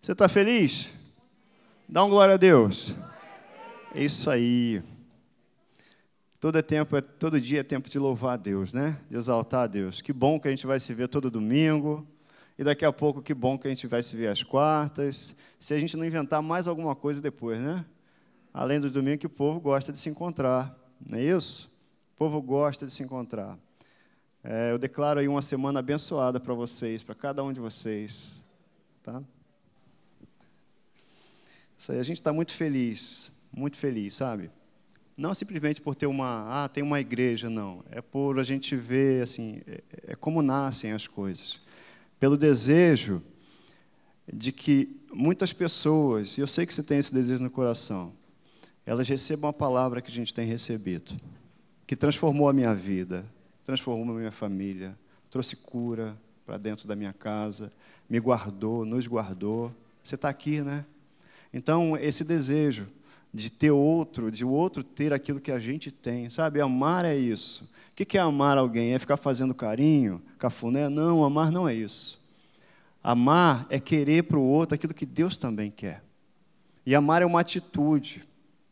Você 0.00 0.12
está 0.12 0.30
feliz? 0.30 0.94
Dá 1.86 2.02
um 2.02 2.08
glória 2.08 2.34
a 2.34 2.38
Deus. 2.38 2.94
É 3.94 4.02
isso 4.02 4.30
aí. 4.30 4.82
Todo, 6.40 6.56
é 6.56 6.62
tempo, 6.62 6.96
é, 6.96 7.02
todo 7.02 7.38
dia 7.38 7.60
é 7.60 7.62
tempo 7.62 7.86
de 7.86 7.98
louvar 7.98 8.32
a 8.32 8.36
Deus, 8.38 8.72
né? 8.72 8.98
De 9.10 9.16
exaltar 9.18 9.64
a 9.64 9.66
Deus. 9.66 10.00
Que 10.00 10.10
bom 10.10 10.40
que 10.40 10.48
a 10.48 10.50
gente 10.50 10.66
vai 10.66 10.80
se 10.80 10.94
ver 10.94 11.06
todo 11.06 11.30
domingo. 11.30 12.08
E 12.58 12.64
daqui 12.64 12.82
a 12.82 12.90
pouco, 12.90 13.20
que 13.20 13.34
bom 13.34 13.58
que 13.58 13.66
a 13.66 13.70
gente 13.70 13.86
vai 13.86 14.02
se 14.02 14.16
ver 14.16 14.28
às 14.28 14.42
quartas. 14.42 15.36
Se 15.58 15.74
a 15.74 15.78
gente 15.78 15.98
não 15.98 16.04
inventar 16.06 16.40
mais 16.40 16.66
alguma 16.66 16.96
coisa 16.96 17.20
depois, 17.20 17.60
né? 17.60 17.84
Além 18.54 18.80
do 18.80 18.90
domingo, 18.90 19.18
que 19.18 19.26
o 19.26 19.30
povo 19.30 19.60
gosta 19.60 19.92
de 19.92 19.98
se 19.98 20.08
encontrar. 20.08 20.74
Não 21.10 21.18
é 21.18 21.22
isso? 21.22 21.70
O 22.14 22.16
povo 22.16 22.40
gosta 22.40 22.86
de 22.86 22.92
se 22.92 23.02
encontrar. 23.02 23.58
É, 24.42 24.72
eu 24.72 24.78
declaro 24.78 25.20
aí 25.20 25.28
uma 25.28 25.42
semana 25.42 25.80
abençoada 25.80 26.40
para 26.40 26.54
vocês, 26.54 27.04
para 27.04 27.14
cada 27.14 27.44
um 27.44 27.52
de 27.52 27.60
vocês. 27.60 28.42
Tá? 29.02 29.22
Isso 31.80 31.92
aí, 31.92 31.98
a 31.98 32.02
gente 32.02 32.20
está 32.20 32.30
muito 32.30 32.52
feliz, 32.52 33.32
muito 33.50 33.78
feliz, 33.78 34.12
sabe? 34.12 34.50
Não 35.16 35.32
simplesmente 35.32 35.80
por 35.80 35.94
ter 35.94 36.04
uma, 36.04 36.64
ah, 36.64 36.68
tem 36.68 36.82
uma 36.82 37.00
igreja, 37.00 37.48
não. 37.48 37.82
É 37.90 38.02
por 38.02 38.38
a 38.38 38.42
gente 38.42 38.76
ver, 38.76 39.22
assim, 39.22 39.62
é, 39.66 39.82
é 40.08 40.14
como 40.14 40.42
nascem 40.42 40.92
as 40.92 41.06
coisas. 41.06 41.58
Pelo 42.18 42.36
desejo 42.36 43.22
de 44.30 44.52
que 44.52 44.94
muitas 45.10 45.54
pessoas, 45.54 46.36
e 46.36 46.42
eu 46.42 46.46
sei 46.46 46.66
que 46.66 46.74
você 46.74 46.82
tem 46.82 46.98
esse 46.98 47.14
desejo 47.14 47.42
no 47.42 47.48
coração, 47.48 48.12
elas 48.84 49.08
recebam 49.08 49.48
a 49.48 49.52
palavra 49.54 50.02
que 50.02 50.10
a 50.10 50.14
gente 50.14 50.34
tem 50.34 50.46
recebido, 50.46 51.18
que 51.86 51.96
transformou 51.96 52.46
a 52.46 52.52
minha 52.52 52.74
vida, 52.74 53.24
transformou 53.64 54.16
a 54.16 54.18
minha 54.18 54.30
família, 54.30 54.94
trouxe 55.30 55.56
cura 55.56 56.14
para 56.44 56.58
dentro 56.58 56.86
da 56.86 56.94
minha 56.94 57.14
casa, 57.14 57.72
me 58.06 58.20
guardou, 58.20 58.84
nos 58.84 59.06
guardou. 59.06 59.74
Você 60.04 60.16
está 60.16 60.28
aqui, 60.28 60.60
né? 60.60 60.84
Então, 61.52 61.96
esse 61.96 62.24
desejo 62.24 62.86
de 63.32 63.50
ter 63.50 63.70
outro, 63.70 64.30
de 64.30 64.44
o 64.44 64.50
outro 64.50 64.82
ter 64.82 65.12
aquilo 65.12 65.40
que 65.40 65.52
a 65.52 65.58
gente 65.58 65.90
tem, 65.90 66.28
sabe? 66.28 66.60
Amar 66.60 67.04
é 67.04 67.16
isso. 67.16 67.72
O 67.90 67.94
que 67.94 68.16
é 68.16 68.20
amar 68.20 68.56
alguém? 68.56 68.94
É 68.94 68.98
ficar 68.98 69.16
fazendo 69.16 69.54
carinho, 69.54 70.22
cafuné? 70.38 70.88
Não, 70.88 71.22
amar 71.22 71.52
não 71.52 71.68
é 71.68 71.74
isso. 71.74 72.18
Amar 73.02 73.66
é 73.70 73.78
querer 73.78 74.24
para 74.24 74.38
o 74.38 74.42
outro 74.42 74.74
aquilo 74.74 74.94
que 74.94 75.06
Deus 75.06 75.36
também 75.36 75.70
quer. 75.70 76.02
E 76.84 76.94
amar 76.94 77.22
é 77.22 77.26
uma 77.26 77.40
atitude. 77.40 78.24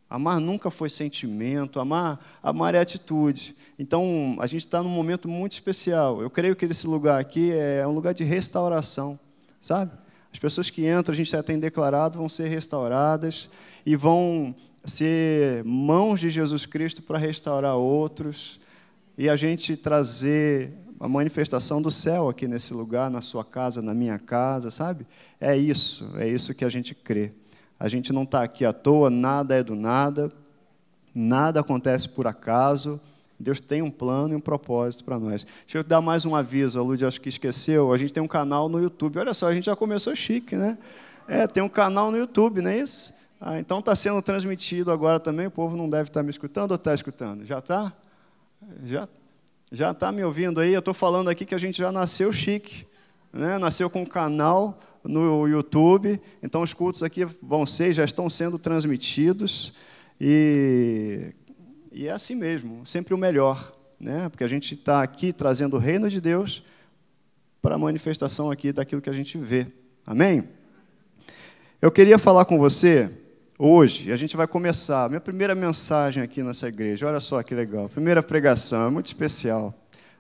Amar 0.09 0.41
nunca 0.41 0.71
foi 0.71 0.89
sentimento, 0.89 1.79
amar, 1.79 2.19
amar 2.43 2.75
é 2.75 2.81
atitude. 2.81 3.55
Então, 3.79 4.37
a 4.41 4.47
gente 4.47 4.65
está 4.65 4.83
num 4.83 4.89
momento 4.89 5.29
muito 5.29 5.53
especial. 5.53 6.23
Eu 6.23 6.31
creio 6.31 6.57
que 6.57 6.65
esse 6.65 6.87
lugar 6.87 7.21
aqui 7.21 7.53
é 7.53 7.87
um 7.87 7.93
lugar 7.93 8.15
de 8.15 8.25
restauração, 8.25 9.21
sabe? 9.61 9.93
As 10.33 10.39
pessoas 10.39 10.71
que 10.71 10.89
entram, 10.89 11.13
a 11.13 11.17
gente 11.17 11.31
já 11.31 11.43
tem 11.43 11.59
declarado, 11.59 12.19
vão 12.19 12.29
ser 12.29 12.49
restauradas 12.49 13.49
e 13.85 13.97
vão 13.97 14.55
ser 14.85 15.65
mãos 15.65 16.21
de 16.21 16.31
Jesus 16.31 16.67
Cristo 16.67 17.03
para 17.03 17.19
restaurar 17.19 17.77
outros 17.77 18.61
e 19.17 19.29
a 19.29 19.37
gente 19.37 19.77
trazer 19.77 20.73
a 21.01 21.09
manifestação 21.09 21.81
do 21.81 21.91
céu 21.91 22.29
aqui 22.29 22.49
nesse 22.49 22.75
lugar, 22.75 23.11
na 23.11 23.21
sua 23.21 23.45
casa, 23.45 23.81
na 23.81 23.95
minha 23.95 24.19
casa, 24.19 24.71
sabe? 24.71 25.07
É 25.41 25.57
isso, 25.57 26.13
é 26.17 26.29
isso 26.29 26.55
que 26.55 26.65
a 26.65 26.69
gente 26.69 26.95
crê. 26.95 27.33
A 27.79 27.89
gente 27.89 28.13
não 28.13 28.25
está 28.25 28.43
aqui 28.43 28.65
à 28.65 28.73
toa, 28.73 29.09
nada 29.09 29.55
é 29.55 29.63
do 29.63 29.77
nada, 29.77 30.33
nada 31.15 31.61
acontece 31.61 32.09
por 32.09 32.27
acaso. 32.27 33.01
Deus 33.39 33.61
tem 33.61 33.83
um 33.83 33.91
plano 33.91 34.35
e 34.35 34.37
um 34.37 34.41
propósito 34.41 35.05
para 35.05 35.19
nós. 35.19 35.47
Deixa 35.65 35.79
eu 35.79 35.85
dar 35.85 36.01
mais 36.01 36.25
um 36.25 36.35
aviso, 36.35 36.79
a 36.79 36.83
Lud 36.83 37.05
acho 37.05 37.21
que 37.21 37.29
esqueceu. 37.29 37.93
A 37.93 37.97
gente 37.97 38.13
tem 38.13 38.23
um 38.23 38.29
canal 38.29 38.69
no 38.69 38.81
YouTube. 38.83 39.19
Olha 39.19 39.33
só, 39.33 39.47
a 39.47 39.55
gente 39.55 39.67
já 39.67 39.77
começou 39.77 40.15
chique, 40.17 40.57
né? 40.57 40.77
É, 41.29 41.47
tem 41.47 41.63
um 41.63 41.69
canal 41.69 42.11
no 42.11 42.17
YouTube, 42.17 42.61
não 42.61 42.71
é 42.71 42.79
isso? 42.79 43.15
Ah, 43.41 43.59
então 43.59 43.79
está 43.79 43.95
sendo 43.95 44.21
transmitido 44.21 44.91
agora 44.91 45.21
também. 45.21 45.47
O 45.47 45.51
povo 45.51 45.77
não 45.77 45.89
deve 45.89 46.09
estar 46.09 46.21
tá 46.21 46.25
me 46.25 46.31
escutando 46.31 46.73
ou 46.73 46.77
está 46.77 46.93
escutando? 46.93 47.45
Já 47.45 47.59
está? 47.59 47.93
Já 48.85 49.09
já 49.71 49.91
está 49.91 50.11
me 50.11 50.25
ouvindo 50.25 50.61
aí? 50.61 50.73
Eu 50.73 50.79
estou 50.79 50.95
falando 50.95 51.29
aqui 51.29 51.45
que 51.45 51.55
a 51.55 51.59
gente 51.59 51.77
já 51.77 51.93
nasceu 51.93 52.33
chique, 52.33 52.87
né? 53.33 53.59
nasceu 53.59 53.91
com 53.91 54.03
um 54.03 54.07
canal 54.07 54.79
no 55.05 55.47
YouTube, 55.47 56.21
então 56.43 56.63
os 56.63 56.73
cultos 56.73 57.03
aqui 57.03 57.25
vão 57.43 57.67
ser, 57.67 57.93
já 57.93 58.05
estão 58.05 58.29
sendo 58.31 58.59
transmitidos, 58.59 59.75
e, 60.21 61.33
e 61.93 62.07
é 62.07 62.11
assim 62.11 62.35
mesmo, 62.35 62.85
sempre 62.87 63.15
o 63.15 63.19
melhor, 63.19 63.75
né? 63.99 64.29
porque 64.29 64.45
a 64.45 64.49
gente 64.49 64.75
está 64.75 65.03
aqui 65.03 65.33
trazendo 65.33 65.77
o 65.77 65.79
reino 65.79 66.09
de 66.09 66.21
Deus 66.21 66.63
para 67.61 67.75
a 67.75 67.79
manifestação 67.79 68.51
aqui 68.51 68.73
daquilo 68.73 69.03
que 69.03 69.11
a 69.11 69.13
gente 69.13 69.37
vê. 69.39 69.67
Amém? 70.07 70.49
Eu 71.81 71.91
queria 71.91 72.19
falar 72.19 72.45
com 72.45 72.59
você 72.59 73.11
hoje, 73.59 74.13
a 74.13 74.17
gente 74.17 74.37
vai 74.37 74.47
começar, 74.47 75.09
minha 75.09 75.21
primeira 75.21 75.55
mensagem 75.55 76.23
aqui 76.23 76.43
nessa 76.43 76.69
igreja, 76.69 77.07
olha 77.07 77.21
só 77.21 77.43
que 77.43 77.55
legal, 77.55 77.89
primeira 77.89 78.23
pregação, 78.23 78.87
é 78.87 78.91
muito 78.91 79.07
especial, 79.07 79.75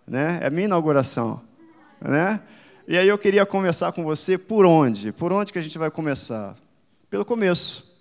né? 0.06 0.38
é 0.42 0.50
minha 0.50 0.64
inauguração, 0.64 1.40
né? 2.00 2.40
E 2.86 2.96
aí 2.96 3.06
eu 3.06 3.18
queria 3.18 3.44
começar 3.44 3.92
com 3.92 4.02
você 4.02 4.38
por 4.38 4.64
onde? 4.64 5.12
Por 5.12 5.30
onde 5.30 5.52
que 5.52 5.58
a 5.58 5.62
gente 5.62 5.76
vai 5.76 5.90
começar? 5.90 6.56
Pelo 7.10 7.22
começo. 7.22 7.94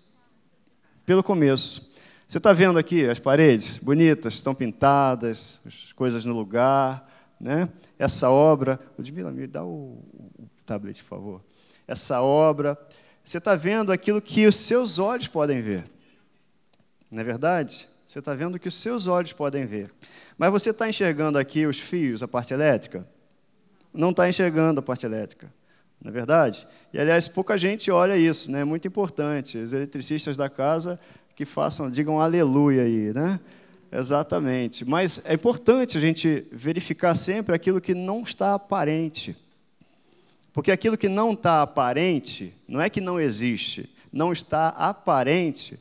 Pelo 1.05 1.21
começo. 1.21 1.86
Você 2.27 2.39
está 2.39 2.51
vendo 2.51 2.77
aqui 2.77 3.07
as 3.07 3.19
paredes 3.19 3.77
bonitas, 3.77 4.33
estão 4.33 4.53
pintadas, 4.53 5.61
as 5.65 5.93
coisas 5.93 6.25
no 6.25 6.33
lugar, 6.33 7.07
né? 7.39 7.69
Essa 7.97 8.29
obra, 8.29 8.77
Ludmila, 8.97 9.31
me 9.31 9.47
dá 9.47 9.63
o, 9.63 10.03
o 10.37 10.49
tablet, 10.65 11.01
por 11.03 11.07
favor. 11.07 11.41
Essa 11.87 12.21
obra, 12.21 12.77
você 13.23 13.37
está 13.37 13.55
vendo 13.55 13.93
aquilo 13.93 14.21
que 14.21 14.45
os 14.45 14.57
seus 14.57 14.99
olhos 14.99 15.27
podem 15.27 15.61
ver. 15.61 15.85
Não 17.09 17.21
é 17.21 17.23
verdade? 17.23 17.87
Você 18.05 18.19
está 18.19 18.33
vendo 18.33 18.55
o 18.55 18.59
que 18.59 18.67
os 18.67 18.75
seus 18.75 19.07
olhos 19.07 19.31
podem 19.31 19.65
ver. 19.65 19.89
Mas 20.37 20.51
você 20.51 20.71
está 20.71 20.89
enxergando 20.89 21.37
aqui 21.37 21.65
os 21.65 21.79
fios, 21.79 22.21
a 22.21 22.27
parte 22.27 22.53
elétrica? 22.53 23.07
não 23.93 24.11
está 24.11 24.29
enxergando 24.29 24.79
a 24.79 24.83
parte 24.83 25.05
elétrica. 25.05 25.51
Não 25.99 26.09
é 26.09 26.13
verdade? 26.13 26.67
E, 26.93 26.99
aliás, 26.99 27.27
pouca 27.27 27.57
gente 27.57 27.89
olha 27.89 28.15
isso, 28.15 28.51
né? 28.51 28.61
é 28.61 28.63
muito 28.63 28.87
importante. 28.87 29.57
Os 29.57 29.73
eletricistas 29.73 30.37
da 30.37 30.49
casa 30.49 30.99
que 31.37 31.45
façam, 31.45 31.87
digam 31.87 32.19
aleluia 32.19 32.81
aí, 32.81 33.13
né? 33.13 33.39
Exatamente. 33.91 34.83
Mas 34.83 35.23
é 35.23 35.35
importante 35.35 35.95
a 35.95 36.01
gente 36.01 36.47
verificar 36.51 37.13
sempre 37.13 37.53
aquilo 37.53 37.79
que 37.79 37.93
não 37.93 38.23
está 38.23 38.55
aparente. 38.55 39.37
Porque 40.51 40.71
aquilo 40.71 40.97
que 40.97 41.07
não 41.07 41.33
está 41.33 41.61
aparente, 41.61 42.55
não 42.67 42.81
é 42.81 42.89
que 42.89 42.99
não 42.99 43.19
existe, 43.19 43.87
não 44.11 44.33
está 44.33 44.69
aparente, 44.69 45.79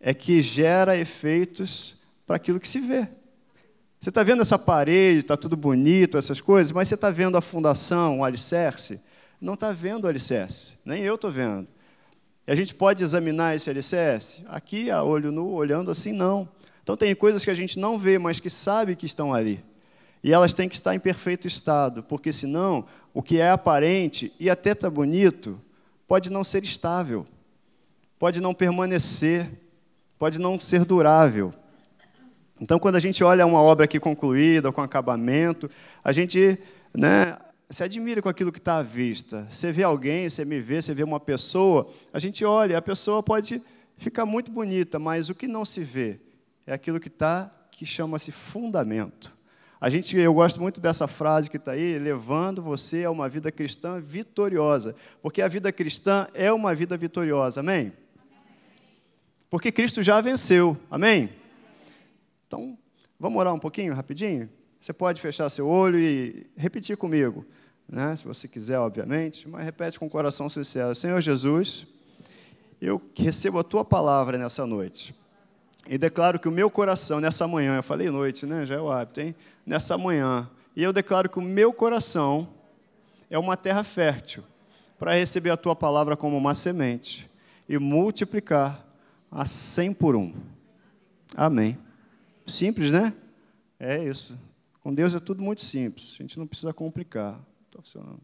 é 0.00 0.12
que 0.12 0.42
gera 0.42 0.96
efeitos 0.96 1.94
para 2.26 2.34
aquilo 2.34 2.58
que 2.58 2.66
se 2.66 2.80
vê. 2.80 3.06
Você 4.00 4.08
está 4.08 4.24
vendo 4.24 4.42
essa 4.42 4.58
parede, 4.58 5.20
está 5.20 5.36
tudo 5.36 5.56
bonito, 5.56 6.18
essas 6.18 6.40
coisas, 6.40 6.72
mas 6.72 6.88
você 6.88 6.96
está 6.96 7.10
vendo 7.10 7.36
a 7.36 7.40
fundação, 7.40 8.18
o 8.18 8.24
alicerce? 8.24 9.00
Não 9.40 9.54
está 9.54 9.70
vendo 9.70 10.02
o 10.02 10.08
alicerce, 10.08 10.78
nem 10.84 11.00
eu 11.02 11.14
estou 11.14 11.30
vendo. 11.30 11.68
E 12.46 12.50
a 12.50 12.54
gente 12.54 12.74
pode 12.74 13.04
examinar 13.04 13.54
esse 13.54 13.70
alicerce? 13.70 14.44
Aqui, 14.48 14.90
a 14.90 15.02
olho 15.02 15.30
nu, 15.30 15.50
olhando 15.50 15.90
assim, 15.90 16.12
não. 16.12 16.48
Então, 16.82 16.96
tem 16.96 17.14
coisas 17.14 17.44
que 17.44 17.50
a 17.50 17.54
gente 17.54 17.78
não 17.78 17.98
vê, 17.98 18.18
mas 18.18 18.40
que 18.40 18.50
sabe 18.50 18.96
que 18.96 19.06
estão 19.06 19.32
ali. 19.32 19.62
E 20.22 20.32
elas 20.32 20.54
têm 20.54 20.68
que 20.68 20.74
estar 20.74 20.94
em 20.94 21.00
perfeito 21.00 21.46
estado, 21.46 22.02
porque 22.02 22.32
senão, 22.32 22.84
o 23.14 23.22
que 23.22 23.38
é 23.38 23.50
aparente 23.50 24.32
e 24.38 24.48
até 24.50 24.72
está 24.72 24.88
bonito, 24.88 25.60
pode 26.06 26.30
não 26.30 26.44
ser 26.44 26.62
estável, 26.64 27.26
pode 28.18 28.40
não 28.40 28.54
permanecer, 28.54 29.48
pode 30.18 30.38
não 30.38 30.58
ser 30.58 30.84
durável. 30.84 31.52
Então, 32.60 32.78
quando 32.78 32.96
a 32.96 33.00
gente 33.00 33.24
olha 33.24 33.46
uma 33.46 33.60
obra 33.60 33.86
aqui 33.86 33.98
concluída, 33.98 34.70
com 34.70 34.80
acabamento, 34.80 35.68
a 36.04 36.12
gente 36.12 36.58
né, 36.94 37.36
se 37.72 37.82
admira 37.82 38.20
com 38.20 38.28
aquilo 38.28 38.52
que 38.52 38.58
está 38.58 38.78
à 38.78 38.82
vista. 38.82 39.48
Você 39.50 39.72
vê 39.72 39.82
alguém, 39.82 40.28
você 40.28 40.44
me 40.44 40.60
vê, 40.60 40.82
você 40.82 40.92
vê 40.92 41.02
uma 41.02 41.18
pessoa, 41.18 41.90
a 42.12 42.18
gente 42.18 42.44
olha, 42.44 42.76
a 42.76 42.82
pessoa 42.82 43.22
pode 43.22 43.62
ficar 43.96 44.26
muito 44.26 44.52
bonita, 44.52 44.98
mas 44.98 45.30
o 45.30 45.34
que 45.34 45.48
não 45.48 45.64
se 45.64 45.82
vê 45.82 46.20
é 46.66 46.74
aquilo 46.74 47.00
que 47.00 47.08
está, 47.08 47.50
que 47.70 47.86
chama-se 47.86 48.30
fundamento. 48.30 49.34
A 49.80 49.88
gente, 49.88 50.16
eu 50.16 50.34
gosto 50.34 50.60
muito 50.60 50.80
dessa 50.80 51.08
frase 51.08 51.48
que 51.48 51.56
está 51.56 51.72
aí, 51.72 51.98
levando 51.98 52.62
você 52.62 53.04
a 53.04 53.10
uma 53.10 53.28
vida 53.28 53.50
cristã 53.50 54.00
vitoriosa, 54.00 54.94
porque 55.22 55.40
a 55.40 55.48
vida 55.48 55.72
cristã 55.72 56.28
é 56.34 56.52
uma 56.52 56.74
vida 56.74 56.96
vitoriosa, 56.96 57.60
amém? 57.60 57.92
Porque 59.48 59.72
Cristo 59.72 60.02
já 60.02 60.20
venceu, 60.20 60.76
amém? 60.90 61.30
Então, 62.46 62.78
vamos 63.18 63.40
orar 63.40 63.54
um 63.54 63.58
pouquinho, 63.58 63.94
rapidinho? 63.94 64.48
Você 64.80 64.92
pode 64.92 65.20
fechar 65.20 65.48
seu 65.48 65.68
olho 65.68 65.98
e 65.98 66.46
repetir 66.56 66.96
comigo, 66.96 67.46
né? 67.92 68.16
se 68.16 68.24
você 68.24 68.48
quiser, 68.48 68.78
obviamente, 68.78 69.46
mas 69.46 69.62
repete 69.64 69.98
com 69.98 70.06
o 70.06 70.10
coração 70.10 70.48
sincero: 70.48 70.94
Senhor 70.94 71.20
Jesus, 71.20 71.86
eu 72.80 73.00
recebo 73.14 73.58
a 73.58 73.64
tua 73.64 73.84
palavra 73.84 74.38
nessa 74.38 74.66
noite. 74.66 75.14
E 75.86 75.98
declaro 75.98 76.38
que 76.38 76.48
o 76.48 76.52
meu 76.52 76.70
coração, 76.70 77.20
nessa 77.20 77.46
manhã, 77.46 77.76
eu 77.76 77.82
falei 77.82 78.08
noite, 78.08 78.46
né? 78.46 78.64
Já 78.64 78.76
é 78.76 78.80
o 78.80 78.90
hábito, 78.90 79.20
hein? 79.20 79.34
Nessa 79.66 79.98
manhã. 79.98 80.48
E 80.74 80.82
eu 80.82 80.92
declaro 80.92 81.28
que 81.28 81.38
o 81.38 81.42
meu 81.42 81.72
coração 81.72 82.48
é 83.28 83.38
uma 83.38 83.56
terra 83.56 83.84
fértil 83.84 84.42
para 84.98 85.12
receber 85.12 85.50
a 85.50 85.56
tua 85.56 85.76
palavra 85.76 86.16
como 86.16 86.36
uma 86.36 86.54
semente 86.54 87.28
e 87.68 87.76
multiplicar 87.78 88.82
a 89.30 89.44
cem 89.44 89.92
por 89.92 90.16
um. 90.16 90.32
Amém. 91.36 91.76
Simples, 92.46 92.90
né? 92.90 93.12
É 93.78 94.02
isso. 94.02 94.38
Com 94.80 94.94
Deus 94.94 95.14
é 95.14 95.20
tudo 95.20 95.42
muito 95.42 95.60
simples. 95.60 96.14
A 96.14 96.22
gente 96.22 96.38
não 96.38 96.46
precisa 96.46 96.72
complicar. 96.72 97.38
Funcionando. 97.82 98.22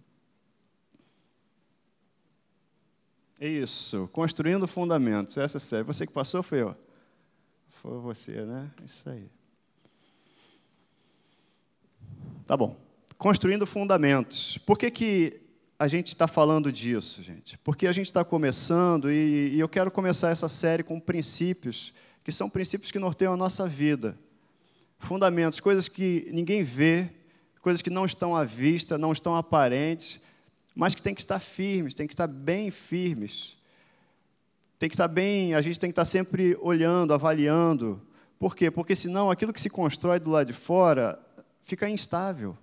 Isso. 3.41 4.09
Construindo 4.13 4.69
fundamentos. 4.69 5.37
Essa 5.37 5.59
é 5.59 5.61
série. 5.61 5.83
Você 5.83 6.07
que 6.07 6.13
passou 6.13 6.45
foi 6.45 6.63
eu. 6.63 6.77
Foi 7.83 7.99
você, 7.99 8.45
né? 8.45 8.71
Isso 8.85 9.11
aí. 9.11 9.29
Tá 12.47 12.57
bom. 12.57 12.77
Construindo 13.17 13.67
fundamentos. 13.67 14.59
Por 14.59 14.79
que, 14.79 14.93
que 14.93 15.41
a 15.77 15.89
gente 15.89 16.07
está 16.07 16.29
falando 16.29 16.71
disso, 16.71 17.21
gente? 17.21 17.59
Porque 17.59 17.89
a 17.89 17.93
gente 17.93 18.07
está 18.07 18.25
começando 18.25 19.11
e, 19.11 19.55
e 19.55 19.61
eu 19.61 19.69
quero 19.69 19.91
começar 19.91 20.31
essa 20.31 20.49
série 20.49 20.85
com 20.85 21.01
princípios 21.01 21.93
que 22.23 22.31
são 22.31 22.49
princípios 22.49 22.93
que 22.93 22.99
norteiam 23.01 23.35
a 23.35 23.37
nossa 23.37 23.67
vida. 23.67 24.17
Fundamentos, 25.01 25.59
coisas 25.59 25.89
que 25.89 26.29
ninguém 26.33 26.63
vê, 26.63 27.11
coisas 27.61 27.83
que 27.83 27.91
não 27.91 28.05
estão 28.05 28.35
à 28.35 28.45
vista, 28.45 28.97
não 28.97 29.13
estão 29.13 29.37
aparentes, 29.37 30.21
mas 30.75 30.95
que 30.95 31.03
tem 31.03 31.15
que 31.15 31.21
estar 31.21 31.39
firmes, 31.39 31.95
tem 31.95 32.07
que 32.07 32.15
estar 32.15 32.27
bem 32.27 32.71
firmes. 32.71 33.57
Tem 34.79 34.89
que 34.89 34.95
estar 34.95 35.09
bem, 35.09 35.55
a 35.55 35.61
gente 35.61 35.79
tem 35.79 35.91
que 35.91 35.93
estar 35.93 36.05
sempre 36.05 36.57
olhando, 36.61 37.13
avaliando. 37.13 38.01
Por 38.39 38.55
quê? 38.55 38.71
Porque 38.71 38.95
senão 38.95 39.31
aquilo 39.31 39.53
que 39.53 39.61
se 39.61 39.69
constrói 39.69 40.21
do 40.21 40.31
lado 40.31 40.47
de 40.47 40.53
fora 40.53 41.19
fica 41.63 41.89
instável. 41.91 42.57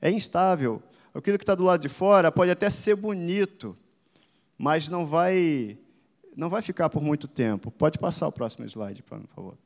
É 0.00 0.10
instável. 0.10 0.82
Aquilo 1.14 1.38
que 1.38 1.44
está 1.44 1.54
do 1.54 1.64
lado 1.64 1.80
de 1.80 1.88
fora 1.88 2.30
pode 2.30 2.50
até 2.50 2.68
ser 2.68 2.94
bonito, 2.94 3.74
mas 4.58 4.90
não 4.90 5.06
vai, 5.06 5.78
não 6.36 6.50
vai 6.50 6.60
ficar 6.60 6.90
por 6.90 7.02
muito 7.02 7.26
tempo. 7.26 7.70
Pode 7.70 7.98
passar 7.98 8.28
o 8.28 8.32
próximo 8.32 8.66
slide, 8.66 9.02
por 9.02 9.18
favor. 9.34 9.56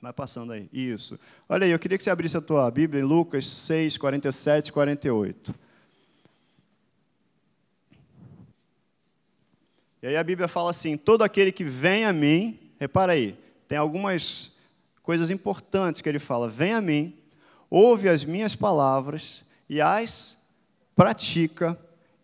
Vai 0.00 0.12
passando 0.14 0.52
aí. 0.52 0.68
Isso. 0.72 1.18
Olha 1.48 1.66
aí, 1.66 1.70
eu 1.70 1.78
queria 1.78 1.98
que 1.98 2.04
você 2.04 2.10
abrisse 2.10 2.36
a 2.36 2.40
tua 2.40 2.70
Bíblia 2.70 3.02
em 3.02 3.04
Lucas 3.04 3.46
6, 3.46 3.98
47 3.98 4.68
e 4.68 4.72
48. 4.72 5.54
E 10.02 10.06
aí 10.06 10.16
a 10.16 10.24
Bíblia 10.24 10.48
fala 10.48 10.70
assim: 10.70 10.96
todo 10.96 11.22
aquele 11.22 11.52
que 11.52 11.64
vem 11.64 12.06
a 12.06 12.12
mim, 12.12 12.58
repara 12.78 13.12
aí, 13.12 13.36
tem 13.68 13.76
algumas 13.76 14.56
coisas 15.02 15.30
importantes 15.30 16.00
que 16.00 16.08
ele 16.08 16.18
fala: 16.18 16.48
vem 16.48 16.72
a 16.72 16.80
mim, 16.80 17.14
ouve 17.68 18.08
as 18.08 18.24
minhas 18.24 18.56
palavras 18.56 19.44
e 19.68 19.82
as 19.82 20.40
pratica, 20.96 21.78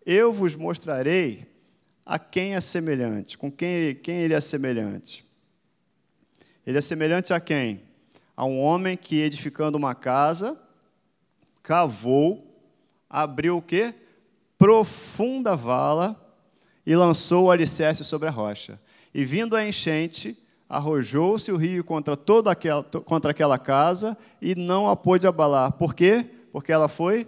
eu 0.05 0.33
vos 0.33 0.55
mostrarei 0.55 1.47
a 2.05 2.17
quem 2.17 2.55
é 2.55 2.61
semelhante, 2.61 3.37
com 3.37 3.51
quem, 3.51 3.95
quem 3.95 4.17
ele 4.21 4.33
é 4.33 4.41
semelhante. 4.41 5.26
Ele 6.67 6.77
é 6.77 6.81
semelhante 6.81 7.31
a 7.31 7.39
quem? 7.39 7.81
A 8.35 8.43
um 8.43 8.59
homem 8.59 8.97
que, 8.97 9.21
edificando 9.21 9.77
uma 9.77 9.95
casa, 9.95 10.59
cavou, 11.63 12.45
abriu 13.09 13.55
o 13.55 13.61
quê? 13.61 13.95
Profunda 14.57 15.55
vala 15.55 16.19
e 16.85 16.93
lançou 16.93 17.45
o 17.45 17.51
alicerce 17.51 18.03
sobre 18.03 18.27
a 18.27 18.31
rocha. 18.31 18.77
E 19.13 19.23
vindo 19.23 19.55
a 19.55 19.65
enchente, 19.65 20.37
arrojou-se 20.67 21.49
o 21.53 21.55
rio 21.55 21.85
contra 21.85 22.17
toda 22.17 22.51
aquela, 22.51 22.83
contra 22.83 23.31
aquela 23.31 23.57
casa 23.57 24.17
e 24.41 24.53
não 24.53 24.89
a 24.89 24.95
pôde 24.97 25.25
abalar. 25.25 25.71
Por 25.71 25.95
quê? 25.95 26.25
Porque 26.51 26.73
ela 26.73 26.89
foi 26.89 27.25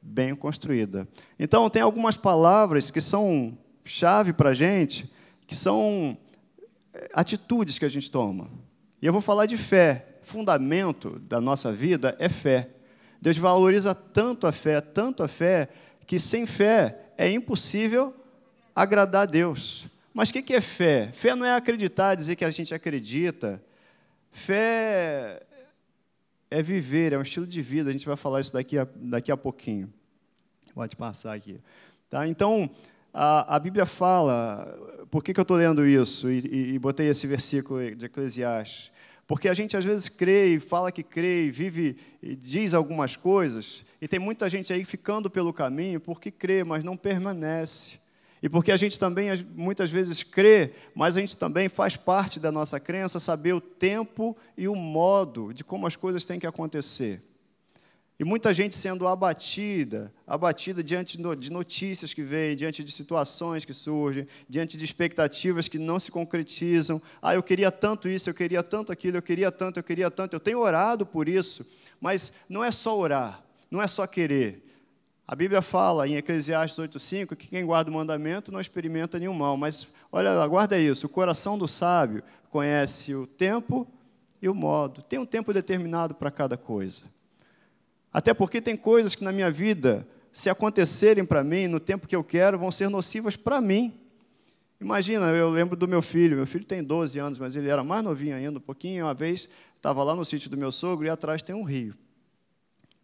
bem 0.00 0.36
construída. 0.36 1.08
Então, 1.36 1.68
tem 1.68 1.82
algumas 1.82 2.16
palavras 2.16 2.92
que 2.92 3.00
são 3.00 3.58
chave 3.84 4.32
para 4.32 4.50
a 4.50 4.54
gente, 4.54 5.12
que 5.48 5.56
são 5.56 6.16
eh, 6.94 7.10
atitudes 7.12 7.76
que 7.76 7.84
a 7.84 7.88
gente 7.88 8.08
toma. 8.08 8.48
E 9.00 9.06
eu 9.06 9.12
vou 9.12 9.22
falar 9.22 9.46
de 9.46 9.56
fé. 9.56 10.18
Fundamento 10.22 11.18
da 11.20 11.40
nossa 11.40 11.72
vida 11.72 12.16
é 12.18 12.28
fé. 12.28 12.70
Deus 13.20 13.36
valoriza 13.36 13.94
tanto 13.94 14.46
a 14.46 14.52
fé, 14.52 14.80
tanto 14.80 15.22
a 15.22 15.28
fé, 15.28 15.68
que 16.06 16.18
sem 16.18 16.46
fé 16.46 17.12
é 17.16 17.30
impossível 17.30 18.14
agradar 18.74 19.22
a 19.22 19.26
Deus. 19.26 19.86
Mas 20.12 20.30
o 20.30 20.32
que 20.32 20.54
é 20.54 20.60
fé? 20.60 21.10
Fé 21.12 21.34
não 21.34 21.46
é 21.46 21.54
acreditar, 21.54 22.14
dizer 22.14 22.36
que 22.36 22.44
a 22.44 22.50
gente 22.50 22.74
acredita. 22.74 23.62
Fé 24.30 25.42
é 26.50 26.62
viver, 26.62 27.12
é 27.12 27.18
um 27.18 27.22
estilo 27.22 27.46
de 27.46 27.62
vida. 27.62 27.90
A 27.90 27.92
gente 27.92 28.06
vai 28.06 28.16
falar 28.16 28.40
isso 28.40 28.52
daqui 28.52 28.78
a, 28.78 28.86
daqui 28.96 29.30
a 29.30 29.36
pouquinho. 29.36 29.92
Pode 30.74 30.96
passar 30.96 31.34
aqui. 31.34 31.58
Tá? 32.08 32.26
Então, 32.26 32.70
a, 33.20 33.56
a 33.56 33.58
Bíblia 33.58 33.84
fala, 33.84 34.78
por 35.10 35.24
que, 35.24 35.34
que 35.34 35.40
eu 35.40 35.42
estou 35.42 35.56
lendo 35.56 35.84
isso 35.84 36.30
e, 36.30 36.38
e, 36.38 36.74
e, 36.74 36.78
botei 36.78 37.08
esse 37.08 37.26
versículo 37.26 37.94
de 37.96 38.06
Eclesiastes? 38.06 38.92
Porque 39.26 39.48
a 39.48 39.54
gente 39.54 39.76
às 39.76 39.84
vezes 39.84 40.08
crê 40.08 40.54
e 40.54 40.60
fala 40.60 40.92
que 40.92 41.02
crê 41.02 41.46
e 41.46 41.50
vive 41.50 41.96
e 42.22 42.36
diz 42.36 42.74
algumas 42.74 43.16
coisas, 43.16 43.84
e 44.00 44.06
tem 44.06 44.20
muita 44.20 44.48
gente 44.48 44.72
aí 44.72 44.84
ficando 44.84 45.28
pelo 45.28 45.52
caminho 45.52 45.98
porque 45.98 46.30
crê, 46.30 46.62
mas 46.62 46.84
não 46.84 46.96
permanece. 46.96 47.98
E 48.40 48.48
porque 48.48 48.70
a 48.70 48.76
gente 48.76 49.00
também 49.00 49.30
muitas 49.56 49.90
vezes 49.90 50.22
crê, 50.22 50.70
mas 50.94 51.16
a 51.16 51.20
gente 51.20 51.36
também 51.36 51.68
faz 51.68 51.96
parte 51.96 52.38
da 52.38 52.52
nossa 52.52 52.78
crença 52.78 53.18
saber 53.18 53.52
o 53.52 53.60
tempo 53.60 54.36
e 54.56 54.68
o 54.68 54.76
modo 54.76 55.52
de 55.52 55.64
como 55.64 55.88
as 55.88 55.96
coisas 55.96 56.24
têm 56.24 56.38
que 56.38 56.46
acontecer. 56.46 57.20
E 58.18 58.24
muita 58.24 58.52
gente 58.52 58.74
sendo 58.74 59.06
abatida, 59.06 60.12
abatida 60.26 60.82
diante 60.82 61.16
de 61.16 61.52
notícias 61.52 62.12
que 62.12 62.20
vêm, 62.20 62.56
diante 62.56 62.82
de 62.82 62.90
situações 62.90 63.64
que 63.64 63.72
surgem, 63.72 64.26
diante 64.48 64.76
de 64.76 64.84
expectativas 64.84 65.68
que 65.68 65.78
não 65.78 66.00
se 66.00 66.10
concretizam. 66.10 67.00
Ah, 67.22 67.36
eu 67.36 67.44
queria 67.44 67.70
tanto 67.70 68.08
isso, 68.08 68.28
eu 68.28 68.34
queria 68.34 68.60
tanto 68.60 68.90
aquilo, 68.90 69.18
eu 69.18 69.22
queria 69.22 69.52
tanto, 69.52 69.78
eu 69.78 69.84
queria 69.84 70.10
tanto. 70.10 70.34
Eu 70.34 70.40
tenho 70.40 70.58
orado 70.58 71.06
por 71.06 71.28
isso, 71.28 71.64
mas 72.00 72.40
não 72.48 72.64
é 72.64 72.72
só 72.72 72.98
orar, 72.98 73.40
não 73.70 73.80
é 73.80 73.86
só 73.86 74.04
querer. 74.04 74.64
A 75.24 75.36
Bíblia 75.36 75.62
fala 75.62 76.08
em 76.08 76.16
Eclesiastes 76.16 76.76
8,5 76.76 77.36
que 77.36 77.46
quem 77.46 77.64
guarda 77.64 77.88
o 77.88 77.94
mandamento 77.94 78.50
não 78.50 78.60
experimenta 78.60 79.16
nenhum 79.20 79.34
mal. 79.34 79.56
Mas 79.56 79.86
olha, 80.10 80.44
guarda 80.48 80.76
isso: 80.76 81.06
o 81.06 81.10
coração 81.10 81.56
do 81.56 81.68
sábio 81.68 82.24
conhece 82.50 83.14
o 83.14 83.28
tempo 83.28 83.86
e 84.42 84.48
o 84.48 84.54
modo. 84.54 85.02
Tem 85.02 85.20
um 85.20 85.26
tempo 85.26 85.52
determinado 85.52 86.14
para 86.14 86.32
cada 86.32 86.56
coisa. 86.56 87.02
Até 88.12 88.32
porque 88.32 88.60
tem 88.60 88.76
coisas 88.76 89.14
que 89.14 89.24
na 89.24 89.32
minha 89.32 89.50
vida, 89.50 90.06
se 90.32 90.48
acontecerem 90.48 91.24
para 91.24 91.44
mim 91.44 91.66
no 91.66 91.80
tempo 91.80 92.06
que 92.06 92.16
eu 92.16 92.24
quero, 92.24 92.58
vão 92.58 92.70
ser 92.70 92.88
nocivas 92.88 93.36
para 93.36 93.60
mim. 93.60 93.94
Imagina, 94.80 95.26
eu 95.26 95.50
lembro 95.50 95.76
do 95.76 95.88
meu 95.88 96.00
filho, 96.00 96.36
meu 96.36 96.46
filho 96.46 96.64
tem 96.64 96.82
12 96.82 97.18
anos, 97.18 97.38
mas 97.38 97.56
ele 97.56 97.68
era 97.68 97.82
mais 97.82 98.02
novinho 98.04 98.36
ainda, 98.36 98.58
um 98.58 98.62
pouquinho. 98.62 99.06
Uma 99.06 99.14
vez 99.14 99.48
estava 99.76 100.04
lá 100.04 100.14
no 100.14 100.24
sítio 100.24 100.48
do 100.48 100.56
meu 100.56 100.70
sogro 100.70 101.06
e 101.06 101.10
atrás 101.10 101.42
tem 101.42 101.54
um 101.54 101.64
rio. 101.64 101.94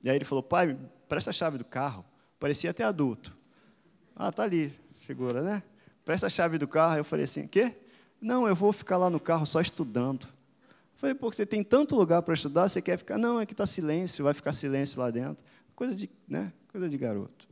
E 0.03 0.09
aí 0.09 0.17
ele 0.17 0.25
falou: 0.25 0.43
pai, 0.43 0.77
presta 1.09 1.31
a 1.31 1.33
chave 1.33 1.59
do 1.59 1.65
carro. 1.65 2.05
Parecia 2.39 2.71
até 2.71 2.85
adulto. 2.85 3.37
Ah, 4.15 4.31
tá 4.31 4.45
ali, 4.45 4.73
figura, 5.07 5.43
né? 5.43 5.63
Presta 6.05 6.29
a 6.29 6.31
chave 6.31 6.59
do 6.59 6.69
carro. 6.69 6.99
Eu 6.99 7.05
falei 7.05 7.25
assim: 7.25 7.49
quê? 7.49 7.73
Não, 8.21 8.47
eu 8.47 8.55
vou 8.55 8.73
ficar 8.73 8.97
lá 8.97 9.11
no 9.11 9.19
carro 9.19 9.45
só 9.45 9.61
estudando. 9.61 10.29
Falei, 10.97 11.15
pô, 11.15 11.33
você 11.33 11.45
tem 11.45 11.63
tanto 11.63 11.97
lugar 11.97 12.23
para 12.23 12.35
estudar, 12.35 12.69
você 12.69 12.81
quer 12.81 12.97
ficar? 12.97 13.19
Não, 13.19 13.41
é 13.41 13.47
que 13.47 13.53
está 13.53 13.67
silêncio, 13.67 14.25
vai 14.25 14.35
ficar 14.35 14.53
silêncio 14.53 15.01
lá 15.01 15.11
dentro. 15.11 15.45
Coisa 15.75 15.95
de, 15.95 16.09
né? 16.29 16.53
Coisa 16.71 16.89
de 16.89 16.97
garoto. 16.97 17.49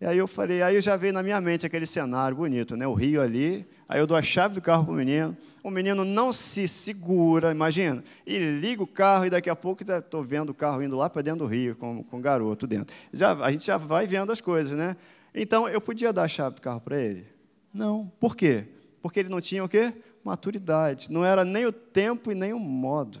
E 0.00 0.06
aí 0.06 0.16
eu 0.16 0.26
falei, 0.26 0.62
aí 0.62 0.76
eu 0.76 0.80
já 0.80 0.96
veio 0.96 1.12
na 1.12 1.22
minha 1.22 1.38
mente 1.42 1.66
aquele 1.66 1.84
cenário 1.84 2.34
bonito, 2.34 2.74
né? 2.74 2.86
O 2.86 2.94
rio 2.94 3.20
ali, 3.20 3.66
aí 3.86 4.00
eu 4.00 4.06
dou 4.06 4.16
a 4.16 4.22
chave 4.22 4.54
do 4.54 4.62
carro 4.62 4.84
para 4.84 4.94
o 4.94 4.96
menino, 4.96 5.36
o 5.62 5.70
menino 5.70 6.06
não 6.06 6.32
se 6.32 6.66
segura, 6.66 7.50
imagina, 7.50 8.02
e 8.26 8.38
liga 8.38 8.82
o 8.82 8.86
carro 8.86 9.26
e 9.26 9.30
daqui 9.30 9.50
a 9.50 9.56
pouco 9.56 9.82
estou 9.82 10.24
vendo 10.24 10.50
o 10.50 10.54
carro 10.54 10.82
indo 10.82 10.96
lá 10.96 11.10
para 11.10 11.20
dentro 11.20 11.40
do 11.40 11.46
rio, 11.46 11.76
com, 11.76 12.02
com 12.02 12.16
o 12.16 12.20
garoto 12.20 12.66
dentro. 12.66 12.96
Já, 13.12 13.34
a 13.34 13.52
gente 13.52 13.66
já 13.66 13.76
vai 13.76 14.06
vendo 14.06 14.32
as 14.32 14.40
coisas, 14.40 14.76
né? 14.76 14.96
Então, 15.34 15.68
eu 15.68 15.82
podia 15.82 16.14
dar 16.14 16.22
a 16.22 16.28
chave 16.28 16.54
do 16.54 16.62
carro 16.62 16.80
para 16.80 16.98
ele? 16.98 17.26
Não. 17.72 18.10
Por 18.18 18.34
quê? 18.34 18.64
Porque 19.02 19.20
ele 19.20 19.28
não 19.28 19.40
tinha 19.40 19.62
o 19.62 19.68
quê? 19.68 19.92
Maturidade. 20.24 21.10
Não 21.10 21.24
era 21.24 21.44
nem 21.44 21.66
o 21.66 21.72
tempo 21.72 22.30
e 22.30 22.34
nem 22.34 22.52
o 22.52 22.58
modo. 22.58 23.20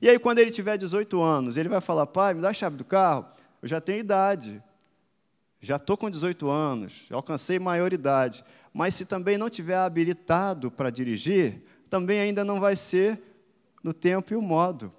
E 0.00 0.08
aí, 0.08 0.18
quando 0.18 0.38
ele 0.38 0.50
tiver 0.50 0.76
18 0.76 1.20
anos, 1.20 1.56
ele 1.56 1.68
vai 1.68 1.80
falar: 1.80 2.06
pai, 2.06 2.34
me 2.34 2.40
dá 2.40 2.50
a 2.50 2.52
chave 2.52 2.76
do 2.76 2.84
carro. 2.84 3.26
Eu 3.60 3.68
já 3.68 3.80
tenho 3.80 4.00
idade. 4.00 4.62
Já 5.60 5.76
estou 5.76 5.96
com 5.96 6.08
18 6.08 6.48
anos, 6.48 7.06
alcancei 7.10 7.58
maioridade. 7.58 8.44
Mas 8.72 8.94
se 8.94 9.06
também 9.06 9.36
não 9.36 9.50
tiver 9.50 9.76
habilitado 9.76 10.70
para 10.70 10.88
dirigir, 10.88 11.64
também 11.90 12.20
ainda 12.20 12.44
não 12.44 12.60
vai 12.60 12.76
ser 12.76 13.20
no 13.82 13.92
tempo 13.92 14.32
e 14.32 14.36
o 14.36 14.42
modo. 14.42 14.92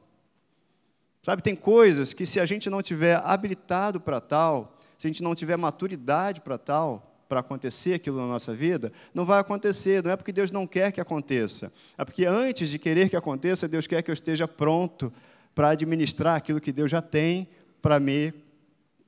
Sabe, 1.21 1.41
tem 1.41 1.55
coisas 1.55 2.13
que 2.13 2.25
se 2.25 2.39
a 2.39 2.45
gente 2.45 2.69
não 2.69 2.81
tiver 2.81 3.21
habilitado 3.23 4.01
para 4.01 4.19
tal, 4.19 4.75
se 4.97 5.07
a 5.07 5.09
gente 5.09 5.23
não 5.23 5.35
tiver 5.35 5.57
maturidade 5.57 6.41
para 6.41 6.57
tal, 6.57 7.08
para 7.29 7.41
acontecer 7.41 7.93
aquilo 7.93 8.17
na 8.17 8.25
nossa 8.25 8.55
vida, 8.55 8.91
não 9.13 9.23
vai 9.23 9.39
acontecer. 9.39 10.03
Não 10.03 10.09
é 10.09 10.15
porque 10.15 10.33
Deus 10.33 10.51
não 10.51 10.65
quer 10.65 10.91
que 10.91 10.99
aconteça. 10.99 11.71
É 11.95 12.03
porque 12.03 12.25
antes 12.25 12.69
de 12.69 12.79
querer 12.79 13.07
que 13.07 13.15
aconteça, 13.15 13.67
Deus 13.67 13.85
quer 13.85 14.01
que 14.01 14.09
eu 14.09 14.13
esteja 14.13 14.47
pronto 14.47 15.13
para 15.53 15.69
administrar 15.69 16.35
aquilo 16.35 16.59
que 16.59 16.71
Deus 16.71 16.89
já 16.89 17.01
tem 17.01 17.47
para 17.81 17.99
me 17.99 18.33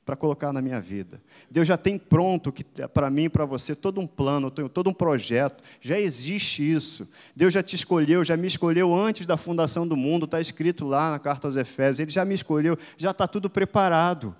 para 0.05 0.15
colocar 0.15 0.51
na 0.51 0.61
minha 0.61 0.81
vida. 0.81 1.21
Deus 1.49 1.67
já 1.67 1.77
tem 1.77 1.97
pronto 1.97 2.53
para 2.93 3.09
mim 3.09 3.29
para 3.29 3.45
você 3.45 3.75
todo 3.75 4.01
um 4.01 4.07
plano, 4.07 4.51
todo 4.51 4.89
um 4.89 4.93
projeto. 4.93 5.63
Já 5.79 5.99
existe 5.99 6.69
isso. 6.69 7.09
Deus 7.35 7.53
já 7.53 7.63
te 7.63 7.75
escolheu, 7.75 8.23
já 8.23 8.35
me 8.35 8.47
escolheu 8.47 8.93
antes 8.93 9.25
da 9.25 9.37
fundação 9.37 9.87
do 9.87 9.95
mundo. 9.95 10.25
Está 10.25 10.41
escrito 10.41 10.87
lá 10.87 11.11
na 11.11 11.19
carta 11.19 11.47
aos 11.47 11.55
Efésios. 11.55 11.99
Ele 11.99 12.11
já 12.11 12.25
me 12.25 12.33
escolheu, 12.33 12.77
já 12.97 13.11
está 13.11 13.27
tudo 13.27 13.49
preparado. 13.49 14.35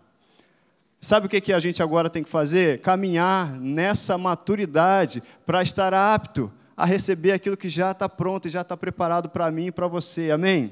Sabe 1.03 1.25
o 1.25 1.29
que, 1.29 1.41
que 1.41 1.51
a 1.51 1.59
gente 1.59 1.81
agora 1.81 2.11
tem 2.11 2.23
que 2.23 2.29
fazer? 2.29 2.79
Caminhar 2.79 3.59
nessa 3.59 4.19
maturidade 4.19 5.23
para 5.47 5.63
estar 5.63 5.95
apto 5.95 6.51
a 6.77 6.85
receber 6.85 7.31
aquilo 7.31 7.57
que 7.57 7.69
já 7.69 7.89
está 7.89 8.07
pronto 8.07 8.47
e 8.47 8.51
já 8.51 8.61
está 8.61 8.77
preparado 8.77 9.27
para 9.27 9.49
mim 9.49 9.65
e 9.65 9.71
para 9.71 9.87
você. 9.87 10.29
Amém? 10.29 10.71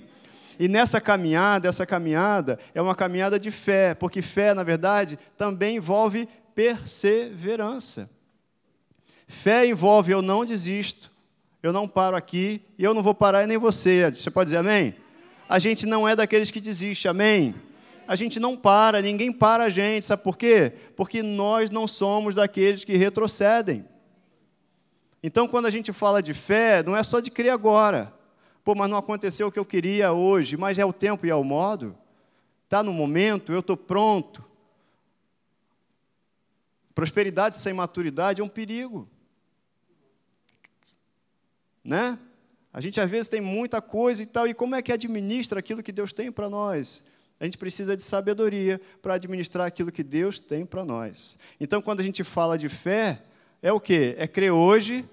E 0.60 0.68
nessa 0.68 1.02
caminhada, 1.02 1.68
essa 1.68 1.84
caminhada 1.84 2.60
é 2.76 2.82
uma 2.82 2.94
caminhada 2.94 3.40
de 3.40 3.50
fé, 3.50 3.96
porque 3.96 4.22
fé, 4.22 4.54
na 4.54 4.62
verdade, 4.62 5.18
também 5.36 5.78
envolve 5.78 6.30
perseverança. 6.54 8.08
Fé 9.28 9.66
envolve 9.66 10.12
eu 10.12 10.22
não 10.22 10.46
desisto, 10.46 11.10
eu 11.64 11.74
não 11.74 11.88
paro 11.88 12.16
aqui 12.16 12.62
e 12.78 12.84
eu 12.84 12.94
não 12.94 13.02
vou 13.02 13.16
parar 13.16 13.44
e 13.44 13.48
nem 13.48 13.58
você. 13.58 14.12
Você 14.12 14.30
pode 14.30 14.50
dizer 14.50 14.58
amém? 14.58 14.94
A 15.48 15.58
gente 15.58 15.88
não 15.88 16.08
é 16.08 16.16
daqueles 16.16 16.52
que 16.52 16.62
desiste, 16.62 17.08
amém? 17.08 17.56
A 18.10 18.16
gente 18.16 18.40
não 18.40 18.58
para, 18.58 19.04
ninguém 19.04 19.32
para 19.32 19.66
a 19.66 19.70
gente, 19.70 20.08
sabe 20.08 20.24
por 20.24 20.36
quê? 20.36 20.74
Porque 20.96 21.22
nós 21.22 21.70
não 21.70 21.88
somos 21.88 22.34
daqueles 22.34 22.84
que 22.84 22.98
retrocedem. 22.98 23.86
Então, 25.22 25.48
quando 25.48 25.68
a 25.68 25.70
gente 25.70 25.94
fala 25.94 26.20
de 26.20 26.34
fé, 26.34 26.82
não 26.82 26.98
é 26.98 27.04
só 27.04 27.20
de 27.20 27.30
crer 27.30 27.52
agora. 27.52 28.12
Pô, 28.64 28.74
mas 28.74 28.90
não 28.90 28.98
aconteceu 28.98 29.46
o 29.46 29.52
que 29.52 29.60
eu 29.60 29.66
queria 29.66 30.12
hoje, 30.12 30.58
mas 30.58 30.80
é 30.80 30.84
o 30.84 30.92
tempo 30.92 31.24
e 31.28 31.30
é 31.30 31.36
o 31.36 31.44
modo? 31.44 31.96
Está 32.64 32.82
no 32.82 32.92
momento, 32.92 33.54
eu 33.54 33.60
estou 33.60 33.78
pronto. 33.78 34.44
Prosperidade 36.96 37.58
sem 37.58 37.74
maturidade 37.74 38.42
é 38.42 38.44
um 38.44 38.50
perigo. 38.50 39.08
Né? 41.84 42.18
A 42.74 42.82
gente 42.82 43.00
às 43.00 43.08
vezes 43.08 43.28
tem 43.28 43.40
muita 43.40 43.84
coisa 43.84 44.24
e 44.24 44.26
tal, 44.26 44.48
e 44.48 44.56
como 44.56 44.74
é 44.74 44.82
que 44.82 44.92
administra 44.92 45.60
aquilo 45.60 45.84
que 45.84 45.92
Deus 45.92 46.12
tem 46.12 46.32
para 46.32 46.50
nós? 46.50 47.08
A 47.40 47.46
gente 47.46 47.58
precisa 47.58 47.96
de 47.96 48.04
sabedoria 48.04 48.82
para 49.02 49.14
administrar 49.14 49.66
aquilo 49.66 49.92
que 49.92 50.04
Deus 50.04 50.40
tem 50.40 50.66
para 50.66 50.84
nós. 50.84 51.38
Então, 51.60 51.82
quando 51.82 52.02
a 52.02 52.04
gente 52.04 52.24
fala 52.24 52.58
de 52.58 52.68
fé, 52.68 53.22
é 53.62 53.72
o 53.72 53.80
quê? 53.80 54.16
É 54.18 54.28
crer 54.28 54.52
hoje, 54.52 55.06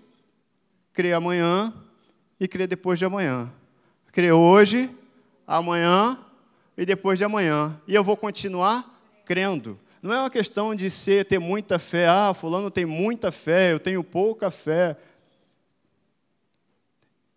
crer 0.92 1.14
amanhã 1.14 1.72
e 2.40 2.48
crer 2.48 2.66
depois 2.66 2.98
de 2.98 3.04
amanhã. 3.04 3.52
Crer 4.10 4.32
hoje, 4.32 4.90
amanhã 5.46 6.18
e 6.76 6.84
depois 6.84 7.18
de 7.18 7.24
amanhã. 7.24 7.80
E 7.86 7.94
eu 7.94 8.02
vou 8.02 8.16
continuar 8.16 8.84
crendo. 9.24 9.78
Não 10.02 10.12
é 10.12 10.20
uma 10.20 10.30
questão 10.30 10.74
de 10.74 10.90
ser, 10.90 11.26
ter 11.26 11.38
muita 11.38 11.78
fé. 11.78 12.08
Ah, 12.08 12.34
fulano 12.34 12.70
tem 12.70 12.84
muita 12.84 13.30
fé, 13.30 13.72
eu 13.72 13.80
tenho 13.80 14.02
pouca 14.02 14.50
fé. 14.50 14.96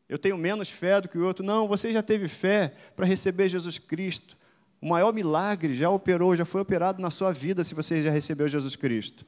Eu 0.08 0.18
tenho 0.18 0.38
menos 0.38 0.70
fé 0.70 1.00
do 1.00 1.08
que 1.08 1.18
o 1.18 1.26
outro. 1.26 1.46
Não, 1.46 1.68
você 1.68 1.94
já 1.94 2.02
teve 2.02 2.28
fé 2.28 2.74
para 2.96 3.06
receber 3.06 3.48
Jesus 3.48 3.78
Cristo. 3.78 4.39
O 4.82 4.88
maior 4.88 5.14
milagre 5.14 5.76
já 5.76 5.90
operou, 5.90 6.36
já 6.36 6.46
foi 6.46 6.62
operado 6.62 7.02
na 7.02 7.12
sua 7.12 7.34
vida 7.34 7.64
se 7.64 7.74
você 7.76 8.02
já 8.02 8.12
recebeu 8.12 8.48
Jesus 8.48 8.76
Cristo. 8.76 9.26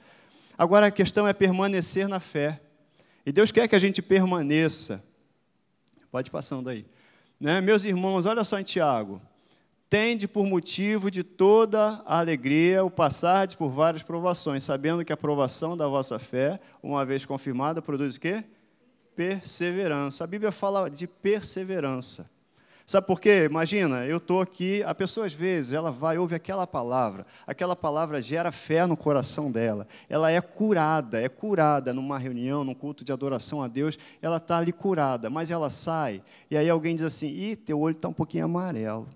Agora 0.58 0.88
a 0.88 0.92
questão 0.92 1.28
é 1.28 1.34
permanecer 1.34 2.08
na 2.08 2.20
fé. 2.20 2.62
E 3.26 3.32
Deus 3.32 3.52
quer 3.52 3.68
que 3.68 3.76
a 3.76 3.80
gente 3.80 4.02
permaneça. 4.02 5.04
Pode 6.12 6.30
passando 6.32 6.70
aí. 6.70 6.86
Né? 7.40 7.60
Meus 7.60 7.84
irmãos, 7.84 8.26
olha 8.26 8.44
só 8.44 8.60
em 8.60 8.64
Tiago. 8.64 9.22
Tende 9.90 10.26
por 10.26 10.46
motivo 10.46 11.12
de 11.12 11.22
toda 11.22 12.02
a 12.06 12.20
alegria 12.20 12.84
o 12.84 12.90
passar 12.90 13.46
por 13.58 13.70
várias 13.70 14.04
provações, 14.04 14.64
sabendo 14.64 15.04
que 15.04 15.12
a 15.12 15.18
provação 15.18 15.76
da 15.76 15.86
vossa 15.86 16.18
fé, 16.18 16.60
uma 16.82 17.06
vez 17.06 17.26
confirmada, 17.26 17.82
produz 17.82 18.16
o 18.16 18.20
quê? 18.20 18.44
Perseverança. 19.16 20.24
A 20.24 20.28
Bíblia 20.28 20.52
fala 20.52 20.90
de 20.90 21.08
perseverança. 21.08 22.30
Sabe 22.92 23.08
por 23.08 23.22
quê? 23.22 23.46
Imagina, 23.46 24.06
eu 24.06 24.18
estou 24.18 24.42
aqui, 24.42 24.84
a 24.84 24.94
pessoa 24.94 25.26
às 25.26 25.32
vezes, 25.32 25.72
ela 25.72 25.90
vai, 25.90 26.18
ouve 26.18 26.36
aquela 26.36 26.68
palavra, 26.68 27.26
aquela 27.48 27.74
palavra 27.74 28.22
gera 28.22 28.52
fé 28.52 28.86
no 28.86 28.98
coração 28.98 29.50
dela, 29.50 29.88
ela 30.10 30.30
é 30.30 30.42
curada, 30.42 31.22
é 31.22 31.30
curada 31.30 31.94
numa 31.94 32.20
reunião, 32.20 32.66
num 32.66 32.74
culto 32.74 33.06
de 33.06 33.14
adoração 33.14 33.64
a 33.64 33.70
Deus, 33.70 33.98
ela 34.22 34.36
está 34.36 34.58
ali 34.58 34.74
curada, 34.74 35.30
mas 35.30 35.50
ela 35.50 35.70
sai, 35.70 36.22
e 36.50 36.58
aí 36.58 36.70
alguém 36.70 36.94
diz 36.94 37.06
assim, 37.06 37.30
ih, 37.30 37.56
teu 37.56 37.80
olho 37.80 37.96
está 37.96 38.10
um 38.10 38.14
pouquinho 38.14 38.44
amarelo. 38.44 39.08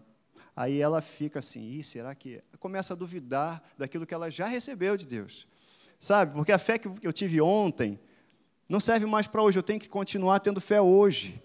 Aí 0.56 0.80
ela 0.80 1.02
fica 1.02 1.40
assim, 1.40 1.60
ih, 1.60 1.84
será 1.84 2.16
que... 2.16 2.42
Começa 2.58 2.94
a 2.94 2.96
duvidar 2.96 3.62
daquilo 3.78 4.06
que 4.06 4.14
ela 4.14 4.32
já 4.32 4.48
recebeu 4.48 4.96
de 4.96 5.06
Deus. 5.06 5.46
Sabe, 6.00 6.34
porque 6.34 6.54
a 6.54 6.58
fé 6.58 6.80
que 6.80 6.90
eu 7.04 7.12
tive 7.12 7.42
ontem 7.42 8.00
não 8.70 8.80
serve 8.80 9.06
mais 9.06 9.28
para 9.28 9.44
hoje, 9.44 9.60
eu 9.60 9.64
tenho 9.64 9.82
que 9.82 9.90
continuar 9.90 10.40
tendo 10.40 10.62
fé 10.62 10.80
hoje. 10.80 11.44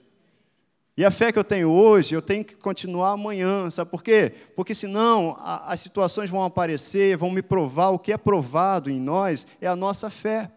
E 1.01 1.05
a 1.07 1.11
fé 1.11 1.33
que 1.33 1.39
eu 1.39 1.45
tenho 1.45 1.71
hoje, 1.71 2.15
eu 2.15 2.21
tenho 2.21 2.45
que 2.45 2.55
continuar 2.55 3.13
amanhã, 3.13 3.71
sabe 3.71 3.91
por 3.91 4.03
quê? 4.03 4.35
Porque 4.55 4.75
senão 4.75 5.35
a, 5.41 5.73
as 5.73 5.81
situações 5.81 6.29
vão 6.29 6.45
aparecer, 6.45 7.17
vão 7.17 7.31
me 7.31 7.41
provar, 7.41 7.89
o 7.89 7.99
que 7.99 8.13
é 8.13 8.19
provado 8.19 8.91
em 8.91 9.01
nós 9.01 9.47
é 9.63 9.67
a 9.67 9.75
nossa 9.75 10.11
fé. 10.11 10.51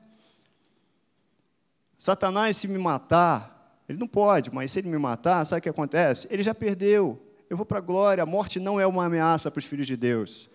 Satanás, 1.98 2.58
se 2.58 2.68
me 2.68 2.78
matar, 2.78 3.82
ele 3.88 3.98
não 3.98 4.06
pode, 4.06 4.54
mas 4.54 4.74
se 4.74 4.80
ele 4.80 4.90
me 4.90 4.98
matar, 4.98 5.46
sabe 5.46 5.60
o 5.60 5.64
que 5.64 5.70
acontece? 5.70 6.28
Ele 6.30 6.44
já 6.44 6.54
perdeu. 6.54 7.26
Eu 7.50 7.56
vou 7.56 7.66
para 7.66 7.78
a 7.78 7.82
glória, 7.82 8.22
a 8.22 8.26
morte 8.26 8.60
não 8.60 8.78
é 8.78 8.86
uma 8.86 9.06
ameaça 9.06 9.50
para 9.50 9.60
os 9.60 9.66
filhos 9.66 9.88
de 9.88 9.96
Deus. 9.96 10.50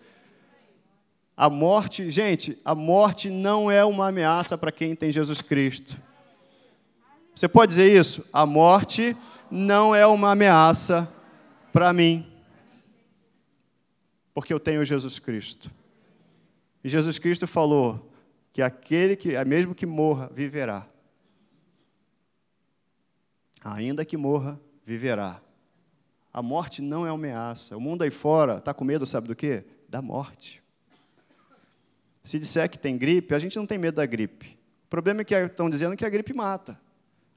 A 1.35 1.49
morte, 1.49 2.11
gente, 2.11 2.59
a 2.63 2.75
morte 2.75 3.31
não 3.31 3.71
é 3.71 3.83
uma 3.83 4.09
ameaça 4.09 4.55
para 4.55 4.71
quem 4.71 4.95
tem 4.95 5.11
Jesus 5.11 5.41
Cristo. 5.41 5.97
Você 7.33 7.47
pode 7.47 7.69
dizer 7.69 7.91
isso? 7.99 8.29
A 8.31 8.45
morte 8.45 9.17
não 9.51 9.93
é 9.95 10.05
uma 10.05 10.31
ameaça 10.31 11.11
para 11.71 11.91
mim, 11.93 12.25
porque 14.33 14.53
eu 14.53 14.59
tenho 14.59 14.85
Jesus 14.85 15.19
Cristo. 15.19 15.69
E 16.83 16.89
Jesus 16.89 17.19
Cristo 17.19 17.45
falou 17.45 18.11
que 18.51 18.61
aquele 18.61 19.15
que, 19.15 19.43
mesmo 19.45 19.75
que 19.75 19.85
morra, 19.85 20.29
viverá. 20.33 20.87
Ainda 23.63 24.05
que 24.05 24.15
morra, 24.15 24.59
viverá. 24.85 25.41
A 26.31 26.41
morte 26.41 26.81
não 26.81 27.05
é 27.05 27.11
uma 27.11 27.17
ameaça. 27.17 27.75
O 27.75 27.81
mundo 27.81 28.03
aí 28.03 28.11
fora 28.11 28.57
está 28.57 28.73
com 28.73 28.85
medo, 28.85 29.05
sabe 29.05 29.27
do 29.27 29.35
quê? 29.35 29.65
Da 29.89 30.01
morte. 30.01 30.63
Se 32.23 32.37
disser 32.39 32.69
que 32.69 32.77
tem 32.77 32.97
gripe, 32.97 33.33
a 33.33 33.39
gente 33.39 33.57
não 33.57 33.65
tem 33.65 33.77
medo 33.77 33.95
da 33.95 34.05
gripe. 34.05 34.57
O 34.85 34.89
problema 34.89 35.21
é 35.21 35.23
que 35.23 35.35
estão 35.35 35.69
dizendo 35.69 35.97
que 35.97 36.05
a 36.05 36.09
gripe 36.09 36.33
mata. 36.33 36.79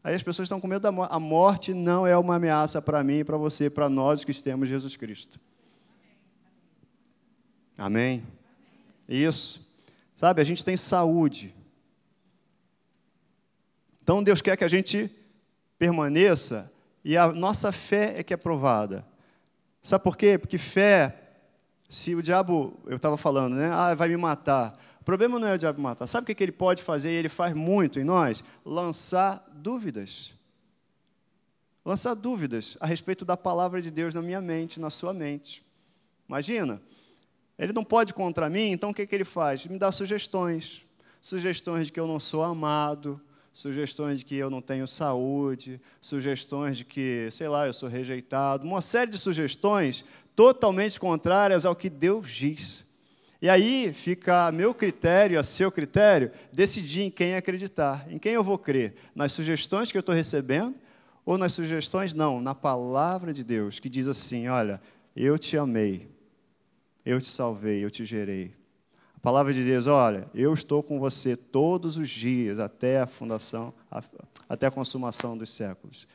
Aí 0.04 0.14
as 0.14 0.22
pessoas 0.22 0.46
estão 0.46 0.60
com 0.60 0.66
medo 0.66 0.82
da 0.82 0.90
morte. 0.90 1.12
A 1.12 1.20
morte 1.20 1.74
não 1.74 2.06
é 2.06 2.16
uma 2.16 2.36
ameaça 2.36 2.82
para 2.82 3.04
mim, 3.04 3.24
para 3.24 3.36
você, 3.36 3.70
para 3.70 3.88
nós 3.88 4.24
que 4.24 4.32
temos 4.42 4.68
Jesus 4.68 4.96
Cristo. 4.96 5.38
Amém? 7.78 8.24
Isso. 9.08 9.72
Sabe, 10.14 10.40
a 10.40 10.44
gente 10.44 10.64
tem 10.64 10.76
saúde. 10.76 11.54
Então 14.02 14.22
Deus 14.22 14.40
quer 14.40 14.56
que 14.56 14.64
a 14.64 14.68
gente 14.68 15.10
permaneça 15.78 16.72
e 17.04 17.16
a 17.16 17.32
nossa 17.32 17.72
fé 17.72 18.18
é 18.18 18.22
que 18.22 18.34
é 18.34 18.36
provada. 18.36 19.04
Sabe 19.82 20.04
por 20.04 20.16
quê? 20.16 20.38
Porque 20.38 20.58
fé, 20.58 21.16
se 21.88 22.14
o 22.14 22.22
diabo, 22.22 22.78
eu 22.86 22.96
estava 22.96 23.16
falando, 23.16 23.54
né? 23.56 23.68
Ah, 23.72 23.94
vai 23.94 24.08
me 24.08 24.16
matar. 24.16 24.78
O 25.02 25.04
problema 25.04 25.36
não 25.36 25.48
é 25.48 25.54
o 25.54 25.58
diabo 25.58 25.82
matar. 25.82 26.06
Sabe 26.06 26.30
o 26.30 26.36
que 26.36 26.40
ele 26.40 26.52
pode 26.52 26.80
fazer? 26.80 27.10
E 27.10 27.16
ele 27.16 27.28
faz 27.28 27.52
muito 27.52 27.98
em 27.98 28.04
nós? 28.04 28.44
Lançar 28.64 29.44
dúvidas. 29.52 30.32
Lançar 31.84 32.14
dúvidas 32.14 32.76
a 32.78 32.86
respeito 32.86 33.24
da 33.24 33.36
palavra 33.36 33.82
de 33.82 33.90
Deus 33.90 34.14
na 34.14 34.22
minha 34.22 34.40
mente, 34.40 34.78
na 34.78 34.90
sua 34.90 35.12
mente. 35.12 35.60
Imagina, 36.28 36.80
ele 37.58 37.72
não 37.72 37.82
pode 37.82 38.14
contra 38.14 38.48
mim, 38.48 38.70
então 38.70 38.90
o 38.90 38.94
que, 38.94 39.04
que 39.04 39.12
ele 39.12 39.24
faz? 39.24 39.66
Me 39.66 39.76
dá 39.76 39.90
sugestões. 39.90 40.86
Sugestões 41.20 41.88
de 41.88 41.92
que 41.92 41.98
eu 41.98 42.06
não 42.06 42.20
sou 42.20 42.44
amado, 42.44 43.20
sugestões 43.52 44.20
de 44.20 44.24
que 44.24 44.36
eu 44.36 44.50
não 44.50 44.62
tenho 44.62 44.86
saúde, 44.86 45.80
sugestões 46.00 46.76
de 46.76 46.84
que, 46.84 47.28
sei 47.32 47.48
lá, 47.48 47.66
eu 47.66 47.72
sou 47.72 47.88
rejeitado, 47.88 48.64
uma 48.64 48.80
série 48.80 49.10
de 49.10 49.18
sugestões 49.18 50.04
totalmente 50.36 51.00
contrárias 51.00 51.66
ao 51.66 51.74
que 51.74 51.90
Deus 51.90 52.30
diz. 52.30 52.91
E 53.42 53.48
aí 53.48 53.92
fica 53.92 54.46
a 54.46 54.52
meu 54.52 54.72
critério, 54.72 55.36
a 55.36 55.42
seu 55.42 55.72
critério, 55.72 56.30
decidir 56.52 57.02
em 57.02 57.10
quem 57.10 57.34
acreditar, 57.34 58.06
em 58.08 58.16
quem 58.16 58.34
eu 58.34 58.44
vou 58.44 58.56
crer, 58.56 58.94
nas 59.16 59.32
sugestões 59.32 59.90
que 59.90 59.98
eu 59.98 60.00
estou 60.00 60.14
recebendo 60.14 60.76
ou 61.26 61.36
nas 61.36 61.52
sugestões, 61.52 62.14
não, 62.14 62.40
na 62.40 62.54
palavra 62.54 63.32
de 63.32 63.42
Deus, 63.42 63.80
que 63.80 63.88
diz 63.88 64.06
assim: 64.06 64.46
olha, 64.46 64.80
eu 65.16 65.36
te 65.36 65.56
amei, 65.56 66.08
eu 67.04 67.20
te 67.20 67.26
salvei, 67.26 67.84
eu 67.84 67.90
te 67.90 68.04
gerei. 68.04 68.54
A 69.16 69.20
palavra 69.20 69.52
de 69.52 69.64
Deus, 69.64 69.88
olha, 69.88 70.28
eu 70.32 70.54
estou 70.54 70.80
com 70.80 71.00
você 71.00 71.36
todos 71.36 71.96
os 71.96 72.10
dias, 72.10 72.60
até 72.60 73.00
a 73.00 73.08
fundação, 73.08 73.74
até 74.48 74.68
a 74.68 74.70
consumação 74.70 75.36
dos 75.36 75.50
séculos. 75.50 76.06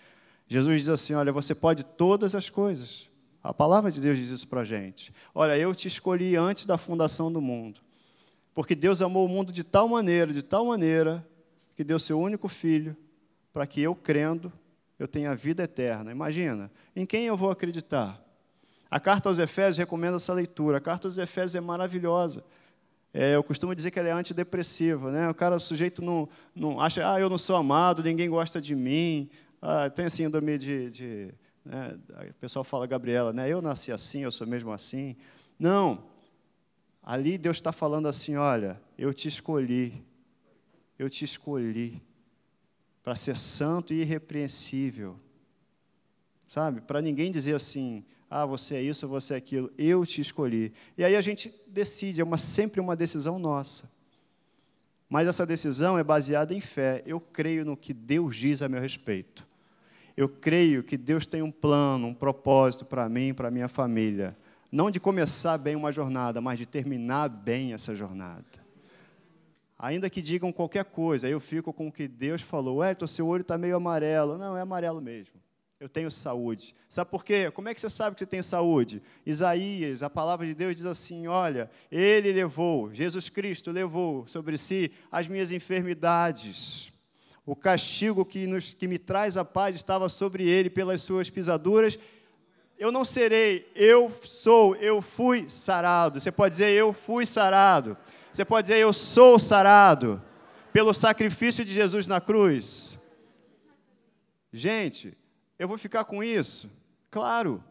Jesus 0.48 0.80
diz 0.80 0.90
assim: 0.90 1.14
olha, 1.14 1.34
você 1.34 1.54
pode 1.54 1.84
todas 1.84 2.36
as 2.36 2.50
coisas. 2.50 3.10
A 3.44 3.54
palavra 3.54 3.92
de 3.92 4.02
Deus 4.02 4.18
diz 4.18 4.30
isso 4.30 4.48
para 4.48 4.62
a 4.62 4.66
gente. 4.66 5.14
Olha, 5.34 5.58
eu 5.58 5.74
te 5.74 5.88
escolhi 5.88 6.36
antes 6.36 6.66
da 6.66 6.78
fundação 6.78 7.32
do 7.32 7.40
mundo. 7.40 7.80
Porque 8.54 8.76
Deus 8.76 9.02
amou 9.02 9.26
o 9.26 9.30
mundo 9.30 9.52
de 9.52 9.64
tal 9.64 9.88
maneira, 9.88 10.34
de 10.34 10.42
tal 10.42 10.66
maneira, 10.66 11.26
que 11.76 11.84
deu 11.84 12.00
seu 12.00 12.20
único 12.20 12.48
filho, 12.48 12.98
para 13.54 13.68
que 13.68 13.82
eu 13.82 13.94
crendo, 13.94 14.52
eu 14.98 15.08
tenha 15.08 15.36
vida 15.36 15.64
eterna. 15.64 16.12
Imagina, 16.12 16.72
em 16.96 17.06
quem 17.06 17.26
eu 17.26 17.38
vou 17.38 17.52
acreditar? 17.52 18.20
A 18.90 19.00
carta 19.00 19.30
aos 19.30 19.38
Efésios 19.38 19.78
recomenda 19.78 20.16
essa 20.16 20.34
leitura. 20.34 20.78
A 20.78 20.82
carta 20.82 21.08
aos 21.08 21.18
Efésios 21.18 21.56
é 21.56 21.62
maravilhosa. 21.62 22.44
É, 23.14 23.36
eu 23.36 23.44
costumo 23.44 23.76
dizer 23.76 23.92
que 23.92 24.00
ela 24.00 24.10
é 24.10 24.12
antidepressiva. 24.12 25.12
Né? 25.12 25.30
O 25.30 25.34
cara, 25.34 25.56
o 25.56 25.60
sujeito 25.60 26.02
não, 26.02 26.28
não 26.56 26.80
acha, 26.80 27.14
ah, 27.14 27.20
eu 27.20 27.30
não 27.30 27.38
sou 27.38 27.56
amado, 27.56 28.02
ninguém 28.02 28.30
gosta 28.30 28.62
de 28.62 28.76
mim. 28.76 29.30
Ah, 29.62 29.90
tem 29.90 30.08
síndrome 30.10 30.58
de. 30.58 30.90
de 30.90 31.34
né? 31.68 31.98
O 32.30 32.34
pessoal 32.36 32.64
fala, 32.64 32.88
Gabriela, 32.88 33.34
né? 33.34 33.50
eu 33.50 33.62
nasci 33.62 33.92
assim, 33.92 34.24
eu 34.24 34.32
sou 34.32 34.48
mesmo 34.48 34.72
assim. 34.72 35.16
Não. 35.60 36.06
Ali 37.04 37.38
Deus 37.38 37.58
está 37.58 37.72
falando 37.72 38.08
assim: 38.08 38.36
olha, 38.36 38.82
eu 38.98 39.14
te 39.14 39.28
escolhi. 39.28 40.06
Eu 40.98 41.10
te 41.10 41.24
escolhi 41.24 42.02
para 43.04 43.16
ser 43.16 43.38
santo 43.38 43.94
e 43.94 44.02
irrepreensível. 44.02 45.20
Sabe? 46.48 46.82
Para 46.82 47.02
ninguém 47.02 47.32
dizer 47.32 47.54
assim, 47.54 48.04
ah, 48.30 48.46
você 48.46 48.76
é 48.76 48.82
isso, 48.82 49.08
você 49.08 49.34
é 49.34 49.38
aquilo. 49.38 49.72
Eu 49.78 50.06
te 50.06 50.22
escolhi. 50.22 50.74
E 50.98 51.04
aí 51.04 51.16
a 51.16 51.22
gente 51.22 51.54
decide, 51.68 52.20
é 52.20 52.24
uma, 52.24 52.38
sempre 52.38 52.82
uma 52.82 52.96
decisão 52.96 53.38
nossa. 53.38 53.92
Mas 55.08 55.28
essa 55.28 55.46
decisão 55.46 55.98
é 55.98 56.04
baseada 56.04 56.54
em 56.54 56.60
fé. 56.60 57.04
Eu 57.06 57.20
creio 57.20 57.64
no 57.64 57.78
que 57.78 57.94
Deus 57.94 58.36
diz 58.36 58.62
a 58.62 58.68
meu 58.68 58.82
respeito. 58.82 59.47
Eu 60.18 60.28
creio 60.28 60.82
que 60.82 60.98
Deus 60.98 61.28
tem 61.28 61.44
um 61.44 61.52
plano, 61.52 62.08
um 62.08 62.14
propósito 62.14 62.84
para 62.84 63.08
mim, 63.08 63.36
para 63.36 63.52
minha 63.52 63.68
família. 63.68 64.36
Não 64.72 64.90
de 64.90 65.00
começar 65.00 65.60
bem 65.60 65.76
uma 65.76 65.92
jornada, 65.92 66.42
mas 66.42 66.58
de 66.58 66.66
terminar 66.66 67.30
bem 67.30 67.72
essa 67.72 67.96
jornada. 67.96 68.44
Ainda 69.78 70.10
que 70.10 70.20
digam 70.20 70.52
qualquer 70.52 70.86
coisa, 70.86 71.30
eu 71.30 71.40
fico 71.40 71.72
com 71.72 71.88
o 71.88 71.92
que 71.92 72.08
Deus 72.08 72.42
falou. 72.42 72.78
Ué, 72.78 72.96
seu 73.08 73.28
olho 73.28 73.42
está 73.42 73.60
meio 73.60 73.76
amarelo. 73.76 74.40
Não, 74.40 74.58
é 74.58 74.62
amarelo 74.62 75.00
mesmo. 75.00 75.36
Eu 75.80 75.88
tenho 75.88 76.10
saúde. 76.10 76.76
Sabe 76.90 77.12
por 77.12 77.24
quê? 77.24 77.52
Como 77.52 77.70
é 77.70 77.74
que 77.76 77.80
você 77.80 77.88
sabe 77.88 78.16
que 78.16 78.20
você 78.20 78.26
tem 78.26 78.42
saúde? 78.42 79.00
Isaías, 79.24 80.02
a 80.02 80.10
palavra 80.10 80.48
de 80.48 80.56
Deus 80.56 80.76
diz 80.76 80.88
assim: 80.88 81.28
olha, 81.28 81.70
Ele 81.92 82.32
levou, 82.32 82.92
Jesus 82.92 83.30
Cristo 83.30 83.70
levou 83.70 84.26
sobre 84.26 84.58
si 84.58 84.92
as 85.12 85.28
minhas 85.28 85.52
enfermidades. 85.52 86.92
O 87.48 87.56
castigo 87.56 88.26
que, 88.26 88.46
nos, 88.46 88.74
que 88.74 88.90
me 88.90 89.00
traz 89.00 89.38
a 89.38 89.46
paz 89.46 89.74
estava 89.74 90.10
sobre 90.10 90.46
ele 90.46 90.70
pelas 90.70 91.02
suas 91.02 91.30
pisaduras. 91.30 91.98
Eu 92.78 92.92
não 92.92 93.06
serei, 93.06 93.66
eu 93.74 94.12
sou, 94.22 94.76
eu 94.76 95.02
fui 95.02 95.48
sarado. 95.48 96.20
Você 96.20 96.30
pode 96.30 96.56
dizer, 96.56 96.72
eu 96.72 96.92
fui 96.92 97.26
sarado. 97.26 97.98
Você 98.34 98.44
pode 98.44 98.68
dizer, 98.68 98.80
eu 98.80 98.92
sou 98.92 99.40
sarado 99.40 100.22
pelo 100.74 100.94
sacrifício 100.94 101.64
de 101.64 101.74
Jesus 101.74 102.06
na 102.06 102.20
cruz. 102.20 103.00
Gente, 104.52 105.18
eu 105.58 105.70
vou 105.70 105.78
ficar 105.78 106.04
com 106.04 106.22
isso? 106.22 106.70
Claro. 107.10 107.64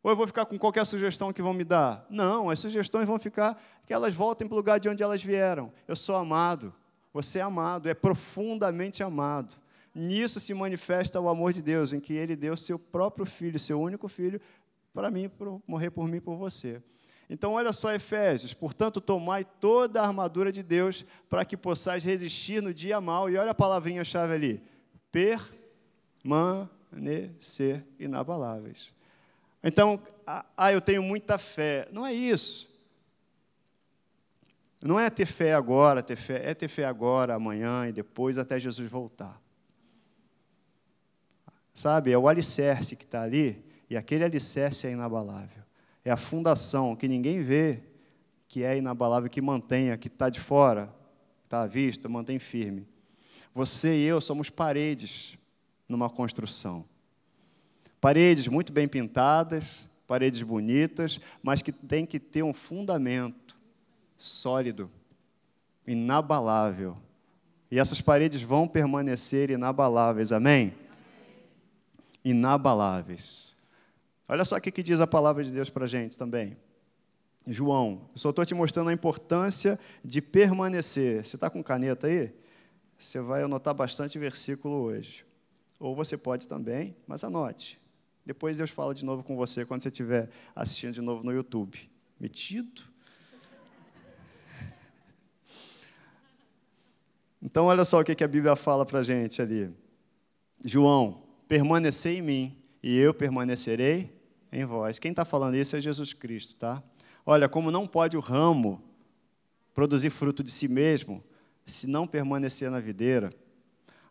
Ou 0.00 0.12
eu 0.12 0.16
vou 0.16 0.28
ficar 0.28 0.46
com 0.46 0.56
qualquer 0.56 0.86
sugestão 0.86 1.32
que 1.32 1.42
vão 1.42 1.52
me 1.52 1.64
dar? 1.64 2.06
Não, 2.08 2.48
as 2.48 2.60
sugestões 2.60 3.08
vão 3.08 3.18
ficar 3.18 3.60
que 3.84 3.92
elas 3.92 4.14
voltem 4.14 4.46
para 4.46 4.54
o 4.54 4.58
lugar 4.58 4.78
de 4.78 4.88
onde 4.88 5.02
elas 5.02 5.20
vieram. 5.20 5.72
Eu 5.88 5.96
sou 5.96 6.14
amado. 6.14 6.72
Você 7.12 7.38
é 7.38 7.42
amado, 7.42 7.88
é 7.88 7.94
profundamente 7.94 9.02
amado. 9.02 9.60
Nisso 9.94 10.40
se 10.40 10.54
manifesta 10.54 11.20
o 11.20 11.28
amor 11.28 11.52
de 11.52 11.60
Deus, 11.60 11.92
em 11.92 12.00
que 12.00 12.14
Ele 12.14 12.34
deu 12.34 12.56
seu 12.56 12.78
próprio 12.78 13.26
filho, 13.26 13.58
seu 13.58 13.80
único 13.80 14.08
filho, 14.08 14.40
para 14.94 15.10
mim, 15.10 15.28
para 15.28 15.50
morrer 15.66 15.90
por 15.90 16.08
mim, 16.08 16.20
por 16.20 16.36
você. 16.36 16.82
Então, 17.28 17.52
olha 17.52 17.72
só, 17.72 17.92
Efésios. 17.94 18.54
Portanto, 18.54 19.00
tomai 19.00 19.44
toda 19.44 20.00
a 20.00 20.06
armadura 20.06 20.50
de 20.52 20.62
Deus 20.62 21.04
para 21.28 21.44
que 21.44 21.56
possais 21.56 22.04
resistir 22.04 22.62
no 22.62 22.74
dia 22.74 23.00
mal. 23.00 23.30
E 23.30 23.36
olha 23.36 23.52
a 23.52 23.54
palavrinha-chave 23.54 24.34
ali: 24.34 24.62
permanecer 26.22 27.86
inabaláveis. 27.98 28.92
Então, 29.62 30.00
ah, 30.26 30.72
eu 30.72 30.80
tenho 30.80 31.02
muita 31.02 31.38
fé. 31.38 31.88
Não 31.92 32.06
é 32.06 32.12
isso. 32.12 32.71
Não 34.82 34.98
é 34.98 35.08
ter 35.08 35.26
fé 35.26 35.54
agora, 35.54 36.02
ter 36.02 36.16
fé, 36.16 36.42
é 36.44 36.54
ter 36.54 36.66
fé 36.66 36.84
agora, 36.84 37.34
amanhã 37.34 37.86
e 37.86 37.92
depois 37.92 38.36
até 38.36 38.58
Jesus 38.58 38.90
voltar. 38.90 39.40
Sabe, 41.72 42.10
é 42.10 42.18
o 42.18 42.28
alicerce 42.28 42.96
que 42.96 43.04
está 43.04 43.22
ali, 43.22 43.64
e 43.88 43.96
aquele 43.96 44.24
alicerce 44.24 44.88
é 44.88 44.90
inabalável. 44.90 45.62
É 46.04 46.10
a 46.10 46.16
fundação 46.16 46.96
que 46.96 47.06
ninguém 47.06 47.42
vê, 47.42 47.80
que 48.48 48.64
é 48.64 48.76
inabalável, 48.76 49.30
que 49.30 49.40
mantenha, 49.40 49.96
que 49.96 50.08
está 50.08 50.28
de 50.28 50.40
fora, 50.40 50.92
está 51.44 51.62
à 51.62 51.66
vista, 51.66 52.08
mantém 52.08 52.40
firme. 52.40 52.86
Você 53.54 53.96
e 53.96 54.02
eu 54.02 54.20
somos 54.20 54.50
paredes 54.50 55.38
numa 55.88 56.10
construção. 56.10 56.84
Paredes 58.00 58.48
muito 58.48 58.72
bem 58.72 58.88
pintadas, 58.88 59.88
paredes 60.08 60.42
bonitas, 60.42 61.20
mas 61.42 61.62
que 61.62 61.70
tem 61.70 62.04
que 62.04 62.18
ter 62.18 62.42
um 62.42 62.52
fundamento 62.52 63.41
sólido, 64.22 64.88
inabalável. 65.84 66.96
E 67.70 67.78
essas 67.78 68.00
paredes 68.00 68.40
vão 68.40 68.68
permanecer 68.68 69.50
inabaláveis, 69.50 70.30
amém? 70.30 70.72
Inabaláveis. 72.24 73.56
Olha 74.28 74.44
só 74.44 74.56
o 74.56 74.60
que 74.60 74.82
diz 74.82 75.00
a 75.00 75.06
palavra 75.06 75.42
de 75.42 75.50
Deus 75.50 75.68
para 75.68 75.84
a 75.84 75.88
gente 75.88 76.16
também. 76.16 76.56
João, 77.46 78.08
eu 78.12 78.18
só 78.18 78.30
estou 78.30 78.46
te 78.46 78.54
mostrando 78.54 78.90
a 78.90 78.92
importância 78.92 79.76
de 80.04 80.22
permanecer. 80.22 81.24
Você 81.24 81.34
está 81.34 81.50
com 81.50 81.60
caneta 81.60 82.06
aí? 82.06 82.32
Você 82.96 83.20
vai 83.20 83.42
anotar 83.42 83.74
bastante 83.74 84.20
versículo 84.20 84.82
hoje. 84.82 85.26
Ou 85.80 85.96
você 85.96 86.16
pode 86.16 86.46
também, 86.46 86.94
mas 87.08 87.24
anote. 87.24 87.80
Depois 88.24 88.56
Deus 88.56 88.70
fala 88.70 88.94
de 88.94 89.04
novo 89.04 89.24
com 89.24 89.34
você 89.34 89.66
quando 89.66 89.80
você 89.80 89.88
estiver 89.88 90.30
assistindo 90.54 90.92
de 90.92 91.00
novo 91.00 91.24
no 91.24 91.32
YouTube. 91.32 91.90
Metido? 92.20 92.91
Então, 97.42 97.66
olha 97.66 97.84
só 97.84 98.00
o 98.00 98.04
que 98.04 98.22
a 98.22 98.28
Bíblia 98.28 98.54
fala 98.54 98.86
para 98.86 99.00
a 99.00 99.02
gente 99.02 99.42
ali. 99.42 99.70
João, 100.64 101.22
permanecei 101.48 102.18
em 102.18 102.22
mim 102.22 102.56
e 102.82 102.96
eu 102.96 103.12
permanecerei 103.12 104.10
em 104.52 104.64
vós. 104.64 104.98
Quem 104.98 105.10
está 105.10 105.24
falando 105.24 105.56
isso 105.56 105.74
é 105.74 105.80
Jesus 105.80 106.12
Cristo, 106.12 106.54
tá? 106.54 106.82
Olha, 107.26 107.48
como 107.48 107.70
não 107.70 107.86
pode 107.86 108.16
o 108.16 108.20
ramo 108.20 108.82
produzir 109.74 110.10
fruto 110.10 110.44
de 110.44 110.50
si 110.50 110.68
mesmo 110.68 111.22
se 111.66 111.86
não 111.86 112.06
permanecer 112.06 112.70
na 112.70 112.80
videira, 112.80 113.32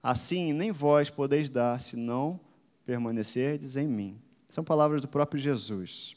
Assim, 0.01 0.51
nem 0.51 0.71
vós 0.71 1.09
podeis 1.09 1.49
dar, 1.49 1.79
se 1.79 1.95
não 1.95 2.39
permanecerdes 2.85 3.75
em 3.75 3.87
mim. 3.87 4.19
São 4.49 4.63
palavras 4.63 5.01
do 5.01 5.07
próprio 5.07 5.39
Jesus. 5.39 6.15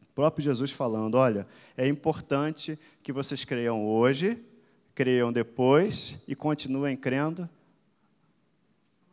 O 0.00 0.06
próprio 0.14 0.44
Jesus 0.44 0.70
falando: 0.70 1.16
olha, 1.16 1.46
é 1.76 1.86
importante 1.86 2.78
que 3.02 3.12
vocês 3.12 3.44
creiam 3.44 3.86
hoje, 3.86 4.42
creiam 4.94 5.32
depois 5.32 6.22
e 6.28 6.34
continuem 6.34 6.96
crendo 6.96 7.48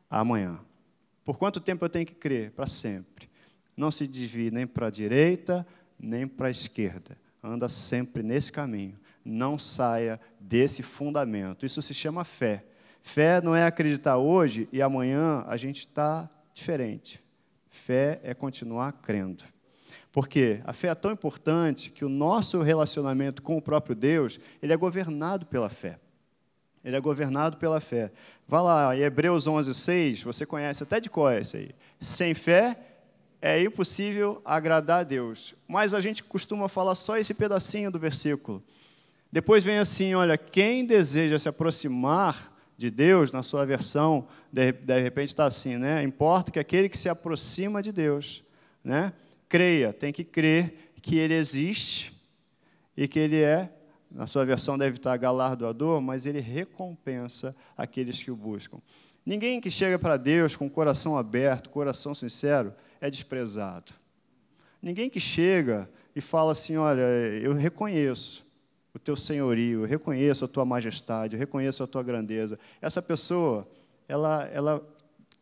amanhã. 0.09 0.59
Por 1.23 1.37
quanto 1.37 1.59
tempo 1.59 1.85
eu 1.85 1.89
tenho 1.89 2.05
que 2.05 2.15
crer? 2.15 2.51
Para 2.51 2.67
sempre. 2.67 3.29
Não 3.75 3.89
se 3.89 4.05
desvie 4.07 4.51
nem 4.51 4.67
para 4.67 4.87
a 4.87 4.91
direita, 4.91 5.65
nem 5.99 6.27
para 6.27 6.47
a 6.47 6.51
esquerda. 6.51 7.17
Anda 7.43 7.69
sempre 7.69 8.21
nesse 8.21 8.51
caminho. 8.51 8.99
Não 9.23 9.57
saia 9.57 10.19
desse 10.39 10.83
fundamento. 10.83 11.65
Isso 11.65 11.81
se 11.81 11.93
chama 11.93 12.23
fé. 12.23 12.65
Fé 13.01 13.41
não 13.41 13.55
é 13.55 13.65
acreditar 13.65 14.17
hoje 14.17 14.67
e 14.71 14.81
amanhã 14.81 15.43
a 15.47 15.57
gente 15.57 15.79
está 15.79 16.29
diferente. 16.53 17.19
Fé 17.69 18.19
é 18.23 18.33
continuar 18.33 18.91
crendo. 18.93 19.43
Porque 20.11 20.59
a 20.65 20.73
fé 20.73 20.89
é 20.89 20.95
tão 20.95 21.11
importante 21.11 21.89
que 21.89 22.03
o 22.03 22.09
nosso 22.09 22.61
relacionamento 22.61 23.41
com 23.41 23.57
o 23.57 23.61
próprio 23.61 23.95
Deus, 23.95 24.39
ele 24.61 24.73
é 24.73 24.77
governado 24.77 25.45
pela 25.45 25.69
fé. 25.69 25.97
Ele 26.83 26.95
é 26.95 26.99
governado 26.99 27.57
pela 27.57 27.79
fé. 27.79 28.11
Vá 28.47 28.61
lá, 28.61 28.95
em 28.95 29.01
Hebreus 29.01 29.47
11, 29.47 29.73
6, 29.73 30.23
você 30.23 30.45
conhece 30.45 30.83
até 30.83 30.99
de 30.99 31.09
é 31.09 31.39
esse 31.39 31.57
aí. 31.57 31.71
Sem 31.99 32.33
fé 32.33 32.75
é 33.41 33.61
impossível 33.61 34.41
agradar 34.43 35.01
a 35.01 35.03
Deus. 35.03 35.55
Mas 35.67 35.93
a 35.93 36.01
gente 36.01 36.23
costuma 36.23 36.67
falar 36.67 36.95
só 36.95 37.17
esse 37.17 37.33
pedacinho 37.33 37.91
do 37.91 37.99
versículo. 37.99 38.63
Depois 39.31 39.63
vem 39.63 39.77
assim, 39.77 40.13
olha, 40.13 40.37
quem 40.37 40.85
deseja 40.85 41.39
se 41.39 41.47
aproximar 41.47 42.51
de 42.77 42.89
Deus, 42.89 43.31
na 43.31 43.43
sua 43.43 43.65
versão, 43.65 44.27
de, 44.51 44.71
de 44.71 45.01
repente 45.01 45.29
está 45.29 45.45
assim, 45.45 45.77
né? 45.77 46.03
Importa 46.03 46.51
que 46.51 46.59
aquele 46.59 46.89
que 46.89 46.97
se 46.97 47.07
aproxima 47.07 47.81
de 47.81 47.91
Deus, 47.91 48.43
né? 48.83 49.13
Creia, 49.51 49.91
tem 49.91 50.13
que 50.13 50.23
crer 50.23 50.93
que 51.01 51.17
Ele 51.17 51.33
existe 51.33 52.13
e 52.95 53.05
que 53.05 53.19
Ele 53.19 53.41
é, 53.41 53.69
na 54.09 54.25
sua 54.25 54.45
versão 54.45 54.77
deve 54.77 54.95
estar 54.95 55.17
galardoador, 55.17 55.99
mas 55.99 56.25
Ele 56.25 56.39
recompensa 56.39 57.53
aqueles 57.75 58.23
que 58.23 58.31
o 58.31 58.35
buscam. 58.37 58.77
Ninguém 59.25 59.59
que 59.59 59.69
chega 59.69 59.99
para 59.99 60.15
Deus 60.15 60.55
com 60.55 60.67
o 60.67 60.69
coração 60.69 61.17
aberto, 61.17 61.69
coração 61.69 62.15
sincero, 62.15 62.73
é 63.01 63.09
desprezado. 63.09 63.91
Ninguém 64.81 65.09
que 65.09 65.19
chega 65.19 65.89
e 66.15 66.21
fala 66.21 66.53
assim: 66.53 66.77
olha, 66.77 67.01
eu 67.01 67.53
reconheço 67.53 68.45
o 68.93 68.99
teu 68.99 69.17
senhorio, 69.17 69.81
eu 69.81 69.85
reconheço 69.85 70.45
a 70.45 70.47
tua 70.47 70.63
majestade, 70.63 71.35
eu 71.35 71.39
reconheço 71.39 71.83
a 71.83 71.87
tua 71.87 72.03
grandeza. 72.03 72.57
Essa 72.81 73.01
pessoa, 73.01 73.67
ela, 74.07 74.45
ela 74.53 74.81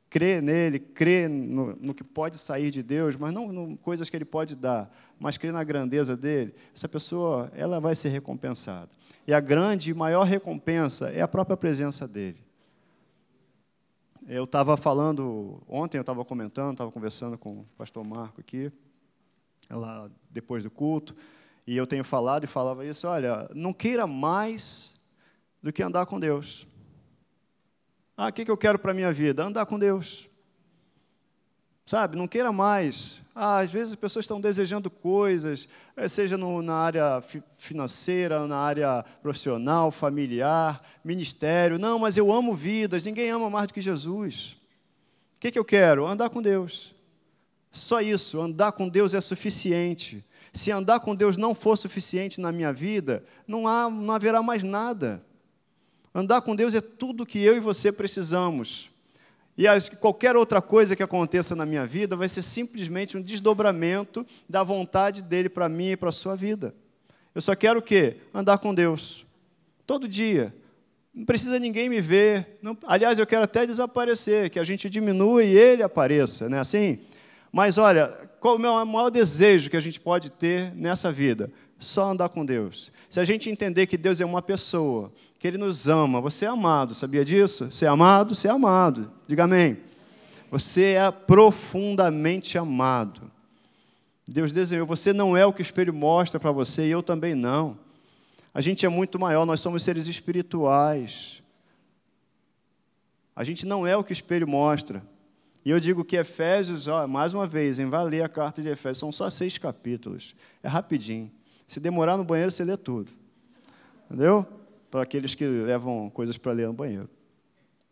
crê 0.09 0.41
nele, 0.41 0.79
crê 0.79 1.27
no, 1.27 1.75
no 1.75 1.93
que 1.93 2.03
pode 2.03 2.37
sair 2.37 2.71
de 2.71 2.81
Deus, 2.81 3.15
mas 3.15 3.31
não 3.31 3.71
em 3.71 3.75
coisas 3.75 4.09
que 4.09 4.17
ele 4.17 4.25
pode 4.25 4.55
dar, 4.55 4.91
mas 5.19 5.37
crê 5.37 5.51
na 5.51 5.63
grandeza 5.63 6.17
dele. 6.17 6.53
Essa 6.75 6.89
pessoa, 6.89 7.51
ela 7.55 7.79
vai 7.79 7.93
ser 7.93 8.09
recompensada. 8.09 8.89
E 9.27 9.33
a 9.33 9.39
grande 9.39 9.91
e 9.91 9.93
maior 9.93 10.23
recompensa 10.23 11.09
é 11.11 11.21
a 11.21 11.27
própria 11.27 11.55
presença 11.55 12.07
dele. 12.07 12.37
Eu 14.27 14.43
estava 14.43 14.75
falando, 14.77 15.61
ontem 15.67 15.97
eu 15.97 16.01
estava 16.01 16.23
comentando, 16.25 16.73
estava 16.73 16.91
conversando 16.91 17.37
com 17.37 17.59
o 17.59 17.65
pastor 17.77 18.03
Marco 18.03 18.41
aqui, 18.41 18.71
lá 19.69 20.09
depois 20.29 20.63
do 20.63 20.71
culto, 20.71 21.15
e 21.65 21.77
eu 21.77 21.85
tenho 21.85 22.03
falado 22.03 22.43
e 22.43 22.47
falava 22.47 22.85
isso, 22.85 23.07
olha, 23.07 23.49
não 23.53 23.73
queira 23.73 24.07
mais 24.07 24.99
do 25.61 25.71
que 25.71 25.83
andar 25.83 26.05
com 26.05 26.19
Deus. 26.19 26.65
Ah, 28.21 28.27
o 28.27 28.33
que 28.33 28.51
eu 28.51 28.57
quero 28.57 28.77
para 28.77 28.91
a 28.91 28.93
minha 28.93 29.13
vida? 29.13 29.45
Andar 29.45 29.65
com 29.65 29.79
Deus. 29.79 30.27
Sabe, 31.85 32.17
não 32.17 32.27
queira 32.27 32.51
mais. 32.51 33.21
Ah, 33.33 33.59
às 33.59 33.71
vezes 33.71 33.93
as 33.93 33.99
pessoas 33.99 34.25
estão 34.25 34.41
desejando 34.41 34.89
coisas, 34.89 35.69
eh, 35.95 36.05
seja 36.09 36.37
no, 36.37 36.61
na 36.61 36.73
área 36.73 37.23
financeira, 37.57 38.45
na 38.45 38.57
área 38.57 39.05
profissional, 39.23 39.89
familiar, 39.89 40.83
ministério. 41.01 41.79
Não, 41.79 41.97
mas 41.97 42.17
eu 42.17 42.29
amo 42.29 42.53
vidas, 42.53 43.05
ninguém 43.05 43.29
ama 43.29 43.49
mais 43.49 43.67
do 43.67 43.73
que 43.73 43.79
Jesus. 43.79 44.57
O 45.37 45.39
que, 45.39 45.49
que 45.49 45.57
eu 45.57 45.63
quero? 45.63 46.05
Andar 46.05 46.29
com 46.29 46.41
Deus. 46.41 46.93
Só 47.71 48.01
isso, 48.01 48.41
andar 48.41 48.73
com 48.73 48.89
Deus 48.89 49.13
é 49.13 49.21
suficiente. 49.21 50.25
Se 50.51 50.71
andar 50.71 50.99
com 50.99 51.15
Deus 51.15 51.37
não 51.37 51.55
for 51.55 51.77
suficiente 51.77 52.41
na 52.41 52.51
minha 52.51 52.73
vida, 52.73 53.23
não, 53.47 53.65
há, 53.65 53.89
não 53.89 54.13
haverá 54.13 54.43
mais 54.43 54.61
nada. 54.61 55.23
Andar 56.13 56.41
com 56.41 56.55
Deus 56.55 56.73
é 56.73 56.81
tudo 56.81 57.25
que 57.25 57.39
eu 57.39 57.55
e 57.55 57.59
você 57.59 57.91
precisamos. 57.91 58.89
E 59.57 59.65
qualquer 59.99 60.35
outra 60.35 60.61
coisa 60.61 60.95
que 60.95 61.03
aconteça 61.03 61.55
na 61.55 61.65
minha 61.65 61.85
vida 61.85 62.15
vai 62.15 62.29
ser 62.29 62.41
simplesmente 62.41 63.17
um 63.17 63.21
desdobramento 63.21 64.25
da 64.47 64.63
vontade 64.63 65.21
dele 65.21 65.49
para 65.49 65.67
mim 65.67 65.89
e 65.89 65.97
para 65.97 66.09
a 66.09 66.13
sua 66.13 66.35
vida. 66.35 66.73
Eu 67.35 67.41
só 67.41 67.55
quero 67.55 67.79
o 67.79 67.81
quê? 67.81 68.15
Andar 68.33 68.57
com 68.57 68.73
Deus. 68.73 69.25
Todo 69.85 70.07
dia. 70.07 70.53
Não 71.13 71.25
precisa 71.25 71.59
ninguém 71.59 71.89
me 71.89 71.99
ver. 71.99 72.57
Não, 72.61 72.77
aliás, 72.87 73.19
eu 73.19 73.27
quero 73.27 73.43
até 73.43 73.65
desaparecer, 73.65 74.49
que 74.49 74.59
a 74.59 74.63
gente 74.63 74.89
diminua 74.89 75.43
e 75.43 75.55
ele 75.55 75.83
apareça, 75.83 76.47
não 76.47 76.57
é 76.57 76.61
assim? 76.61 76.99
Mas 77.51 77.77
olha, 77.77 78.07
qual 78.39 78.55
é 78.55 78.69
o 78.69 78.85
maior 78.85 79.09
desejo 79.09 79.69
que 79.69 79.75
a 79.77 79.81
gente 79.81 79.99
pode 79.99 80.29
ter 80.29 80.73
nessa 80.75 81.11
vida? 81.11 81.51
Só 81.79 82.11
andar 82.11 82.27
com 82.27 82.45
Deus. 82.45 82.91
Se 83.09 83.21
a 83.21 83.23
gente 83.23 83.49
entender 83.49 83.87
que 83.87 83.97
Deus 83.97 84.19
é 84.19 84.25
uma 84.25 84.41
pessoa, 84.41 85.11
que 85.39 85.47
Ele 85.47 85.57
nos 85.57 85.87
ama, 85.87 86.19
você 86.19 86.43
é 86.43 86.49
amado, 86.49 86.93
sabia 86.93 87.23
disso? 87.23 87.71
Você 87.71 87.85
é 87.85 87.87
amado, 87.87 88.35
você 88.35 88.49
é 88.49 88.51
amado. 88.51 89.09
Diga 89.25 89.45
amém. 89.45 89.77
Você 90.51 90.93
é 90.93 91.09
profundamente 91.09 92.57
amado. 92.57 93.31
Deus 94.27 94.51
desenhou. 94.51 94.85
Você 94.85 95.13
não 95.13 95.37
é 95.37 95.45
o 95.45 95.53
que 95.53 95.61
o 95.61 95.63
espelho 95.63 95.93
mostra 95.93 96.39
para 96.39 96.51
você 96.51 96.87
e 96.87 96.91
eu 96.91 97.01
também 97.01 97.33
não. 97.33 97.77
A 98.53 98.61
gente 98.61 98.85
é 98.85 98.89
muito 98.89 99.17
maior, 99.17 99.45
nós 99.45 99.61
somos 99.61 99.81
seres 99.81 100.07
espirituais. 100.07 101.41
A 103.35 103.43
gente 103.43 103.65
não 103.65 103.87
é 103.87 103.95
o 103.95 104.03
que 104.03 104.11
o 104.11 104.13
espelho 104.13 104.47
mostra. 104.47 105.01
E 105.63 105.69
eu 105.69 105.79
digo 105.79 106.03
que 106.03 106.17
Efésios, 106.17 106.87
ó, 106.87 107.07
mais 107.07 107.33
uma 107.33 107.47
vez, 107.47 107.79
em 107.79 107.87
valer 107.87 108.23
a 108.23 108.29
carta 108.29 108.61
de 108.61 108.67
Efésios, 108.67 108.97
são 108.97 109.11
só 109.11 109.29
seis 109.29 109.57
capítulos. 109.57 110.35
É 110.61 110.67
rapidinho. 110.67 111.31
Se 111.69 111.79
demorar 111.79 112.17
no 112.17 112.23
banheiro, 112.25 112.51
você 112.51 112.63
lê 112.63 112.75
tudo. 112.75 113.11
Entendeu? 114.05 114.43
Para 114.89 115.03
aqueles 115.03 115.35
que 115.35 115.45
levam 115.45 116.09
coisas 116.09 116.35
para 116.35 116.51
ler 116.51 116.65
no 116.65 116.73
banheiro. 116.73 117.07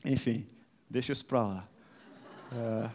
Enfim, 0.03 0.47
deixa 0.89 1.13
isso 1.13 1.23
para 1.23 1.43
lá. 1.43 1.69
É... 2.51 2.89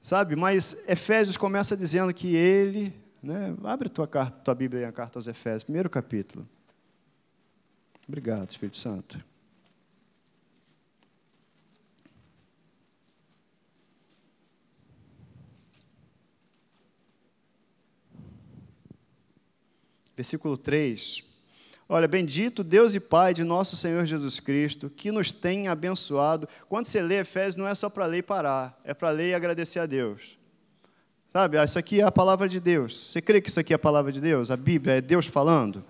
Sabe, 0.00 0.36
mas 0.36 0.88
Efésios 0.88 1.36
começa 1.36 1.76
dizendo 1.76 2.14
que 2.14 2.36
ele. 2.36 2.94
Né, 3.20 3.56
abre 3.64 3.88
tua, 3.88 4.06
carta, 4.06 4.38
tua 4.38 4.54
Bíblia 4.54 4.82
aí, 4.82 4.86
a 4.86 4.92
carta 4.92 5.18
aos 5.18 5.26
Efésios, 5.26 5.64
primeiro 5.64 5.90
capítulo. 5.90 6.48
Obrigado, 8.06 8.48
Espírito 8.48 8.76
Santo. 8.76 9.18
Versículo 20.18 20.56
3. 20.56 21.22
Olha, 21.88 22.08
bendito 22.08 22.64
Deus 22.64 22.92
e 22.92 22.98
Pai 22.98 23.32
de 23.32 23.44
nosso 23.44 23.76
Senhor 23.76 24.04
Jesus 24.04 24.40
Cristo, 24.40 24.90
que 24.90 25.12
nos 25.12 25.30
tem 25.30 25.68
abençoado. 25.68 26.48
Quando 26.68 26.86
você 26.86 27.00
lê 27.00 27.20
Efésios, 27.20 27.54
não 27.54 27.68
é 27.68 27.74
só 27.74 27.88
para 27.88 28.04
ler 28.04 28.18
e 28.18 28.22
parar, 28.22 28.80
é 28.82 28.92
para 28.92 29.10
ler 29.10 29.30
e 29.30 29.34
agradecer 29.34 29.78
a 29.78 29.86
Deus. 29.86 30.36
Sabe, 31.32 31.56
ah, 31.56 31.62
isso 31.62 31.78
aqui 31.78 32.00
é 32.00 32.04
a 32.04 32.10
palavra 32.10 32.48
de 32.48 32.58
Deus. 32.58 33.12
Você 33.12 33.22
crê 33.22 33.40
que 33.40 33.48
isso 33.48 33.60
aqui 33.60 33.72
é 33.72 33.76
a 33.76 33.78
palavra 33.78 34.10
de 34.10 34.20
Deus? 34.20 34.50
A 34.50 34.56
Bíblia 34.56 34.96
é 34.96 35.00
Deus 35.00 35.24
falando? 35.24 35.84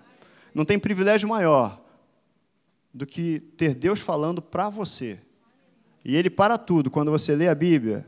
Não 0.53 0.63
tem 0.63 0.77
privilégio 0.77 1.27
maior 1.27 1.81
do 2.93 3.07
que 3.07 3.39
ter 3.57 3.73
Deus 3.73 3.99
falando 3.99 4.43
para 4.43 4.69
você. 4.69 5.19
E 6.05 6.15
Ele 6.15 6.29
para 6.29 6.55
tudo. 6.55 6.91
Quando 6.91 7.09
você 7.09 7.33
lê 7.35 7.47
a 7.47 7.55
Bíblia, 7.55 8.05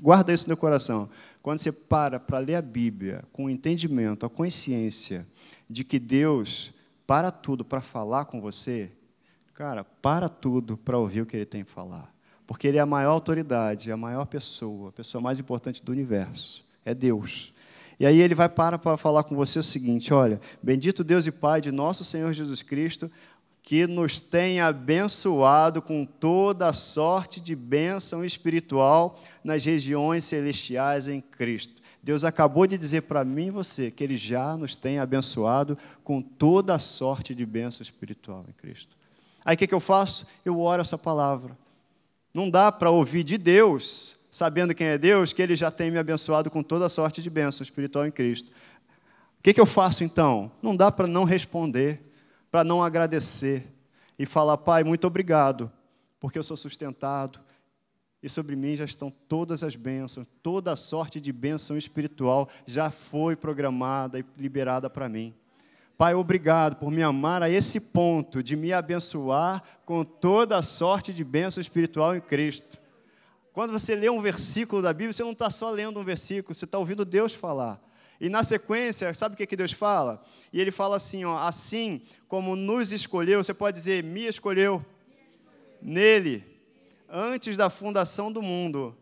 guarda 0.00 0.32
isso 0.32 0.48
no 0.48 0.56
coração. 0.56 1.08
Quando 1.42 1.58
você 1.58 1.72
para 1.72 2.18
para 2.18 2.38
ler 2.38 2.56
a 2.56 2.62
Bíblia 2.62 3.24
com 3.32 3.46
o 3.46 3.50
entendimento, 3.50 4.26
a 4.26 4.30
consciência 4.30 5.26
de 5.68 5.84
que 5.84 5.98
Deus 5.98 6.72
para 7.06 7.30
tudo 7.30 7.64
para 7.64 7.80
falar 7.80 8.24
com 8.24 8.40
você, 8.40 8.90
cara, 9.54 9.84
para 9.84 10.28
tudo 10.28 10.76
para 10.76 10.98
ouvir 10.98 11.22
o 11.22 11.26
que 11.26 11.36
Ele 11.36 11.46
tem 11.46 11.64
que 11.64 11.70
falar. 11.70 12.12
Porque 12.46 12.66
Ele 12.66 12.78
é 12.78 12.80
a 12.80 12.86
maior 12.86 13.12
autoridade, 13.12 13.90
a 13.90 13.96
maior 13.96 14.26
pessoa, 14.26 14.90
a 14.90 14.92
pessoa 14.92 15.20
mais 15.20 15.38
importante 15.38 15.82
do 15.82 15.92
universo. 15.92 16.64
É 16.84 16.94
Deus. 16.94 17.52
E 17.98 18.04
aí 18.04 18.20
ele 18.20 18.34
vai 18.34 18.48
para 18.48 18.78
para 18.78 18.96
falar 18.96 19.24
com 19.24 19.34
você 19.34 19.58
o 19.58 19.62
seguinte: 19.62 20.12
olha, 20.12 20.40
bendito 20.62 21.02
Deus 21.02 21.26
e 21.26 21.32
Pai 21.32 21.60
de 21.60 21.72
nosso 21.72 22.04
Senhor 22.04 22.32
Jesus 22.32 22.62
Cristo, 22.62 23.10
que 23.66 23.84
nos 23.84 24.20
tem 24.20 24.60
abençoado 24.60 25.82
com 25.82 26.06
toda 26.06 26.72
sorte 26.72 27.40
de 27.40 27.56
bênção 27.56 28.24
espiritual 28.24 29.20
nas 29.42 29.64
regiões 29.64 30.22
celestiais 30.22 31.08
em 31.08 31.20
Cristo. 31.20 31.82
Deus 32.00 32.22
acabou 32.22 32.64
de 32.64 32.78
dizer 32.78 33.02
para 33.02 33.24
mim 33.24 33.46
e 33.46 33.50
você 33.50 33.90
que 33.90 34.04
Ele 34.04 34.16
já 34.16 34.56
nos 34.56 34.76
tem 34.76 35.00
abençoado 35.00 35.76
com 36.04 36.22
toda 36.22 36.78
sorte 36.78 37.34
de 37.34 37.44
bênção 37.44 37.82
espiritual 37.82 38.44
em 38.48 38.52
Cristo. 38.52 38.96
Aí 39.44 39.56
o 39.56 39.58
que, 39.58 39.66
que 39.66 39.74
eu 39.74 39.80
faço? 39.80 40.28
Eu 40.44 40.60
oro 40.60 40.80
essa 40.80 40.96
palavra. 40.96 41.58
Não 42.32 42.48
dá 42.48 42.70
para 42.70 42.90
ouvir 42.92 43.24
de 43.24 43.36
Deus, 43.36 44.18
sabendo 44.30 44.76
quem 44.76 44.86
é 44.86 44.96
Deus, 44.96 45.32
que 45.32 45.42
Ele 45.42 45.56
já 45.56 45.72
tem 45.72 45.90
me 45.90 45.98
abençoado 45.98 46.52
com 46.52 46.62
toda 46.62 46.88
sorte 46.88 47.20
de 47.20 47.28
bênção 47.28 47.64
espiritual 47.64 48.06
em 48.06 48.12
Cristo. 48.12 48.52
O 49.40 49.42
que, 49.42 49.52
que 49.52 49.60
eu 49.60 49.66
faço 49.66 50.04
então? 50.04 50.52
Não 50.62 50.76
dá 50.76 50.92
para 50.92 51.08
não 51.08 51.24
responder 51.24 52.05
para 52.56 52.64
não 52.64 52.82
agradecer 52.82 53.66
e 54.18 54.24
falar, 54.24 54.56
Pai, 54.56 54.82
muito 54.82 55.06
obrigado, 55.06 55.70
porque 56.18 56.38
eu 56.38 56.42
sou 56.42 56.56
sustentado 56.56 57.38
e 58.22 58.30
sobre 58.30 58.56
mim 58.56 58.74
já 58.74 58.86
estão 58.86 59.10
todas 59.10 59.62
as 59.62 59.76
bênçãos, 59.76 60.26
toda 60.42 60.72
a 60.72 60.76
sorte 60.76 61.20
de 61.20 61.30
bênção 61.32 61.76
espiritual 61.76 62.48
já 62.64 62.90
foi 62.90 63.36
programada 63.36 64.18
e 64.18 64.24
liberada 64.38 64.88
para 64.88 65.06
mim. 65.06 65.34
Pai, 65.98 66.14
obrigado 66.14 66.76
por 66.76 66.90
me 66.90 67.02
amar 67.02 67.42
a 67.42 67.50
esse 67.50 67.78
ponto 67.78 68.42
de 68.42 68.56
me 68.56 68.72
abençoar 68.72 69.62
com 69.84 70.02
toda 70.02 70.56
a 70.56 70.62
sorte 70.62 71.12
de 71.12 71.22
bênção 71.22 71.60
espiritual 71.60 72.16
em 72.16 72.22
Cristo. 72.22 72.78
Quando 73.52 73.72
você 73.72 73.94
lê 73.94 74.08
um 74.08 74.22
versículo 74.22 74.80
da 74.80 74.94
Bíblia, 74.94 75.12
você 75.12 75.22
não 75.22 75.32
está 75.32 75.50
só 75.50 75.70
lendo 75.70 76.00
um 76.00 76.04
versículo, 76.04 76.54
você 76.54 76.64
está 76.64 76.78
ouvindo 76.78 77.04
Deus 77.04 77.34
falar. 77.34 77.85
E 78.20 78.28
na 78.28 78.42
sequência, 78.42 79.12
sabe 79.14 79.34
o 79.34 79.36
que, 79.36 79.46
que 79.46 79.56
Deus 79.56 79.72
fala? 79.72 80.22
E 80.52 80.60
ele 80.60 80.70
fala 80.70 80.96
assim: 80.96 81.24
ó, 81.24 81.38
assim 81.38 82.00
como 82.28 82.56
nos 82.56 82.92
escolheu, 82.92 83.42
você 83.42 83.52
pode 83.52 83.76
dizer, 83.76 84.02
me 84.02 84.26
escolheu, 84.26 84.84
nele, 85.82 86.42
antes 87.08 87.56
da 87.56 87.68
fundação 87.68 88.32
do 88.32 88.40
mundo, 88.40 88.96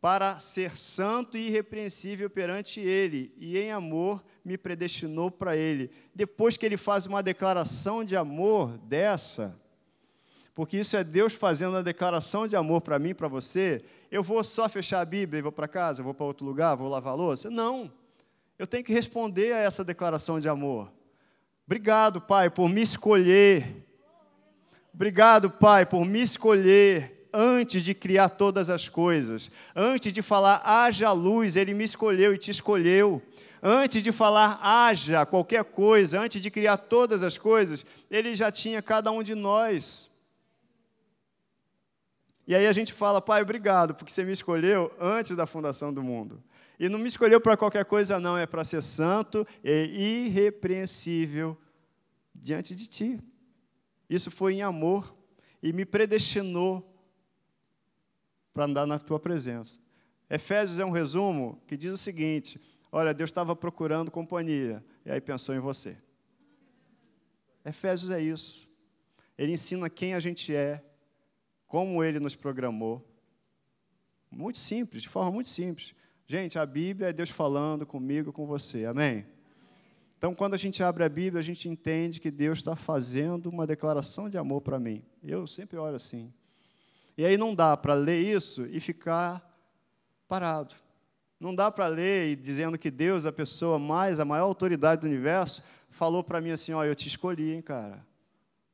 para 0.00 0.38
ser 0.38 0.76
santo 0.76 1.36
e 1.36 1.48
irrepreensível 1.48 2.28
perante 2.28 2.80
ele, 2.80 3.32
e 3.38 3.56
em 3.56 3.70
amor 3.70 4.22
me 4.44 4.58
predestinou 4.58 5.30
para 5.30 5.56
ele. 5.56 5.90
Depois 6.14 6.56
que 6.56 6.66
ele 6.66 6.76
faz 6.76 7.06
uma 7.06 7.22
declaração 7.22 8.04
de 8.04 8.14
amor 8.14 8.76
dessa, 8.78 9.58
porque 10.54 10.76
isso 10.76 10.96
é 10.96 11.02
Deus 11.02 11.32
fazendo 11.32 11.76
a 11.76 11.82
declaração 11.82 12.46
de 12.46 12.54
amor 12.54 12.80
para 12.80 12.98
mim, 12.98 13.14
para 13.14 13.28
você, 13.28 13.82
eu 14.10 14.22
vou 14.22 14.44
só 14.44 14.68
fechar 14.68 15.00
a 15.00 15.04
Bíblia 15.04 15.38
e 15.38 15.42
vou 15.42 15.50
para 15.50 15.66
casa, 15.66 16.02
vou 16.02 16.14
para 16.14 16.26
outro 16.26 16.46
lugar, 16.46 16.76
vou 16.76 16.88
lavar 16.88 17.16
louça? 17.16 17.50
Não. 17.50 17.90
Eu 18.58 18.66
tenho 18.66 18.84
que 18.84 18.92
responder 18.92 19.52
a 19.52 19.58
essa 19.58 19.84
declaração 19.84 20.38
de 20.38 20.48
amor. 20.48 20.90
Obrigado, 21.66 22.20
Pai, 22.20 22.50
por 22.50 22.68
me 22.68 22.82
escolher. 22.82 23.84
Obrigado, 24.92 25.50
Pai, 25.50 25.84
por 25.84 26.04
me 26.04 26.22
escolher 26.22 27.28
antes 27.32 27.82
de 27.82 27.94
criar 27.94 28.28
todas 28.28 28.70
as 28.70 28.88
coisas. 28.88 29.50
Antes 29.74 30.12
de 30.12 30.22
falar, 30.22 30.62
haja 30.64 31.10
luz, 31.10 31.56
Ele 31.56 31.74
me 31.74 31.84
escolheu 31.84 32.32
e 32.32 32.38
te 32.38 32.50
escolheu. 32.50 33.20
Antes 33.66 34.04
de 34.04 34.12
falar 34.12 34.60
haja 34.62 35.24
qualquer 35.24 35.64
coisa, 35.64 36.20
antes 36.20 36.40
de 36.42 36.50
criar 36.50 36.76
todas 36.76 37.22
as 37.22 37.38
coisas, 37.38 37.86
ele 38.10 38.34
já 38.34 38.52
tinha 38.52 38.82
cada 38.82 39.10
um 39.10 39.22
de 39.22 39.34
nós. 39.34 40.10
E 42.46 42.54
aí 42.54 42.66
a 42.66 42.72
gente 42.74 42.92
fala, 42.92 43.22
Pai, 43.22 43.40
obrigado, 43.40 43.94
porque 43.94 44.12
você 44.12 44.22
me 44.22 44.32
escolheu 44.32 44.92
antes 45.00 45.34
da 45.34 45.46
fundação 45.46 45.94
do 45.94 46.02
mundo. 46.02 46.42
E 46.78 46.88
não 46.88 46.98
me 46.98 47.08
escolheu 47.08 47.40
para 47.40 47.56
qualquer 47.56 47.84
coisa, 47.84 48.18
não, 48.18 48.36
é 48.36 48.46
para 48.46 48.64
ser 48.64 48.82
santo 48.82 49.46
e 49.62 50.26
irrepreensível 50.26 51.56
diante 52.34 52.74
de 52.74 52.88
Ti. 52.88 53.20
Isso 54.08 54.30
foi 54.30 54.54
em 54.54 54.62
amor 54.62 55.16
e 55.62 55.72
me 55.72 55.84
predestinou 55.84 56.90
para 58.52 58.64
andar 58.64 58.86
na 58.86 58.98
Tua 58.98 59.18
presença. 59.18 59.80
Efésios 60.28 60.78
é 60.78 60.84
um 60.84 60.90
resumo 60.90 61.62
que 61.66 61.76
diz 61.76 61.92
o 61.92 61.96
seguinte: 61.96 62.60
olha, 62.90 63.14
Deus 63.14 63.30
estava 63.30 63.54
procurando 63.54 64.10
companhia, 64.10 64.84
e 65.04 65.10
aí 65.10 65.20
pensou 65.20 65.54
em 65.54 65.60
você. 65.60 65.96
Efésios 67.64 68.10
é 68.10 68.20
isso. 68.20 68.68
Ele 69.38 69.52
ensina 69.52 69.88
quem 69.88 70.14
a 70.14 70.20
gente 70.20 70.54
é, 70.54 70.84
como 71.66 72.04
ele 72.04 72.20
nos 72.20 72.36
programou. 72.36 73.10
Muito 74.30 74.58
simples, 74.58 75.02
de 75.02 75.08
forma 75.08 75.30
muito 75.30 75.48
simples. 75.48 75.94
Gente, 76.26 76.58
a 76.58 76.64
Bíblia 76.64 77.08
é 77.08 77.12
Deus 77.12 77.28
falando 77.28 77.84
comigo, 77.84 78.32
com 78.32 78.46
você. 78.46 78.86
Amém? 78.86 79.26
Então, 80.16 80.34
quando 80.34 80.54
a 80.54 80.56
gente 80.56 80.82
abre 80.82 81.04
a 81.04 81.08
Bíblia, 81.08 81.38
a 81.40 81.44
gente 81.44 81.68
entende 81.68 82.18
que 82.18 82.30
Deus 82.30 82.60
está 82.60 82.74
fazendo 82.74 83.50
uma 83.50 83.66
declaração 83.66 84.30
de 84.30 84.38
amor 84.38 84.62
para 84.62 84.78
mim. 84.78 85.02
Eu 85.22 85.46
sempre 85.46 85.76
olho 85.76 85.96
assim. 85.96 86.32
E 87.18 87.26
aí 87.26 87.36
não 87.36 87.54
dá 87.54 87.76
para 87.76 87.92
ler 87.92 88.22
isso 88.22 88.66
e 88.66 88.80
ficar 88.80 89.46
parado. 90.26 90.74
Não 91.38 91.54
dá 91.54 91.70
para 91.70 91.88
ler 91.88 92.32
e 92.32 92.36
dizendo 92.36 92.78
que 92.78 92.90
Deus, 92.90 93.26
a 93.26 93.32
pessoa 93.32 93.78
mais, 93.78 94.18
a 94.18 94.24
maior 94.24 94.44
autoridade 94.44 95.02
do 95.02 95.06
universo, 95.06 95.62
falou 95.90 96.24
para 96.24 96.40
mim 96.40 96.52
assim: 96.52 96.72
Ó, 96.72 96.82
eu 96.82 96.94
te 96.94 97.06
escolhi, 97.06 97.52
hein, 97.52 97.60
cara. 97.60 98.02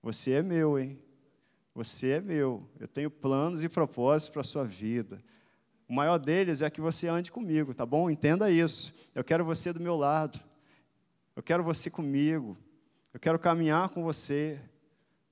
Você 0.00 0.32
é 0.32 0.42
meu, 0.42 0.78
hein? 0.78 0.96
Você 1.74 2.10
é 2.10 2.20
meu. 2.20 2.64
Eu 2.78 2.86
tenho 2.86 3.10
planos 3.10 3.64
e 3.64 3.68
propósitos 3.68 4.32
para 4.32 4.42
a 4.42 4.44
sua 4.44 4.64
vida. 4.64 5.20
O 5.90 5.92
maior 5.92 6.18
deles 6.18 6.62
é 6.62 6.70
que 6.70 6.81
você 6.81 7.09
ande 7.09 7.33
comigo, 7.33 7.74
tá 7.74 7.85
bom? 7.85 8.09
Entenda 8.09 8.48
isso. 8.48 8.94
Eu 9.12 9.24
quero 9.24 9.44
você 9.44 9.72
do 9.72 9.81
meu 9.81 9.96
lado. 9.96 10.38
Eu 11.35 11.42
quero 11.42 11.64
você 11.64 11.90
comigo. 11.90 12.57
Eu 13.12 13.18
quero 13.18 13.37
caminhar 13.40 13.88
com 13.88 14.05
você. 14.05 14.61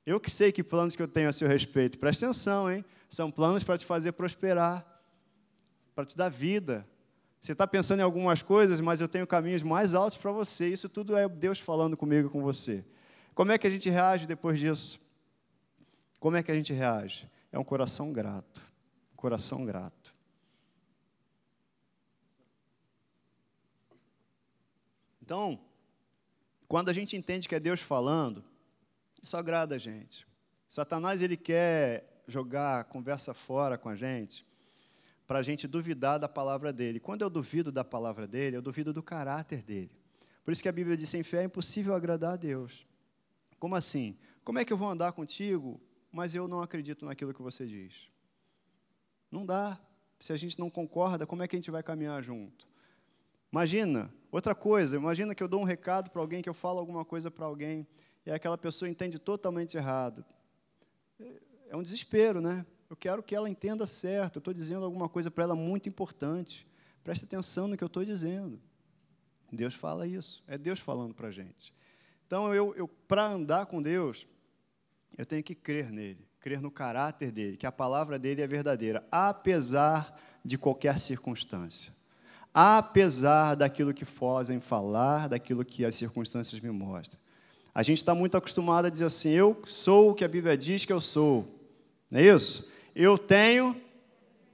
Eu 0.04 0.18
que 0.18 0.28
sei 0.28 0.50
que 0.50 0.64
planos 0.64 0.96
que 0.96 1.02
eu 1.02 1.06
tenho 1.06 1.28
a 1.28 1.32
seu 1.32 1.46
respeito. 1.46 1.96
Preste 1.96 2.24
atenção, 2.24 2.68
hein? 2.68 2.84
São 3.08 3.30
planos 3.30 3.62
para 3.62 3.78
te 3.78 3.86
fazer 3.86 4.10
prosperar, 4.10 4.84
para 5.94 6.04
te 6.04 6.16
dar 6.16 6.28
vida. 6.28 6.84
Você 7.40 7.52
está 7.52 7.64
pensando 7.64 8.00
em 8.00 8.02
algumas 8.02 8.42
coisas, 8.42 8.80
mas 8.80 9.00
eu 9.00 9.06
tenho 9.06 9.28
caminhos 9.28 9.62
mais 9.62 9.94
altos 9.94 10.18
para 10.18 10.32
você. 10.32 10.66
Isso 10.68 10.88
tudo 10.88 11.16
é 11.16 11.28
Deus 11.28 11.60
falando 11.60 11.96
comigo 11.96 12.26
e 12.26 12.32
com 12.32 12.42
você. 12.42 12.84
Como 13.32 13.52
é 13.52 13.58
que 13.58 13.66
a 13.68 13.70
gente 13.70 13.88
reage 13.88 14.26
depois 14.26 14.58
disso? 14.58 15.00
Como 16.18 16.36
é 16.36 16.42
que 16.42 16.50
a 16.50 16.54
gente 16.56 16.72
reage? 16.72 17.30
É 17.52 17.58
um 17.60 17.64
coração 17.64 18.12
grato. 18.12 18.60
Um 19.12 19.16
coração 19.16 19.64
grato. 19.64 19.97
Então, 25.28 25.60
quando 26.66 26.88
a 26.88 26.92
gente 26.94 27.14
entende 27.14 27.46
que 27.46 27.54
é 27.54 27.60
Deus 27.60 27.80
falando, 27.80 28.42
isso 29.22 29.36
agrada 29.36 29.74
a 29.74 29.78
gente. 29.78 30.26
Satanás 30.66 31.20
ele 31.20 31.36
quer 31.36 32.24
jogar 32.26 32.84
conversa 32.84 33.34
fora 33.34 33.76
com 33.76 33.90
a 33.90 33.94
gente, 33.94 34.42
para 35.26 35.40
a 35.40 35.42
gente 35.42 35.68
duvidar 35.68 36.18
da 36.18 36.30
palavra 36.30 36.72
dele. 36.72 36.98
Quando 36.98 37.20
eu 37.20 37.28
duvido 37.28 37.70
da 37.70 37.84
palavra 37.84 38.26
dele, 38.26 38.56
eu 38.56 38.62
duvido 38.62 38.90
do 38.90 39.02
caráter 39.02 39.62
dele. 39.62 39.90
Por 40.42 40.52
isso 40.52 40.62
que 40.62 40.68
a 40.70 40.72
Bíblia 40.72 40.96
diz: 40.96 41.10
sem 41.10 41.22
fé 41.22 41.42
é 41.42 41.44
impossível 41.44 41.94
agradar 41.94 42.32
a 42.32 42.36
Deus. 42.36 42.86
Como 43.58 43.74
assim? 43.74 44.18
Como 44.42 44.58
é 44.58 44.64
que 44.64 44.72
eu 44.72 44.78
vou 44.78 44.88
andar 44.88 45.12
contigo 45.12 45.78
mas 46.10 46.34
eu 46.34 46.48
não 46.48 46.62
acredito 46.62 47.04
naquilo 47.04 47.34
que 47.34 47.42
você 47.42 47.66
diz. 47.66 48.10
Não 49.30 49.44
dá. 49.44 49.78
Se 50.18 50.32
a 50.32 50.36
gente 50.36 50.58
não 50.58 50.68
concorda, 50.68 51.26
como 51.26 51.42
é 51.42 51.48
que 51.48 51.54
a 51.54 51.58
gente 51.58 51.70
vai 51.70 51.82
caminhar 51.82 52.22
junto? 52.22 52.66
Imagina, 53.52 54.12
outra 54.30 54.54
coisa, 54.54 54.96
imagina 54.96 55.34
que 55.34 55.42
eu 55.42 55.48
dou 55.48 55.60
um 55.60 55.64
recado 55.64 56.10
para 56.10 56.20
alguém, 56.20 56.42
que 56.42 56.48
eu 56.48 56.54
falo 56.54 56.78
alguma 56.78 57.04
coisa 57.04 57.30
para 57.30 57.46
alguém, 57.46 57.86
e 58.24 58.30
aquela 58.30 58.58
pessoa 58.58 58.88
entende 58.88 59.18
totalmente 59.18 59.76
errado. 59.76 60.24
É 61.68 61.76
um 61.76 61.82
desespero, 61.82 62.40
né? 62.40 62.64
Eu 62.88 62.96
quero 62.96 63.22
que 63.22 63.34
ela 63.34 63.48
entenda 63.48 63.86
certo, 63.86 64.36
eu 64.36 64.40
estou 64.40 64.54
dizendo 64.54 64.84
alguma 64.84 65.08
coisa 65.08 65.30
para 65.30 65.44
ela 65.44 65.54
muito 65.54 65.88
importante. 65.88 66.66
Preste 67.04 67.24
atenção 67.24 67.68
no 67.68 67.76
que 67.76 67.84
eu 67.84 67.88
estou 67.88 68.04
dizendo. 68.04 68.60
Deus 69.52 69.74
fala 69.74 70.06
isso, 70.06 70.42
é 70.46 70.58
Deus 70.58 70.78
falando 70.78 71.14
para 71.14 71.28
a 71.28 71.30
gente. 71.30 71.74
Então, 72.26 72.54
eu, 72.54 72.74
eu 72.76 72.86
para 72.86 73.26
andar 73.26 73.66
com 73.66 73.80
Deus, 73.80 74.26
eu 75.16 75.24
tenho 75.24 75.42
que 75.42 75.54
crer 75.54 75.90
nele, 75.90 76.28
crer 76.38 76.60
no 76.60 76.70
caráter 76.70 77.32
dele, 77.32 77.56
que 77.56 77.66
a 77.66 77.72
palavra 77.72 78.18
dele 78.18 78.42
é 78.42 78.46
verdadeira, 78.46 79.06
apesar 79.10 80.18
de 80.44 80.58
qualquer 80.58 80.98
circunstância. 80.98 81.97
Apesar 82.52 83.54
daquilo 83.54 83.94
que 83.94 84.04
fazem 84.04 84.60
falar, 84.60 85.28
daquilo 85.28 85.64
que 85.64 85.84
as 85.84 85.94
circunstâncias 85.94 86.60
me 86.60 86.70
mostram. 86.70 87.20
A 87.74 87.82
gente 87.82 87.98
está 87.98 88.14
muito 88.14 88.36
acostumado 88.36 88.86
a 88.86 88.90
dizer 88.90 89.04
assim: 89.04 89.30
eu 89.30 89.62
sou 89.66 90.10
o 90.10 90.14
que 90.14 90.24
a 90.24 90.28
Bíblia 90.28 90.56
diz 90.56 90.84
que 90.84 90.92
eu 90.92 91.00
sou. 91.00 91.46
Não 92.10 92.18
é 92.18 92.24
isso? 92.24 92.72
Eu 92.94 93.16
tenho 93.16 93.76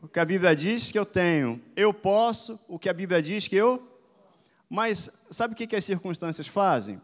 o 0.03 0.09
que 0.09 0.21
a 0.21 0.25
Bíblia 0.25 0.55
diz 0.55 0.93
que 0.93 0.99
eu 0.99 1.07
tenho. 1.07 1.61
Eu 1.75 1.95
posso 1.95 2.61
o 2.69 2.79
que 2.79 2.89
a 2.89 2.93
Bíblia 2.93 3.23
diz 3.23 3.49
que 3.49 3.57
eu. 3.57 3.83
Mas 4.69 5.27
sabe 5.31 5.55
o 5.55 5.57
que 5.57 5.75
as 5.75 5.85
circunstâncias 5.85 6.47
fazem? 6.47 7.01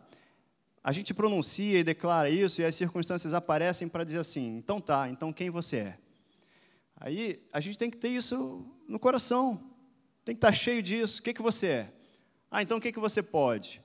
A 0.83 0.93
gente 0.93 1.15
pronuncia 1.15 1.79
e 1.79 1.85
declara 1.85 2.29
isso 2.29 2.61
e 2.61 2.65
as 2.65 2.75
circunstâncias 2.75 3.33
aparecem 3.33 3.89
para 3.89 4.05
dizer 4.05 4.19
assim: 4.19 4.57
então 4.57 4.81
tá, 4.81 5.09
então 5.09 5.33
quem 5.33 5.51
você 5.51 5.77
é? 5.77 5.99
Aí 6.97 7.41
a 7.53 7.61
gente 7.61 7.79
tem 7.79 7.91
que 7.91 7.97
ter 7.97 8.09
isso 8.09 8.67
no 8.89 8.99
coração, 8.99 9.59
tem 10.25 10.35
que 10.35 10.39
estar 10.39 10.49
tá 10.49 10.53
cheio 10.53 10.83
disso. 10.83 11.21
O 11.21 11.23
que, 11.23 11.35
que 11.35 11.43
você 11.43 11.67
é? 11.67 11.93
Ah, 12.51 12.63
então 12.63 12.79
o 12.79 12.81
que, 12.81 12.93
que 12.93 12.99
você 12.99 13.23
pode? 13.23 13.81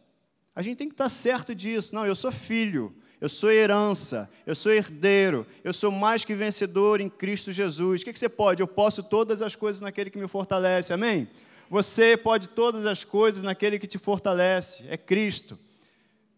A 0.56 0.62
gente 0.62 0.78
tem 0.78 0.88
que 0.88 0.94
estar 0.94 1.06
tá 1.06 1.10
certo 1.10 1.54
disso. 1.54 1.94
Não, 1.94 2.06
eu 2.06 2.16
sou 2.16 2.32
filho, 2.32 2.96
eu 3.20 3.30
sou 3.30 3.52
herança, 3.52 4.32
eu 4.46 4.56
sou 4.56 4.72
herdeiro, 4.72 5.46
eu 5.64 5.74
sou 5.74 5.92
mais 5.92 6.26
que 6.26 6.34
vencedor 6.34 7.00
em 7.00 7.10
Cristo 7.10 7.52
Jesus. 7.52 8.02
O 8.02 8.06
que, 8.06 8.14
que 8.14 8.20
você 8.20 8.30
pode? 8.30 8.62
Eu 8.62 8.68
posso 8.68 9.04
todas 9.04 9.42
as 9.42 9.56
coisas 9.56 9.82
naquele 9.82 10.10
que 10.10 10.18
me 10.18 10.28
fortalece, 10.28 10.94
amém? 10.94 11.28
Você 11.70 12.16
pode 12.16 12.50
todas 12.50 12.86
as 12.86 13.04
coisas 13.04 13.42
naquele 13.42 13.80
que 13.80 13.88
te 13.88 13.98
fortalece, 13.98 14.86
é 14.90 14.98
Cristo. 14.98 15.58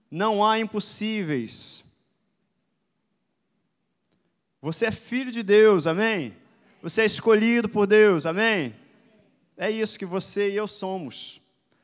Não 0.10 0.46
há 0.46 0.60
impossíveis. 0.60 1.84
Você 4.62 4.86
é 4.86 4.92
filho 4.92 5.32
de 5.32 5.44
Deus, 5.44 5.86
amém? 5.86 6.34
Você 6.82 7.02
é 7.02 7.06
escolhido 7.06 7.68
por 7.68 7.86
Deus, 7.86 8.26
amém? 8.26 8.74
É 9.58 9.72
isso 9.72 9.98
que 9.98 10.06
você 10.06 10.52
e 10.52 10.56
eu 10.56 10.68
somos. 10.68 11.42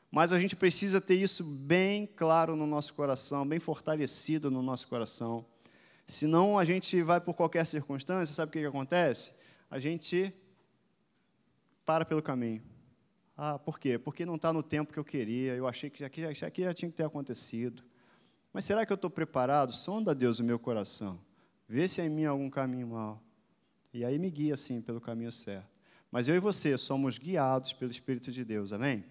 Mas 0.08 0.32
a 0.32 0.38
gente 0.38 0.54
precisa 0.54 1.00
ter 1.00 1.16
isso 1.16 1.42
bem 1.42 2.06
claro 2.06 2.54
no 2.54 2.68
nosso 2.68 2.94
coração, 2.94 3.44
bem 3.44 3.58
fortalecido 3.58 4.48
no 4.48 4.62
nosso 4.62 4.86
coração. 4.86 5.44
Senão 6.06 6.56
a 6.56 6.64
gente 6.64 7.02
vai 7.02 7.20
por 7.20 7.34
qualquer 7.34 7.66
circunstância, 7.66 8.32
sabe 8.32 8.50
o 8.50 8.52
que, 8.52 8.60
que 8.60 8.66
acontece? 8.66 9.32
A 9.68 9.80
gente 9.80 10.32
para 11.84 12.04
pelo 12.04 12.22
caminho. 12.22 12.62
Ah, 13.36 13.58
por 13.58 13.80
quê? 13.80 13.98
Porque 13.98 14.24
não 14.24 14.36
está 14.36 14.52
no 14.52 14.62
tempo 14.62 14.92
que 14.92 14.98
eu 15.00 15.04
queria, 15.04 15.54
eu 15.54 15.66
achei 15.66 15.90
que 15.90 16.04
aqui, 16.04 16.24
aqui 16.24 16.62
já 16.62 16.72
tinha 16.72 16.88
que 16.88 16.96
ter 16.96 17.04
acontecido. 17.04 17.82
Mas 18.52 18.64
será 18.64 18.86
que 18.86 18.92
eu 18.92 18.94
estou 18.94 19.10
preparado? 19.10 19.72
Sonda, 19.72 20.14
Deus, 20.14 20.38
o 20.38 20.44
meu 20.44 20.60
coração. 20.60 21.18
Vê 21.68 21.88
se 21.88 22.00
há 22.00 22.06
em 22.06 22.10
mim 22.10 22.24
algum 22.24 22.48
caminho 22.48 22.86
mal. 22.86 23.20
E 23.92 24.04
aí 24.04 24.16
me 24.16 24.30
guia, 24.30 24.54
assim, 24.54 24.80
pelo 24.80 25.00
caminho 25.00 25.32
certo. 25.32 25.73
Mas 26.14 26.28
eu 26.28 26.36
e 26.36 26.38
você 26.38 26.78
somos 26.78 27.18
guiados 27.18 27.72
pelo 27.72 27.90
Espírito 27.90 28.30
de 28.30 28.44
Deus, 28.44 28.72
amém? 28.72 29.04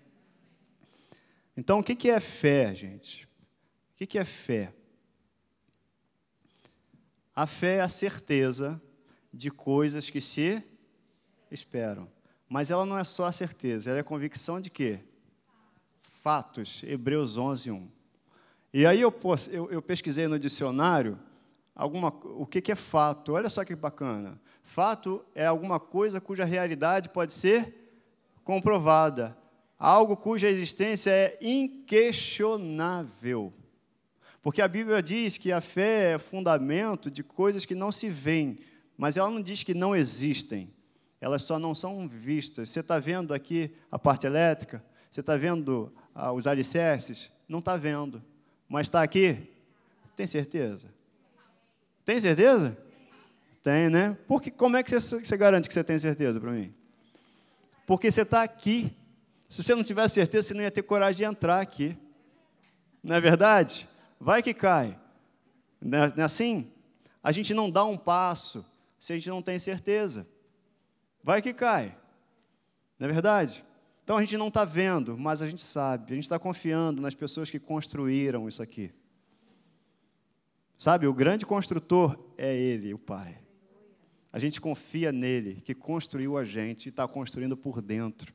Então, 1.58 1.80
o 1.80 1.84
que 1.84 2.10
é 2.10 2.18
fé, 2.22 2.74
gente? 2.74 3.28
O 3.94 4.08
que 4.08 4.18
é 4.18 4.24
fé? 4.24 4.74
A 7.36 7.46
fé 7.46 7.80
é 7.80 7.82
a 7.82 7.90
certeza 7.90 8.82
de 9.34 9.52
coisas 9.52 10.10
que 10.10 10.22
se 10.22 10.64
esperam. 11.52 12.10
Mas 12.48 12.72
ela 12.72 12.86
não 12.86 12.98
é 12.98 13.04
só 13.04 13.26
a 13.26 13.34
certeza, 13.34 13.90
ela 13.90 14.00
é 14.00 14.02
a 14.02 14.06
convicção 14.06 14.62
de 14.62 14.70
quê? 14.70 15.02
Fatos. 16.04 16.84
Hebreus 16.84 17.36
11, 17.36 17.70
1. 17.70 17.92
E 18.74 18.86
aí 18.86 19.02
eu, 19.02 19.14
eu, 19.52 19.70
eu 19.70 19.82
pesquisei 19.82 20.30
no 20.30 20.40
dicionário 20.40 21.20
alguma, 21.76 22.08
o 22.08 22.46
que, 22.46 22.62
que 22.62 22.72
é 22.72 22.76
fato. 22.76 23.34
Olha 23.34 23.50
só 23.50 23.66
que 23.66 23.76
bacana. 23.76 24.40
Fato 24.62 25.26
é 25.36 25.46
alguma 25.46 25.80
coisa 25.80 26.22
cuja 26.22 26.46
realidade 26.46 27.10
pode 27.10 27.34
ser 27.34 27.84
comprovada. 28.44 29.36
Algo 29.78 30.16
cuja 30.16 30.48
existência 30.48 31.12
é 31.12 31.38
inquestionável. 31.42 33.54
Porque 34.42 34.62
a 34.62 34.68
Bíblia 34.68 35.02
diz 35.02 35.38
que 35.38 35.52
a 35.52 35.62
fé 35.62 36.14
é 36.14 36.20
fundamento 36.20 37.10
de 37.10 37.24
coisas 37.24 37.66
que 37.66 37.74
não 37.74 37.92
se 37.92 38.08
veem, 38.10 38.60
mas 38.98 39.18
ela 39.18 39.30
não 39.30 39.42
diz 39.42 39.64
que 39.64 39.74
não 39.74 39.96
existem, 39.96 40.72
elas 41.20 41.42
só 41.44 41.58
não 41.58 41.74
são 41.74 42.08
vistas. 42.08 42.70
Você 42.70 42.82
está 42.82 43.00
vendo 43.00 43.34
aqui 43.34 43.72
a 43.90 43.98
parte 43.98 44.28
elétrica? 44.28 44.84
Você 45.10 45.22
está 45.22 45.38
vendo 45.38 45.92
os 46.36 46.46
alicerces, 46.46 47.32
não 47.48 47.60
está 47.60 47.78
vendo. 47.78 48.22
Mas 48.68 48.88
está 48.88 49.02
aqui? 49.02 49.38
Tem 50.16 50.28
certeza? 50.28 50.88
Tem 52.06 52.20
certeza? 52.20 52.78
Tem, 53.62 53.90
né? 53.90 54.18
Porque 54.28 54.52
como 54.52 54.76
é 54.76 54.84
que 54.84 54.90
você, 54.90 55.20
você 55.20 55.38
garante 55.38 55.68
que 55.68 55.74
você 55.74 55.84
tem 55.84 55.98
certeza 55.98 56.40
para 56.40 56.52
mim? 56.52 56.74
Porque 57.86 58.12
você 58.12 58.22
está 58.22 58.44
aqui. 58.44 58.94
Se 59.48 59.64
você 59.64 59.74
não 59.74 59.84
tivesse 59.84 60.16
certeza, 60.16 60.48
você 60.48 60.54
não 60.54 60.62
ia 60.62 60.72
ter 60.72 60.84
coragem 60.84 61.26
de 61.26 61.32
entrar 61.32 61.62
aqui. 61.62 61.98
Não 63.02 63.16
é 63.16 63.22
verdade? 63.22 63.88
Vai 64.20 64.42
que 64.42 64.54
cai. 64.54 65.00
É, 65.82 65.86
não 65.86 66.14
é 66.18 66.24
assim? 66.24 66.72
A 67.22 67.32
gente 67.32 67.54
não 67.54 67.70
dá 67.70 67.84
um 67.86 67.98
passo 67.98 68.66
se 69.00 69.14
a 69.14 69.16
gente 69.16 69.30
não 69.30 69.42
tem 69.42 69.60
certeza. 69.60 70.28
Vai 71.24 71.42
que 71.42 71.54
cai. 71.54 71.96
Não 73.00 73.08
é 73.08 73.12
verdade? 73.12 73.64
Então 74.04 74.18
a 74.18 74.22
gente 74.22 74.36
não 74.38 74.50
está 74.50 74.66
vendo, 74.66 75.18
mas 75.18 75.42
a 75.42 75.48
gente 75.48 75.62
sabe. 75.62 76.12
A 76.12 76.16
gente 76.16 76.24
está 76.24 76.38
confiando 76.38 77.02
nas 77.02 77.16
pessoas 77.16 77.50
que 77.50 77.60
construíram 77.60 78.48
isso 78.50 78.62
aqui. 78.62 78.92
Sabe, 80.78 81.08
o 81.08 81.14
grande 81.14 81.46
construtor 81.46 82.20
é 82.38 82.56
Ele, 82.56 82.94
o 82.94 83.00
Pai. 83.00 83.38
A 84.32 84.40
gente 84.40 84.60
confia 84.60 85.12
nele, 85.12 85.62
que 85.64 85.76
construiu 85.76 86.38
a 86.38 86.44
gente 86.44 86.88
e 86.88 86.90
está 86.90 87.08
construindo 87.08 87.56
por 87.56 87.82
dentro. 87.82 88.34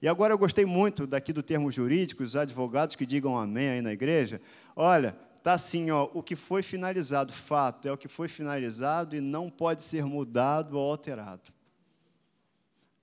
E 0.00 0.08
agora 0.08 0.32
eu 0.32 0.38
gostei 0.38 0.64
muito 0.64 1.06
daqui 1.06 1.32
do 1.32 1.42
termo 1.42 1.70
jurídico, 1.70 2.22
os 2.22 2.36
advogados 2.36 2.94
que 2.94 3.04
digam 3.04 3.38
amém 3.38 3.68
aí 3.68 3.82
na 3.82 3.92
igreja. 3.92 4.40
Olha, 4.74 5.12
tá 5.42 5.54
assim, 5.54 5.90
ó, 5.90 6.08
o 6.14 6.22
que 6.22 6.36
foi 6.36 6.62
finalizado, 6.62 7.32
fato, 7.32 7.88
é 7.88 7.92
o 7.92 7.96
que 7.98 8.08
foi 8.08 8.28
finalizado 8.28 9.16
e 9.16 9.20
não 9.20 9.50
pode 9.50 9.82
ser 9.82 10.04
mudado 10.04 10.78
ou 10.78 10.90
alterado. 10.90 11.52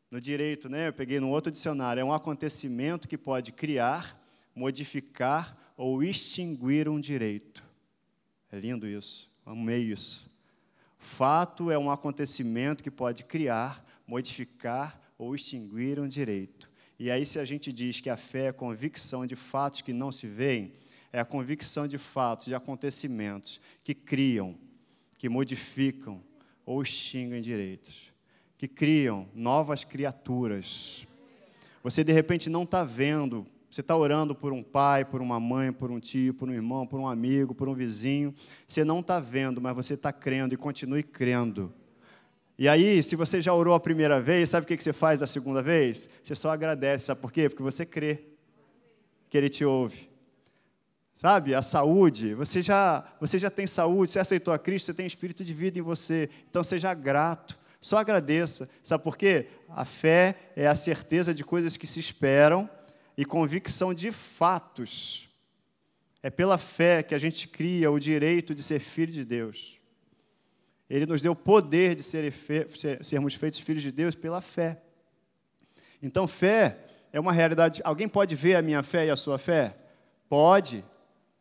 No 0.09 0.19
direito, 0.19 0.67
né, 0.67 0.87
eu 0.87 0.93
peguei 0.93 1.19
no 1.19 1.29
outro 1.29 1.51
dicionário, 1.51 2.01
é 2.01 2.03
um 2.03 2.13
acontecimento 2.13 3.07
que 3.07 3.17
pode 3.17 3.51
criar, 3.51 4.19
modificar 4.55 5.57
ou 5.77 6.01
extinguir 6.01 6.89
um 6.89 6.99
direito. 6.99 7.63
É 8.51 8.59
lindo 8.59 8.88
isso, 8.88 9.29
amei 9.45 9.83
isso. 9.83 10.29
Fato 10.97 11.71
é 11.71 11.77
um 11.77 11.89
acontecimento 11.89 12.83
que 12.83 12.91
pode 12.91 13.23
criar, 13.23 13.85
modificar 14.05 14.99
ou 15.17 15.35
extinguir 15.35 15.99
um 15.99 16.07
direito. 16.07 16.69
E 16.97 17.09
aí, 17.09 17.25
se 17.25 17.39
a 17.39 17.45
gente 17.45 17.71
diz 17.71 18.01
que 18.01 18.09
a 18.09 18.17
fé 18.17 18.45
é 18.45 18.47
a 18.49 18.53
convicção 18.53 19.25
de 19.25 19.35
fatos 19.35 19.81
que 19.81 19.93
não 19.93 20.12
se 20.12 20.27
veem, 20.27 20.73
é 21.13 21.19
a 21.19 21.25
convicção 21.25 21.88
de 21.88 21.97
fatos, 21.97 22.47
de 22.47 22.55
acontecimentos 22.55 23.62
que 23.83 23.93
criam, 23.93 24.57
que 25.17 25.29
modificam 25.29 26.21
ou 26.65 26.81
extinguem 26.81 27.41
direitos, 27.41 28.12
que 28.57 28.67
criam 28.67 29.27
novas 29.33 29.83
criaturas. 29.83 31.07
Você, 31.81 32.03
de 32.03 32.12
repente, 32.12 32.49
não 32.49 32.63
está 32.63 32.83
vendo 32.83 33.47
você 33.69 33.82
está 33.82 33.95
orando 33.95 34.34
por 34.34 34.51
um 34.51 34.63
pai, 34.63 35.05
por 35.05 35.21
uma 35.21 35.39
mãe, 35.39 35.71
por 35.71 35.91
um 35.91 35.99
tio, 35.99 36.34
por 36.34 36.49
um 36.49 36.53
irmão, 36.53 36.88
por 36.88 36.99
um 36.99 37.08
amigo, 37.08 37.53
por 37.53 37.69
um 37.69 37.75
vizinho. 37.75 38.34
Você 38.67 38.84
não 38.84 38.99
está 38.99 39.19
vendo, 39.19 39.62
mas 39.62 39.75
você 39.75 39.93
está 39.93 40.12
crendo 40.12 40.55
e 40.55 40.58
continue 40.58 41.03
crendo. 41.03 41.71
E 42.58 42.67
aí, 42.67 43.01
se 43.03 43.15
você 43.15 43.41
já 43.41 43.53
orou 43.53 43.75
a 43.75 43.79
primeira 43.79 44.19
vez, 44.19 44.49
sabe 44.49 44.65
o 44.65 44.67
que 44.67 44.84
você 44.84 44.91
faz 44.91 45.21
a 45.21 45.27
segunda 45.27 45.62
vez? 45.62 46.10
Você 46.23 46.34
só 46.34 46.49
agradece, 46.49 47.05
sabe 47.05 47.21
por 47.21 47.32
quê? 47.32 47.47
Porque 47.47 47.62
você 47.62 47.86
crê 47.86 48.23
que 49.29 49.38
Ele 49.38 49.49
te 49.49 49.63
ouve. 49.63 50.10
Sabe, 51.13 51.53
a 51.53 51.62
saúde, 51.62 52.34
você 52.34 52.62
já, 52.62 53.05
você 53.19 53.38
já 53.38 53.51
tem 53.51 53.67
saúde, 53.67 54.12
você 54.12 54.19
aceitou 54.19 54.53
a 54.53 54.58
Cristo, 54.58 54.88
você 54.88 54.93
tem 54.93 55.05
espírito 55.05 55.43
de 55.43 55.53
vida 55.53 55.77
em 55.77 55.82
você. 55.82 56.29
Então 56.49 56.63
seja 56.63 56.93
grato, 56.93 57.58
só 57.79 57.97
agradeça. 57.97 58.69
Sabe 58.84 59.03
por 59.03 59.15
quê? 59.15 59.47
A 59.69 59.86
fé 59.86 60.36
é 60.55 60.67
a 60.67 60.75
certeza 60.75 61.34
de 61.34 61.43
coisas 61.43 61.77
que 61.77 61.86
se 61.86 61.99
esperam 61.99 62.69
e 63.19 63.25
convicção 63.25 63.93
de 63.93 64.13
fatos. 64.13 65.27
É 66.23 66.29
pela 66.29 66.58
fé 66.58 67.03
que 67.03 67.13
a 67.13 67.17
gente 67.17 67.49
cria 67.49 67.91
o 67.91 67.99
direito 67.99 68.55
de 68.55 68.63
ser 68.63 68.79
filho 68.79 69.12
de 69.12 69.25
Deus. 69.25 69.77
Ele 70.89 71.05
nos 71.05 71.21
deu 71.21 71.34
o 71.34 71.36
poder 71.36 71.95
de 71.95 72.01
ser, 72.01 72.34
sermos 73.01 73.34
feitos 73.34 73.60
filhos 73.60 73.84
de 73.84 73.91
Deus 73.91 74.15
pela 74.15 74.39
fé. 74.39 74.82
Então, 76.01 76.29
fé 76.29 76.77
é 77.12 77.19
uma 77.19 77.34
realidade. 77.34 77.82
Alguém 77.84 78.08
pode 78.08 78.36
ver 78.36 78.55
a 78.55 78.62
minha 78.62 78.82
fé 78.82 79.08
e 79.08 79.10
a 79.10 79.17
sua 79.17 79.38
fé? 79.38 79.75
Pode. 80.29 80.82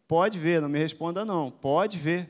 Pode 0.08 0.36
ver, 0.36 0.60
não 0.60 0.68
me 0.68 0.80
responda 0.80 1.24
não. 1.24 1.48
Pode 1.48 1.96
ver. 1.96 2.28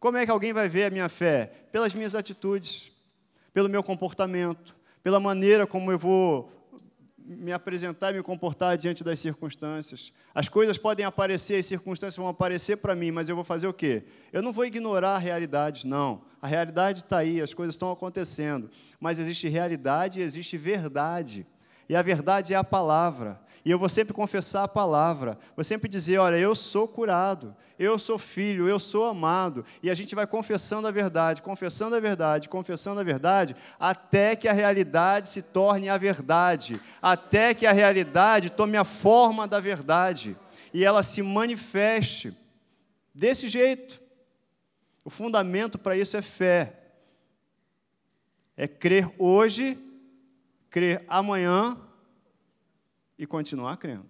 Como 0.00 0.16
é 0.16 0.24
que 0.24 0.30
alguém 0.30 0.54
vai 0.54 0.70
ver 0.70 0.84
a 0.84 0.90
minha 0.90 1.10
fé? 1.10 1.52
Pelas 1.70 1.92
minhas 1.92 2.14
atitudes, 2.14 2.90
pelo 3.52 3.68
meu 3.68 3.82
comportamento, 3.82 4.74
pela 5.02 5.20
maneira 5.20 5.66
como 5.66 5.92
eu 5.92 5.98
vou 5.98 6.55
me 7.26 7.52
apresentar 7.52 8.12
e 8.12 8.16
me 8.18 8.22
comportar 8.22 8.76
diante 8.76 9.02
das 9.02 9.18
circunstâncias. 9.18 10.12
As 10.32 10.48
coisas 10.48 10.78
podem 10.78 11.04
aparecer, 11.04 11.58
as 11.58 11.66
circunstâncias 11.66 12.16
vão 12.16 12.28
aparecer 12.28 12.76
para 12.76 12.94
mim, 12.94 13.10
mas 13.10 13.28
eu 13.28 13.34
vou 13.34 13.44
fazer 13.44 13.66
o 13.66 13.72
quê? 13.72 14.04
Eu 14.32 14.42
não 14.42 14.52
vou 14.52 14.64
ignorar 14.64 15.16
a 15.16 15.18
realidade, 15.18 15.86
não. 15.86 16.22
A 16.40 16.46
realidade 16.46 17.00
está 17.00 17.18
aí, 17.18 17.40
as 17.40 17.52
coisas 17.52 17.74
estão 17.74 17.90
acontecendo. 17.90 18.70
Mas 19.00 19.18
existe 19.18 19.48
realidade 19.48 20.20
e 20.20 20.22
existe 20.22 20.56
verdade. 20.56 21.44
E 21.88 21.96
a 21.96 22.02
verdade 22.02 22.54
é 22.54 22.56
a 22.56 22.64
palavra. 22.64 23.40
E 23.66 23.70
eu 23.72 23.80
vou 23.80 23.88
sempre 23.88 24.14
confessar 24.14 24.62
a 24.62 24.68
palavra. 24.68 25.36
Vou 25.56 25.64
sempre 25.64 25.88
dizer: 25.88 26.18
olha, 26.18 26.36
eu 26.36 26.54
sou 26.54 26.86
curado, 26.86 27.52
eu 27.76 27.98
sou 27.98 28.16
filho, 28.16 28.68
eu 28.68 28.78
sou 28.78 29.06
amado. 29.06 29.64
E 29.82 29.90
a 29.90 29.94
gente 29.94 30.14
vai 30.14 30.24
confessando 30.24 30.86
a 30.86 30.92
verdade, 30.92 31.42
confessando 31.42 31.96
a 31.96 31.98
verdade, 31.98 32.48
confessando 32.48 33.00
a 33.00 33.02
verdade, 33.02 33.56
até 33.76 34.36
que 34.36 34.46
a 34.46 34.52
realidade 34.52 35.28
se 35.28 35.42
torne 35.42 35.88
a 35.88 35.98
verdade, 35.98 36.80
até 37.02 37.54
que 37.54 37.66
a 37.66 37.72
realidade 37.72 38.50
tome 38.50 38.76
a 38.76 38.84
forma 38.84 39.48
da 39.48 39.58
verdade 39.58 40.36
e 40.72 40.84
ela 40.84 41.02
se 41.02 41.20
manifeste 41.20 42.32
desse 43.12 43.48
jeito. 43.48 44.00
O 45.04 45.10
fundamento 45.10 45.76
para 45.76 45.96
isso 45.96 46.16
é 46.16 46.22
fé. 46.22 46.72
É 48.56 48.68
crer 48.68 49.10
hoje, 49.18 49.76
crer 50.70 51.04
amanhã 51.08 51.76
e 53.18 53.26
continuar 53.26 53.76
crendo. 53.76 54.06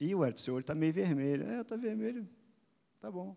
E 0.00 0.14
o 0.14 0.36
seu 0.36 0.54
olho 0.54 0.60
está 0.60 0.74
meio 0.74 0.92
vermelho. 0.92 1.48
É, 1.48 1.60
está 1.60 1.76
vermelho. 1.76 2.28
Tá 3.00 3.10
bom. 3.10 3.36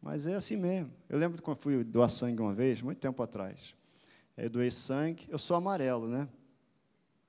Mas 0.00 0.26
é 0.26 0.34
assim 0.34 0.56
mesmo. 0.56 0.92
Eu 1.08 1.18
lembro 1.18 1.42
quando 1.42 1.58
fui 1.58 1.82
doar 1.82 2.08
sangue 2.08 2.40
uma 2.40 2.54
vez, 2.54 2.80
muito 2.80 2.98
tempo 2.98 3.22
atrás. 3.22 3.74
Eu 4.36 4.48
doei 4.48 4.70
sangue, 4.70 5.26
eu 5.28 5.38
sou 5.38 5.56
amarelo, 5.56 6.06
né? 6.06 6.28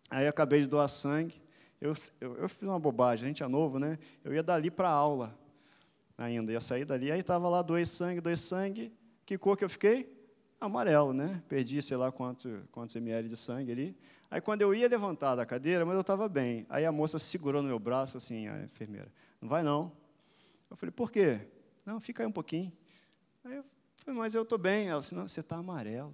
Aí 0.10 0.26
eu 0.26 0.30
acabei 0.30 0.62
de 0.62 0.68
doar 0.68 0.88
sangue. 0.88 1.34
Eu, 1.82 1.96
eu, 2.22 2.38
eu 2.38 2.50
fiz 2.50 2.62
uma 2.62 2.80
bobagem, 2.80 3.26
a 3.26 3.28
gente 3.30 3.42
é 3.42 3.48
novo, 3.48 3.80
né? 3.80 3.98
Eu 4.24 4.34
ia 4.34 4.44
dali 4.44 4.70
para 4.70 4.90
aula 4.90 5.38
ainda, 6.18 6.52
ia 6.52 6.60
sair 6.60 6.86
dali. 6.86 7.12
Aí 7.12 7.22
estava 7.22 7.50
lá, 7.50 7.62
doei 7.62 7.86
sangue, 7.86 8.22
doei 8.22 8.36
sangue. 8.36 8.94
Que 9.26 9.38
cor 9.38 9.58
que 9.58 9.64
eu 9.64 9.70
fiquei? 9.70 10.19
Amarelo, 10.60 11.14
né? 11.14 11.42
Perdi, 11.48 11.82
sei 11.82 11.98
lá, 11.98 12.12
quanto, 12.12 12.68
quantos 12.72 12.96
ml 12.96 13.30
de 13.30 13.38
sangue 13.38 13.72
ali. 13.72 13.98
Aí, 14.30 14.40
quando 14.42 14.62
eu 14.62 14.74
ia 14.76 14.88
levantar 14.88 15.36
da 15.36 15.46
cadeira, 15.46 15.86
mas 15.86 15.96
eu 15.96 16.02
estava 16.02 16.30
bem. 16.30 16.66
Aí 16.70 16.86
a 16.86 16.92
moça 16.92 17.18
segurou 17.18 17.62
no 17.62 17.68
meu 17.68 17.80
braço, 17.80 18.18
assim, 18.18 18.48
a 18.48 18.64
enfermeira, 18.64 19.12
não 19.42 19.50
vai 19.50 19.64
não. 19.64 19.92
Eu 20.70 20.78
falei, 20.78 20.92
por 20.92 21.12
quê? 21.12 21.48
Não, 21.86 22.00
fica 22.00 22.24
aí 22.24 22.28
um 22.28 22.32
pouquinho. 22.32 22.72
Aí 23.44 23.56
eu 23.56 23.66
falei, 23.98 24.20
mas 24.20 24.36
eu 24.36 24.44
estou 24.44 24.58
bem. 24.58 24.88
Ela 24.88 25.02
disse, 25.02 25.16
não, 25.16 25.28
você 25.28 25.40
está 25.40 25.58
amarelo. 25.58 26.14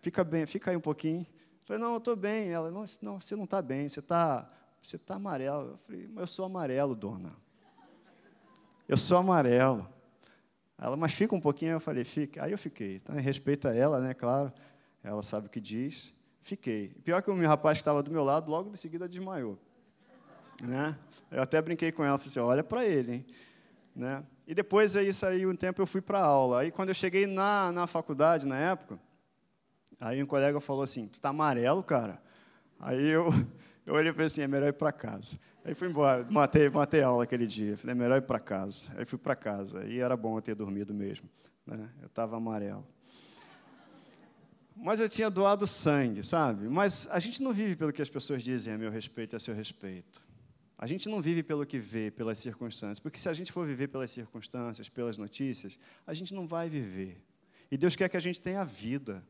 Fica 0.00 0.22
bem, 0.22 0.46
fica 0.46 0.70
aí 0.70 0.76
um 0.76 0.80
pouquinho. 0.80 1.22
Eu 1.22 1.64
falei, 1.64 1.82
não, 1.82 1.92
eu 1.92 1.98
estou 1.98 2.14
bem. 2.14 2.48
Ela, 2.50 2.70
não, 2.70 2.84
não, 3.02 3.20
você 3.20 3.34
não 3.34 3.44
está 3.44 3.60
bem, 3.60 3.88
você 3.88 4.00
está 4.00 4.46
você 4.80 4.96
tá 4.98 5.16
amarelo. 5.16 5.72
Eu 5.72 5.78
falei, 5.78 6.08
mas 6.08 6.22
eu 6.22 6.26
sou 6.26 6.44
amarelo, 6.44 6.94
dona. 6.94 7.36
Eu 8.88 8.96
sou 8.96 9.18
amarelo. 9.18 9.88
Ela, 10.80 10.96
mas 10.96 11.12
fica 11.12 11.34
um 11.34 11.40
pouquinho. 11.40 11.72
Eu 11.72 11.80
falei, 11.80 12.04
fica. 12.04 12.42
Aí 12.42 12.52
eu 12.52 12.58
fiquei. 12.58 12.96
Então, 12.96 13.14
respeito 13.16 13.68
a 13.68 13.74
ela, 13.74 14.00
né, 14.00 14.14
claro. 14.14 14.50
Ela 15.04 15.22
sabe 15.22 15.46
o 15.46 15.50
que 15.50 15.60
diz. 15.60 16.10
Fiquei. 16.40 16.88
Pior 17.04 17.20
que 17.20 17.30
o 17.30 17.34
meu 17.34 17.48
rapaz 17.48 17.78
que 17.78 17.82
estava 17.82 18.02
do 18.02 18.10
meu 18.10 18.24
lado, 18.24 18.50
logo 18.50 18.70
em 18.70 18.76
seguida 18.76 19.06
desmaiou. 19.06 19.58
Né? 20.62 20.96
Eu 21.30 21.42
até 21.42 21.60
brinquei 21.60 21.92
com 21.92 22.02
ela, 22.02 22.16
falei 22.16 22.30
assim, 22.30 22.40
olha 22.40 22.64
para 22.64 22.84
ele, 22.84 23.12
hein? 23.12 23.26
Né? 23.94 24.24
E 24.46 24.54
depois, 24.54 24.96
aí, 24.96 25.12
saí 25.12 25.46
um 25.46 25.54
tempo, 25.54 25.82
eu 25.82 25.86
fui 25.86 26.00
para 26.00 26.20
aula. 26.20 26.60
Aí, 26.60 26.70
quando 26.70 26.88
eu 26.88 26.94
cheguei 26.94 27.26
na, 27.26 27.70
na 27.72 27.86
faculdade, 27.86 28.46
na 28.46 28.56
época, 28.56 28.98
aí 30.00 30.22
um 30.22 30.26
colega 30.26 30.60
falou 30.60 30.82
assim, 30.82 31.08
tu 31.08 31.20
tá 31.20 31.28
amarelo, 31.28 31.82
cara? 31.82 32.20
Aí 32.78 33.06
eu, 33.06 33.28
eu 33.84 33.94
olhei 33.94 34.12
para 34.12 34.24
assim, 34.24 34.40
é 34.40 34.48
melhor 34.48 34.68
ir 34.68 34.72
para 34.72 34.92
casa. 34.92 35.38
Aí 35.64 35.74
fui 35.74 35.88
embora, 35.88 36.26
matei, 36.30 36.68
matei 36.70 37.02
aula 37.02 37.24
aquele 37.24 37.46
dia. 37.46 37.76
Falei, 37.76 37.92
é 37.92 37.94
melhor 37.94 38.18
ir 38.18 38.26
para 38.26 38.40
casa. 38.40 38.90
Aí 38.96 39.04
fui 39.04 39.18
para 39.18 39.36
casa. 39.36 39.84
E 39.84 40.00
era 40.00 40.16
bom 40.16 40.38
eu 40.38 40.42
ter 40.42 40.54
dormido 40.54 40.94
mesmo. 40.94 41.28
Né? 41.66 41.88
Eu 42.00 42.06
estava 42.06 42.36
amarelo. 42.36 42.86
Mas 44.74 44.98
eu 44.98 45.08
tinha 45.08 45.28
doado 45.28 45.66
sangue, 45.66 46.22
sabe? 46.22 46.66
Mas 46.66 47.06
a 47.10 47.18
gente 47.18 47.42
não 47.42 47.52
vive 47.52 47.76
pelo 47.76 47.92
que 47.92 48.00
as 48.00 48.08
pessoas 48.08 48.42
dizem 48.42 48.72
a 48.72 48.78
meu 48.78 48.90
respeito 48.90 49.34
e 49.34 49.36
a 49.36 49.38
seu 49.38 49.54
respeito. 49.54 50.22
A 50.78 50.86
gente 50.86 51.10
não 51.10 51.20
vive 51.20 51.42
pelo 51.42 51.66
que 51.66 51.78
vê, 51.78 52.10
pelas 52.10 52.38
circunstâncias. 52.38 52.98
Porque 52.98 53.18
se 53.18 53.28
a 53.28 53.34
gente 53.34 53.52
for 53.52 53.66
viver 53.66 53.88
pelas 53.88 54.10
circunstâncias, 54.10 54.88
pelas 54.88 55.18
notícias, 55.18 55.78
a 56.06 56.14
gente 56.14 56.32
não 56.32 56.46
vai 56.46 56.70
viver. 56.70 57.22
E 57.70 57.76
Deus 57.76 57.94
quer 57.94 58.08
que 58.08 58.16
a 58.16 58.20
gente 58.20 58.40
tenha 58.40 58.64
vida. 58.64 59.22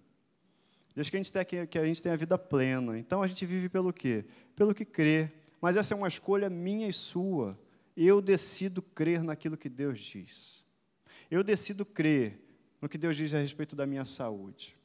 Deus 0.94 1.10
quer 1.10 1.44
que 1.44 1.78
a 1.78 1.84
gente 1.84 2.00
tenha 2.00 2.14
a 2.14 2.16
vida 2.16 2.38
plena. 2.38 2.96
Então 2.96 3.20
a 3.20 3.26
gente 3.26 3.44
vive 3.44 3.68
pelo 3.68 3.92
quê? 3.92 4.24
Pelo 4.54 4.72
que 4.72 4.84
crê. 4.84 5.32
Mas 5.60 5.76
essa 5.76 5.94
é 5.94 5.96
uma 5.96 6.08
escolha 6.08 6.48
minha 6.48 6.88
e 6.88 6.92
sua. 6.92 7.58
Eu 7.96 8.20
decido 8.20 8.80
crer 8.80 9.22
naquilo 9.22 9.56
que 9.56 9.68
Deus 9.68 9.98
diz. 9.98 10.64
Eu 11.30 11.44
decido 11.44 11.84
crer 11.84 12.40
no 12.80 12.88
que 12.88 12.96
Deus 12.96 13.16
diz 13.16 13.34
a 13.34 13.38
respeito 13.38 13.76
da 13.76 13.86
minha 13.86 14.04
saúde. 14.04 14.76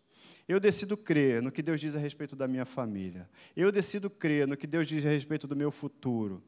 Eu 0.48 0.60
decido 0.60 0.96
crer 0.96 1.42
no 1.42 1.52
que 1.52 1.64
Deus 1.64 1.82
diz 1.82 1.96
a 1.96 2.00
respeito 2.00 2.36
da 2.36 2.48
minha 2.48 2.66
família. 2.66 3.28
Eu 3.56 3.72
decido 3.72 4.10
crer 4.10 4.48
no 4.48 4.56
que 4.56 4.68
Deus 4.68 4.88
diz 4.88 5.04
a 5.06 5.10
respeito 5.10 5.48
do 5.48 5.56
meu 5.56 5.72
futuro. 5.72 6.44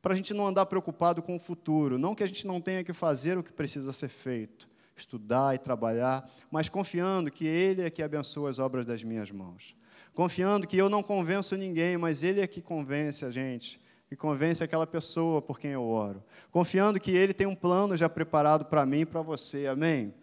Para 0.00 0.14
a 0.14 0.16
gente 0.16 0.32
não 0.32 0.46
andar 0.46 0.66
preocupado 0.66 1.22
com 1.22 1.36
o 1.36 1.38
futuro. 1.38 1.98
Não 1.98 2.14
que 2.14 2.22
a 2.22 2.26
gente 2.26 2.46
não 2.46 2.60
tenha 2.60 2.82
que 2.82 2.92
fazer 2.92 3.36
o 3.36 3.42
que 3.42 3.52
precisa 3.52 3.92
ser 3.92 4.08
feito, 4.08 4.68
estudar 4.96 5.54
e 5.54 5.58
trabalhar, 5.58 6.30
mas 6.50 6.68
confiando 6.68 7.30
que 7.30 7.46
Ele 7.46 7.82
é 7.82 7.90
que 7.90 8.02
abençoa 8.02 8.48
as 8.48 8.58
obras 8.58 8.86
das 8.86 9.02
minhas 9.02 9.30
mãos. 9.30 9.76
Confiando 10.14 10.66
que 10.66 10.76
eu 10.76 10.88
não 10.88 11.02
convenço 11.02 11.56
ninguém, 11.56 11.96
mas 11.96 12.22
Ele 12.22 12.40
é 12.40 12.46
que 12.46 12.62
convence 12.62 13.24
a 13.24 13.30
gente 13.30 13.80
e 14.10 14.16
convence 14.16 14.62
aquela 14.62 14.86
pessoa 14.86 15.42
por 15.42 15.58
quem 15.58 15.72
eu 15.72 15.82
oro. 15.82 16.22
Confiando 16.52 17.00
que 17.00 17.10
Ele 17.10 17.34
tem 17.34 17.48
um 17.48 17.54
plano 17.54 17.96
já 17.96 18.08
preparado 18.08 18.64
para 18.66 18.86
mim 18.86 19.00
e 19.00 19.06
para 19.06 19.20
você. 19.22 19.66
Amém? 19.66 20.14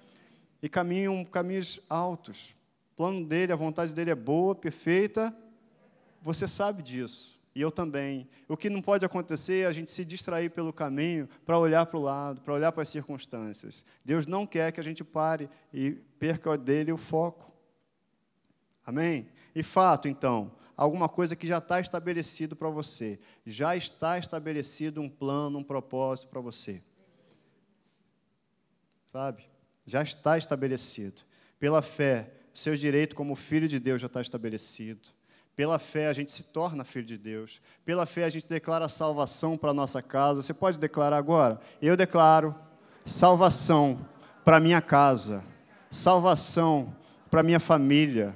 E 0.63 0.69
caminham 0.69 1.25
caminhos 1.25 1.81
altos. 1.89 2.55
O 2.93 2.95
plano 2.95 3.25
dele, 3.25 3.51
a 3.51 3.55
vontade 3.55 3.91
dele 3.91 4.11
é 4.11 4.15
boa, 4.15 4.55
perfeita. 4.55 5.35
Você 6.21 6.47
sabe 6.47 6.81
disso. 6.81 7.37
E 7.53 7.59
eu 7.59 7.69
também. 7.69 8.29
O 8.47 8.55
que 8.55 8.69
não 8.69 8.81
pode 8.81 9.03
acontecer 9.03 9.63
é 9.63 9.65
a 9.65 9.73
gente 9.73 9.91
se 9.91 10.05
distrair 10.05 10.51
pelo 10.51 10.71
caminho 10.71 11.27
para 11.45 11.59
olhar 11.59 11.85
para 11.85 11.97
o 11.97 12.01
lado, 12.01 12.39
para 12.39 12.53
olhar 12.53 12.71
para 12.71 12.83
as 12.83 12.89
circunstâncias. 12.89 13.83
Deus 14.05 14.25
não 14.25 14.47
quer 14.47 14.71
que 14.71 14.79
a 14.79 14.83
gente 14.83 15.03
pare 15.03 15.49
e 15.73 15.91
perca 16.17 16.57
dele 16.57 16.93
o 16.93 16.97
foco. 16.97 17.51
Amém? 18.85 19.27
E 19.53 19.63
fato, 19.63 20.07
então, 20.07 20.51
alguma 20.75 21.07
coisa 21.07 21.35
que 21.35 21.47
já 21.47 21.57
está 21.57 21.79
estabelecido 21.79 22.55
para 22.55 22.69
você. 22.69 23.19
Já 23.45 23.75
está 23.75 24.17
estabelecido 24.17 25.01
um 25.01 25.09
plano, 25.09 25.59
um 25.59 25.63
propósito 25.63 26.29
para 26.29 26.41
você. 26.41 26.81
Sabe? 29.05 29.43
Já 29.85 30.01
está 30.01 30.37
estabelecido. 30.37 31.21
Pela 31.59 31.81
fé, 31.81 32.31
seu 32.53 32.75
direito 32.75 33.15
como 33.15 33.35
filho 33.35 33.67
de 33.67 33.79
Deus 33.79 34.01
já 34.01 34.07
está 34.07 34.21
estabelecido. 34.21 35.09
Pela 35.55 35.77
fé 35.77 36.07
a 36.07 36.13
gente 36.13 36.31
se 36.31 36.45
torna 36.45 36.83
filho 36.83 37.05
de 37.05 37.17
Deus. 37.17 37.61
Pela 37.83 38.05
fé 38.05 38.23
a 38.23 38.29
gente 38.29 38.47
declara 38.47 38.87
salvação 38.89 39.57
para 39.57 39.73
nossa 39.73 40.01
casa. 40.01 40.41
Você 40.41 40.53
pode 40.53 40.79
declarar 40.79 41.17
agora? 41.17 41.59
Eu 41.81 41.97
declaro 41.97 42.55
salvação 43.05 43.99
para 44.43 44.59
minha 44.59 44.81
casa, 44.81 45.43
salvação 45.89 46.95
para 47.29 47.43
minha 47.43 47.59
família. 47.59 48.35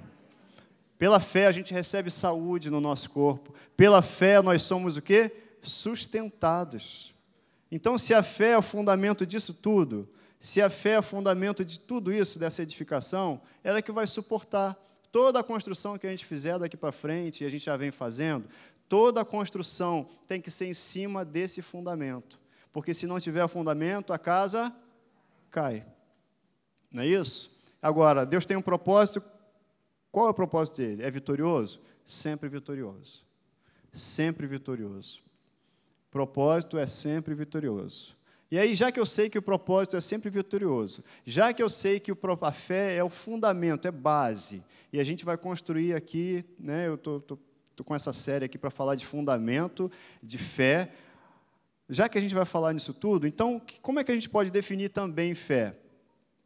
Pela 0.98 1.20
fé 1.20 1.48
a 1.48 1.52
gente 1.52 1.74
recebe 1.74 2.10
saúde 2.10 2.70
no 2.70 2.80
nosso 2.80 3.10
corpo. 3.10 3.54
Pela 3.76 4.02
fé 4.02 4.42
nós 4.42 4.64
somos 4.64 4.98
o 4.98 5.02
quê? 5.02 5.32
Sustentados. 5.62 7.14
Então, 7.72 7.98
se 7.98 8.14
a 8.14 8.24
fé 8.24 8.52
é 8.52 8.58
o 8.58 8.62
fundamento 8.62 9.26
disso 9.26 9.54
tudo, 9.54 10.08
se 10.40 10.62
a 10.62 10.70
fé 10.70 10.92
é 10.92 11.00
o 11.00 11.04
fundamento 11.04 11.66
de 11.66 11.80
tudo 11.80 12.14
isso, 12.14 12.40
dessa 12.40 12.62
edificação, 12.62 13.42
ela 13.64 13.80
é 13.80 13.82
que 13.82 13.92
vai 13.92 14.08
suportar 14.08 14.80
toda 15.12 15.40
a 15.40 15.44
construção 15.44 15.98
que 15.98 16.06
a 16.06 16.10
gente 16.10 16.26
fizer 16.26 16.60
daqui 16.60 16.78
para 16.78 16.92
frente, 16.92 17.44
e 17.44 17.48
a 17.48 17.50
gente 17.50 17.66
já 17.66 17.76
vem 17.76 17.92
fazendo, 17.92 18.48
toda 18.88 19.22
a 19.22 19.26
construção 19.26 20.08
tem 20.28 20.40
que 20.40 20.52
ser 20.52 20.68
em 20.68 20.74
cima 20.74 21.26
desse 21.26 21.62
fundamento. 21.62 22.40
Porque 22.72 22.94
se 22.94 23.08
não 23.08 23.20
tiver 23.20 23.48
fundamento, 23.48 24.14
a 24.14 24.20
casa 24.20 24.74
cai. 25.50 25.86
Não 26.92 27.02
é 27.02 27.08
isso? 27.08 27.64
Agora, 27.82 28.26
Deus 28.26 28.46
tem 28.46 28.58
um 28.58 28.62
propósito. 28.62 29.24
Qual 30.16 30.28
é 30.28 30.30
o 30.30 30.34
propósito 30.34 30.78
dele? 30.78 31.04
É 31.04 31.12
vitorioso? 31.12 31.82
Sempre 32.06 32.48
vitorioso. 32.48 33.22
Sempre 33.92 34.48
vitorioso. 34.48 35.20
Propósito 36.10 36.78
é 36.78 36.86
sempre 36.86 37.36
vitorioso. 37.36 38.16
E 38.50 38.58
aí, 38.58 38.76
já 38.76 38.94
que 38.94 38.98
eu 38.98 39.06
sei 39.06 39.30
que 39.30 39.38
o 39.38 39.42
propósito 39.42 39.98
é 39.98 40.00
sempre 40.00 40.30
vitorioso, 40.30 41.04
já 41.26 41.54
que 41.54 41.62
eu 41.62 41.70
sei 41.70 42.00
que 42.00 42.14
a 42.14 42.52
fé 42.54 42.96
é 42.96 43.04
o 43.04 43.10
fundamento, 43.10 43.90
é 43.90 43.92
base, 43.92 44.64
e 44.94 45.02
a 45.02 45.04
gente 45.04 45.26
vai 45.26 45.36
construir 45.38 45.94
aqui, 45.94 46.46
né, 46.58 46.88
eu 46.88 46.96
estou 46.96 47.38
com 47.84 47.94
essa 47.94 48.14
série 48.14 48.46
aqui 48.46 48.58
para 48.58 48.70
falar 48.70 48.96
de 48.96 49.06
fundamento, 49.06 49.92
de 50.24 50.38
fé. 50.38 50.94
Já 51.90 52.08
que 52.08 52.18
a 52.18 52.22
gente 52.22 52.34
vai 52.34 52.46
falar 52.46 52.72
nisso 52.72 52.94
tudo, 52.94 53.28
então, 53.28 53.62
como 53.82 54.00
é 54.00 54.04
que 54.06 54.14
a 54.14 54.16
gente 54.16 54.30
pode 54.30 54.50
definir 54.50 54.92
também 54.92 55.36
fé? 55.36 55.76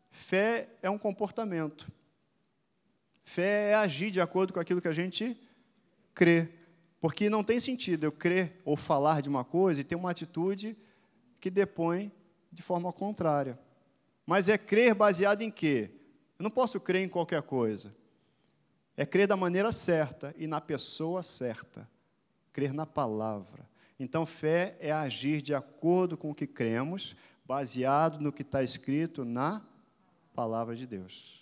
Fé 0.10 0.70
é 0.82 0.90
um 0.90 0.98
comportamento. 0.98 1.99
Fé 3.30 3.70
é 3.70 3.76
agir 3.76 4.10
de 4.10 4.20
acordo 4.20 4.52
com 4.52 4.60
aquilo 4.60 4.82
que 4.82 4.88
a 4.88 4.92
gente 4.92 5.40
crê. 6.16 6.50
Porque 7.00 7.30
não 7.30 7.44
tem 7.44 7.60
sentido 7.60 8.06
eu 8.06 8.12
crer 8.12 8.60
ou 8.66 8.76
falar 8.76 9.22
de 9.22 9.30
uma 9.30 9.46
coisa 9.46 9.80
e 9.80 9.84
ter 9.84 9.94
uma 9.94 10.10
atitude 10.10 10.76
que 11.40 11.52
depõe 11.52 12.12
de 12.52 12.64
forma 12.64 12.92
contrária. 12.92 13.60
Mas 14.26 14.50
é 14.50 14.58
crer 14.58 14.96
baseado 14.96 15.44
em 15.44 15.52
quê? 15.52 15.92
Eu 16.40 16.44
não 16.44 16.50
posso 16.50 16.80
crer 16.80 17.04
em 17.04 17.08
qualquer 17.08 17.44
coisa. 17.44 17.96
É 18.98 19.06
crer 19.06 19.28
da 19.28 19.38
maneira 19.38 19.72
certa 19.72 20.34
e 20.36 20.48
na 20.48 20.60
pessoa 20.60 21.22
certa. 21.22 21.88
Crer 22.52 22.74
na 22.74 22.88
palavra. 22.88 23.70
Então, 24.00 24.26
fé 24.26 24.76
é 24.80 24.92
agir 24.92 25.40
de 25.40 25.54
acordo 25.54 26.18
com 26.18 26.32
o 26.32 26.36
que 26.36 26.48
cremos, 26.48 27.16
baseado 27.46 28.20
no 28.20 28.34
que 28.34 28.42
está 28.42 28.64
escrito 28.64 29.24
na 29.24 29.62
palavra 30.34 30.76
de 30.76 30.88
Deus. 30.88 31.39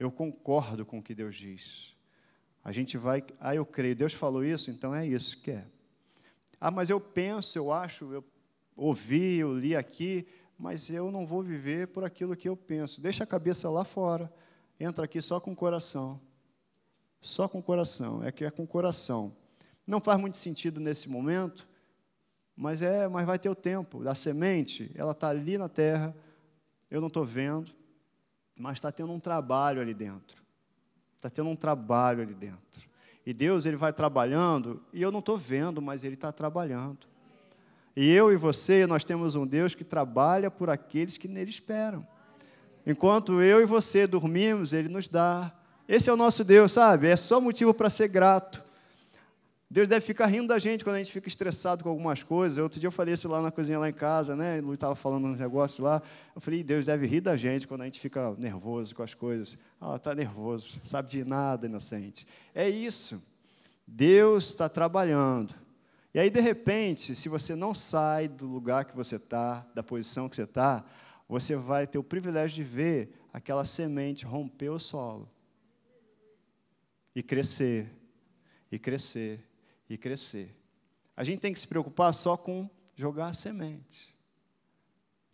Eu 0.00 0.10
concordo 0.10 0.86
com 0.86 0.98
o 0.98 1.02
que 1.02 1.14
Deus 1.14 1.36
diz. 1.36 1.94
A 2.64 2.72
gente 2.72 2.96
vai, 2.96 3.22
ah, 3.38 3.54
eu 3.54 3.66
creio, 3.66 3.94
Deus 3.94 4.14
falou 4.14 4.42
isso, 4.42 4.70
então 4.70 4.94
é 4.94 5.06
isso 5.06 5.42
que 5.42 5.50
é. 5.50 5.66
Ah, 6.58 6.70
mas 6.70 6.88
eu 6.88 6.98
penso, 6.98 7.58
eu 7.58 7.70
acho, 7.70 8.10
eu 8.10 8.24
ouvi, 8.74 9.36
eu 9.36 9.52
li 9.52 9.76
aqui, 9.76 10.26
mas 10.58 10.88
eu 10.88 11.10
não 11.10 11.26
vou 11.26 11.42
viver 11.42 11.88
por 11.88 12.02
aquilo 12.02 12.34
que 12.34 12.48
eu 12.48 12.56
penso. 12.56 12.98
Deixa 13.02 13.24
a 13.24 13.26
cabeça 13.26 13.68
lá 13.68 13.84
fora, 13.84 14.32
entra 14.78 15.04
aqui 15.04 15.20
só 15.20 15.38
com 15.38 15.52
o 15.52 15.56
coração. 15.56 16.18
Só 17.20 17.46
com 17.46 17.58
o 17.58 17.62
coração, 17.62 18.24
é 18.24 18.32
que 18.32 18.42
é 18.42 18.50
com 18.50 18.62
o 18.62 18.66
coração. 18.66 19.30
Não 19.86 20.00
faz 20.00 20.18
muito 20.18 20.38
sentido 20.38 20.80
nesse 20.80 21.10
momento, 21.10 21.68
mas 22.56 22.80
é, 22.80 23.06
mas 23.06 23.26
vai 23.26 23.38
ter 23.38 23.50
o 23.50 23.54
tempo. 23.54 24.08
A 24.08 24.14
semente, 24.14 24.90
ela 24.94 25.12
está 25.12 25.28
ali 25.28 25.58
na 25.58 25.68
terra, 25.68 26.16
eu 26.90 27.02
não 27.02 27.08
estou 27.08 27.24
vendo, 27.24 27.70
mas 28.60 28.74
está 28.74 28.92
tendo 28.92 29.12
um 29.12 29.18
trabalho 29.18 29.80
ali 29.80 29.94
dentro. 29.94 30.42
Está 31.16 31.28
tendo 31.28 31.48
um 31.48 31.56
trabalho 31.56 32.22
ali 32.22 32.34
dentro. 32.34 32.88
E 33.24 33.32
Deus 33.32 33.66
ele 33.66 33.76
vai 33.76 33.92
trabalhando, 33.92 34.82
e 34.92 35.02
eu 35.02 35.10
não 35.10 35.20
estou 35.20 35.36
vendo, 35.36 35.82
mas 35.82 36.04
Ele 36.04 36.14
está 36.14 36.32
trabalhando. 36.32 37.06
E 37.94 38.10
eu 38.10 38.32
e 38.32 38.36
você, 38.36 38.86
nós 38.86 39.04
temos 39.04 39.34
um 39.34 39.46
Deus 39.46 39.74
que 39.74 39.84
trabalha 39.84 40.50
por 40.50 40.70
aqueles 40.70 41.16
que 41.16 41.28
nele 41.28 41.50
esperam. 41.50 42.06
Enquanto 42.86 43.42
eu 43.42 43.60
e 43.60 43.66
você 43.66 44.06
dormimos, 44.06 44.72
Ele 44.72 44.88
nos 44.88 45.08
dá 45.08 45.52
esse 45.90 46.08
é 46.08 46.12
o 46.12 46.16
nosso 46.16 46.44
Deus, 46.44 46.70
sabe? 46.70 47.08
É 47.08 47.16
só 47.16 47.40
motivo 47.40 47.74
para 47.74 47.90
ser 47.90 48.06
grato. 48.06 48.62
Deus 49.72 49.86
deve 49.86 50.04
ficar 50.04 50.26
rindo 50.26 50.48
da 50.48 50.58
gente 50.58 50.82
quando 50.82 50.96
a 50.96 50.98
gente 50.98 51.12
fica 51.12 51.28
estressado 51.28 51.84
com 51.84 51.90
algumas 51.90 52.24
coisas. 52.24 52.58
Outro 52.58 52.80
dia 52.80 52.88
eu 52.88 52.92
falei 52.92 53.14
isso 53.14 53.28
lá 53.28 53.40
na 53.40 53.52
cozinha, 53.52 53.78
lá 53.78 53.88
em 53.88 53.92
casa, 53.92 54.34
né? 54.34 54.60
Lu 54.60 54.74
estava 54.74 54.96
falando 54.96 55.28
uns 55.28 55.38
negócios 55.38 55.78
lá. 55.78 56.02
Eu 56.34 56.40
falei, 56.40 56.64
Deus 56.64 56.86
deve 56.86 57.06
rir 57.06 57.20
da 57.20 57.36
gente 57.36 57.68
quando 57.68 57.82
a 57.82 57.84
gente 57.84 58.00
fica 58.00 58.34
nervoso 58.36 58.92
com 58.96 59.04
as 59.04 59.14
coisas. 59.14 59.56
Ah, 59.80 59.94
está 59.94 60.12
nervoso, 60.12 60.80
sabe 60.82 61.08
de 61.08 61.22
nada, 61.22 61.66
inocente. 61.66 62.26
É 62.52 62.68
isso. 62.68 63.22
Deus 63.86 64.46
está 64.46 64.68
trabalhando. 64.68 65.54
E 66.12 66.18
aí, 66.18 66.30
de 66.30 66.40
repente, 66.40 67.14
se 67.14 67.28
você 67.28 67.54
não 67.54 67.72
sai 67.72 68.26
do 68.26 68.48
lugar 68.48 68.84
que 68.84 68.96
você 68.96 69.14
está, 69.14 69.64
da 69.72 69.84
posição 69.84 70.28
que 70.28 70.34
você 70.34 70.42
está, 70.42 70.84
você 71.28 71.54
vai 71.54 71.86
ter 71.86 71.98
o 71.98 72.02
privilégio 72.02 72.56
de 72.56 72.64
ver 72.64 73.14
aquela 73.32 73.64
semente 73.64 74.24
romper 74.24 74.70
o 74.70 74.80
solo 74.80 75.30
e 77.14 77.22
crescer, 77.22 77.88
e 78.72 78.76
crescer, 78.76 79.38
e 79.90 79.98
crescer. 79.98 80.48
A 81.16 81.24
gente 81.24 81.40
tem 81.40 81.52
que 81.52 81.58
se 81.58 81.66
preocupar 81.66 82.14
só 82.14 82.36
com 82.36 82.70
jogar 82.94 83.28
a 83.28 83.32
semente. 83.32 84.14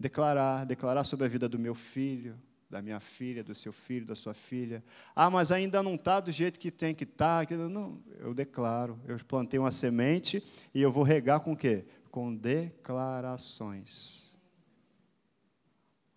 Declarar, 0.01 0.65
declarar 0.65 1.05
sobre 1.05 1.27
a 1.27 1.29
vida 1.29 1.49
do 1.49 1.59
meu 1.59 1.75
filho, 1.75 2.37
da 2.69 2.83
minha 2.83 2.99
filha, 2.99 3.45
do 3.45 3.55
seu 3.55 3.73
filho, 3.73 4.07
da 4.07 4.15
sua 4.15 4.35
filha. 4.35 4.83
Ah, 5.15 5.31
mas 5.31 5.53
ainda 5.53 5.83
não 5.83 5.95
está 5.95 6.21
do 6.21 6.33
jeito 6.33 6.59
que 6.59 6.71
tem 6.71 6.95
que 6.95 7.05
estar. 7.05 7.47
Tá. 7.47 7.55
Não, 7.55 8.03
eu 8.19 8.35
declaro. 8.35 8.99
Eu 9.07 9.19
plantei 9.25 9.61
uma 9.61 9.71
semente 9.71 10.43
e 10.75 10.81
eu 10.81 10.91
vou 10.91 11.05
regar 11.05 11.41
com 11.41 11.53
o 11.53 11.57
quê? 11.57 11.85
Com 12.11 12.35
declarações. 12.35 14.35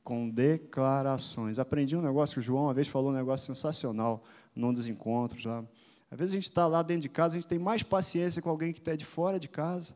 Com 0.03 0.29
declarações. 0.29 1.59
Aprendi 1.59 1.95
um 1.95 2.01
negócio 2.01 2.35
que 2.35 2.39
o 2.39 2.43
João 2.43 2.63
uma 2.63 2.73
vez 2.73 2.87
falou 2.87 3.11
um 3.11 3.15
negócio 3.15 3.53
sensacional 3.53 4.23
num 4.55 4.73
dos 4.73 4.87
encontros 4.87 5.45
lá. 5.45 5.63
Às 6.11 6.17
vezes 6.17 6.33
a 6.33 6.37
gente 6.37 6.49
está 6.49 6.65
lá 6.67 6.81
dentro 6.81 7.03
de 7.03 7.09
casa, 7.09 7.37
a 7.37 7.39
gente 7.39 7.47
tem 7.47 7.59
mais 7.59 7.83
paciência 7.83 8.41
com 8.41 8.49
alguém 8.49 8.73
que 8.73 8.79
está 8.79 8.95
de 8.95 9.05
fora 9.05 9.39
de 9.39 9.47
casa 9.47 9.95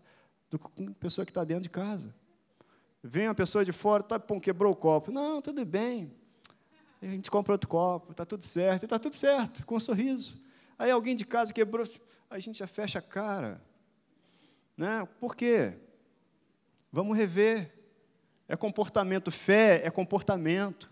do 0.50 0.60
que 0.60 0.68
com 0.70 0.84
uma 0.84 0.94
pessoa 0.94 1.26
que 1.26 1.32
está 1.32 1.44
dentro 1.44 1.64
de 1.64 1.70
casa. 1.70 2.14
Vem 3.02 3.28
uma 3.28 3.36
pessoa 3.36 3.66
de 3.66 3.72
fora, 3.72 4.04
tá, 4.04 4.20
quebrou 4.40 4.72
o 4.72 4.76
copo. 4.76 5.12
Não, 5.12 5.42
tudo 5.42 5.66
bem. 5.66 6.14
a 7.02 7.08
gente 7.08 7.30
compra 7.30 7.54
outro 7.54 7.68
copo, 7.68 8.12
está 8.12 8.26
tudo 8.26 8.44
certo, 8.44 8.84
está 8.84 9.00
tudo 9.00 9.16
certo, 9.16 9.66
com 9.66 9.76
um 9.76 9.80
sorriso. 9.80 10.42
Aí 10.78 10.92
alguém 10.92 11.16
de 11.16 11.26
casa 11.26 11.54
quebrou, 11.54 11.86
a 12.30 12.40
gente 12.40 12.60
já 12.60 12.68
fecha 12.68 13.00
a 13.00 13.02
cara. 13.02 13.62
Né? 14.78 15.08
Por 15.20 15.36
quê? 15.36 15.74
Vamos 16.92 17.18
rever. 17.18 17.72
É 18.48 18.56
comportamento, 18.56 19.32
fé 19.32 19.82
é 19.84 19.90
comportamento. 19.90 20.92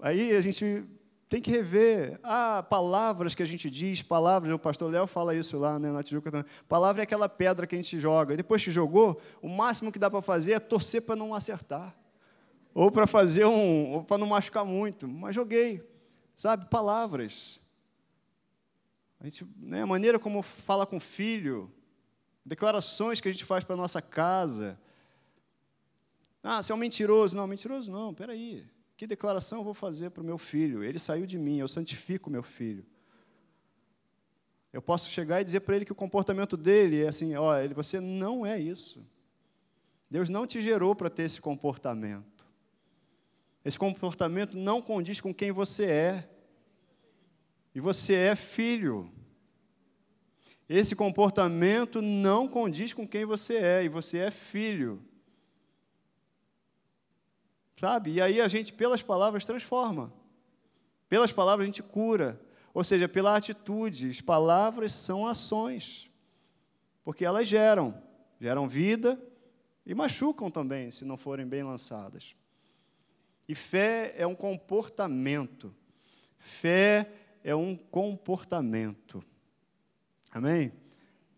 Aí 0.00 0.34
a 0.34 0.40
gente 0.40 0.84
tem 1.28 1.40
que 1.40 1.50
rever. 1.50 2.18
Ah, 2.22 2.62
palavras 2.62 3.34
que 3.34 3.42
a 3.42 3.46
gente 3.46 3.70
diz, 3.70 4.02
palavras, 4.02 4.52
o 4.52 4.58
pastor 4.58 4.90
Léo 4.90 5.06
fala 5.06 5.34
isso 5.34 5.58
lá 5.58 5.78
né, 5.78 5.90
na 5.90 6.02
Tijuca 6.02 6.30
também. 6.30 6.50
Palavra 6.68 7.02
é 7.02 7.04
aquela 7.04 7.28
pedra 7.28 7.66
que 7.66 7.74
a 7.74 7.78
gente 7.78 7.98
joga. 7.98 8.36
Depois 8.36 8.62
que 8.62 8.70
jogou, 8.70 9.20
o 9.40 9.48
máximo 9.48 9.90
que 9.90 9.98
dá 9.98 10.10
para 10.10 10.22
fazer 10.22 10.52
é 10.52 10.60
torcer 10.60 11.02
para 11.02 11.16
não 11.16 11.34
acertar. 11.34 11.94
Ou 12.74 12.90
para 12.90 13.06
fazer 13.06 13.44
um. 13.44 13.92
ou 13.92 14.04
para 14.04 14.18
não 14.18 14.26
machucar 14.26 14.64
muito. 14.64 15.06
Mas 15.06 15.34
joguei. 15.34 15.82
Sabe? 16.34 16.66
Palavras. 16.66 17.60
A, 19.20 19.24
gente, 19.24 19.46
né, 19.56 19.82
a 19.82 19.86
maneira 19.86 20.18
como 20.18 20.42
fala 20.42 20.84
com 20.84 20.96
o 20.96 21.00
filho, 21.00 21.72
declarações 22.44 23.20
que 23.20 23.28
a 23.28 23.32
gente 23.32 23.44
faz 23.44 23.64
para 23.64 23.76
nossa 23.76 24.02
casa. 24.02 24.78
Ah, 26.42 26.62
você 26.62 26.72
é 26.72 26.74
um 26.74 26.78
mentiroso. 26.78 27.34
Não, 27.34 27.46
mentiroso 27.46 27.90
não, 27.90 28.12
peraí. 28.12 28.66
Que 29.04 29.08
declaração 29.08 29.58
eu 29.58 29.64
vou 29.64 29.74
fazer 29.74 30.08
para 30.08 30.22
o 30.22 30.24
meu 30.24 30.38
filho? 30.38 30.82
Ele 30.82 30.98
saiu 30.98 31.26
de 31.26 31.36
mim, 31.36 31.58
eu 31.58 31.68
santifico 31.68 32.30
meu 32.30 32.42
filho. 32.42 32.86
Eu 34.72 34.80
posso 34.80 35.10
chegar 35.10 35.42
e 35.42 35.44
dizer 35.44 35.60
para 35.60 35.76
ele 35.76 35.84
que 35.84 35.92
o 35.92 35.94
comportamento 35.94 36.56
dele 36.56 37.04
é 37.04 37.08
assim: 37.08 37.36
olha, 37.36 37.68
você 37.74 38.00
não 38.00 38.46
é 38.46 38.58
isso. 38.58 39.06
Deus 40.10 40.30
não 40.30 40.46
te 40.46 40.62
gerou 40.62 40.96
para 40.96 41.10
ter 41.10 41.24
esse 41.24 41.38
comportamento. 41.38 42.46
Esse 43.62 43.78
comportamento 43.78 44.56
não 44.56 44.80
condiz 44.80 45.20
com 45.20 45.34
quem 45.34 45.52
você 45.52 45.84
é. 45.84 46.30
E 47.74 47.80
você 47.80 48.14
é 48.14 48.34
filho. 48.34 49.12
Esse 50.66 50.96
comportamento 50.96 52.00
não 52.00 52.48
condiz 52.48 52.94
com 52.94 53.06
quem 53.06 53.26
você 53.26 53.56
é, 53.56 53.84
e 53.84 53.88
você 53.90 54.16
é 54.16 54.30
filho. 54.30 54.98
Sabe? 57.76 58.12
E 58.12 58.20
aí 58.20 58.40
a 58.40 58.48
gente, 58.48 58.72
pelas 58.72 59.02
palavras, 59.02 59.44
transforma. 59.44 60.12
Pelas 61.08 61.32
palavras 61.32 61.64
a 61.64 61.66
gente 61.66 61.82
cura. 61.82 62.40
Ou 62.72 62.84
seja, 62.84 63.08
pela 63.08 63.36
atitude. 63.36 64.10
As 64.10 64.20
palavras 64.20 64.92
são 64.92 65.26
ações. 65.26 66.10
Porque 67.04 67.24
elas 67.24 67.48
geram. 67.48 67.94
Geram 68.40 68.68
vida 68.68 69.18
e 69.86 69.94
machucam 69.94 70.50
também, 70.50 70.90
se 70.90 71.04
não 71.04 71.16
forem 71.16 71.46
bem 71.46 71.62
lançadas. 71.62 72.34
E 73.48 73.54
fé 73.54 74.14
é 74.16 74.26
um 74.26 74.34
comportamento. 74.34 75.74
Fé 76.38 77.10
é 77.42 77.54
um 77.54 77.76
comportamento. 77.76 79.22
Amém? 80.30 80.72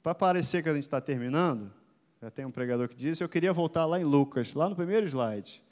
Para 0.03 0.15
parecer 0.15 0.63
que 0.63 0.69
a 0.69 0.75
gente 0.75 0.85
está 0.85 1.01
terminando, 1.01 1.73
já 2.23 2.31
tem 2.31 2.45
um 2.45 2.51
pregador 2.51 2.89
que 2.89 2.95
disse, 2.95 3.23
eu 3.23 3.29
queria 3.29 3.53
voltar 3.53 3.85
lá 3.85 4.01
em 4.01 4.05
Lucas, 4.05 4.55
lá 4.55 4.69
no 4.69 4.77
primeiro 4.77 5.07
slide, 5.07 5.63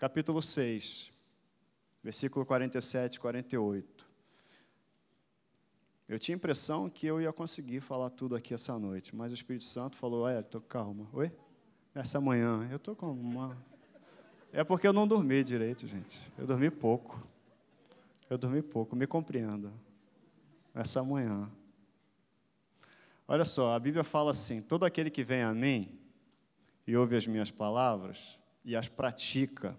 capítulo 0.00 0.40
6, 0.40 1.12
versículo 2.02 2.46
47 2.46 3.16
e 3.16 3.20
48. 3.20 4.08
Eu 6.08 6.18
tinha 6.18 6.34
a 6.34 6.38
impressão 6.38 6.88
que 6.88 7.06
eu 7.06 7.20
ia 7.20 7.30
conseguir 7.34 7.80
falar 7.80 8.08
tudo 8.08 8.34
aqui 8.34 8.54
essa 8.54 8.78
noite, 8.78 9.14
mas 9.14 9.30
o 9.30 9.34
Espírito 9.34 9.64
Santo 9.64 9.98
falou: 9.98 10.22
Olha, 10.22 10.42
tô 10.42 10.58
calma. 10.58 11.06
Oi? 11.12 11.30
Essa 11.94 12.18
manhã, 12.18 12.66
eu 12.70 12.78
estou 12.78 12.96
com 12.96 13.12
uma. 13.12 13.54
É 14.54 14.64
porque 14.64 14.88
eu 14.88 14.92
não 14.94 15.06
dormi 15.06 15.44
direito, 15.44 15.86
gente. 15.86 16.32
Eu 16.38 16.46
dormi 16.46 16.70
pouco. 16.70 17.22
Eu 18.30 18.38
dormi 18.38 18.62
pouco, 18.62 18.96
me 18.96 19.06
compreendo. 19.06 19.70
Essa 20.74 21.04
manhã. 21.04 21.50
Olha 23.28 23.44
só, 23.44 23.74
a 23.74 23.78
Bíblia 23.78 24.02
fala 24.02 24.30
assim: 24.30 24.62
todo 24.62 24.86
aquele 24.86 25.10
que 25.10 25.22
vem 25.22 25.42
a 25.42 25.52
mim 25.52 26.00
e 26.86 26.96
ouve 26.96 27.16
as 27.16 27.26
minhas 27.26 27.50
palavras 27.50 28.38
e 28.64 28.74
as 28.74 28.88
pratica, 28.88 29.76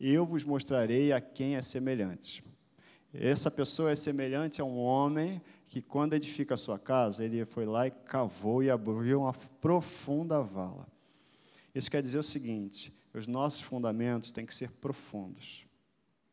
eu 0.00 0.24
vos 0.24 0.42
mostrarei 0.42 1.12
a 1.12 1.20
quem 1.20 1.56
é 1.56 1.62
semelhante. 1.62 2.42
Essa 3.12 3.50
pessoa 3.50 3.90
é 3.90 3.96
semelhante 3.96 4.60
a 4.60 4.64
um 4.64 4.78
homem 4.78 5.42
que, 5.66 5.82
quando 5.82 6.14
edifica 6.14 6.54
a 6.54 6.56
sua 6.56 6.78
casa, 6.78 7.24
ele 7.24 7.44
foi 7.44 7.66
lá 7.66 7.86
e 7.86 7.90
cavou 7.90 8.62
e 8.62 8.70
abriu 8.70 9.20
uma 9.20 9.32
profunda 9.32 10.40
vala. 10.40 10.86
Isso 11.74 11.90
quer 11.90 12.02
dizer 12.02 12.18
o 12.18 12.22
seguinte: 12.22 12.92
os 13.12 13.26
nossos 13.26 13.60
fundamentos 13.60 14.30
têm 14.30 14.46
que 14.46 14.54
ser 14.54 14.70
profundos. 14.70 15.66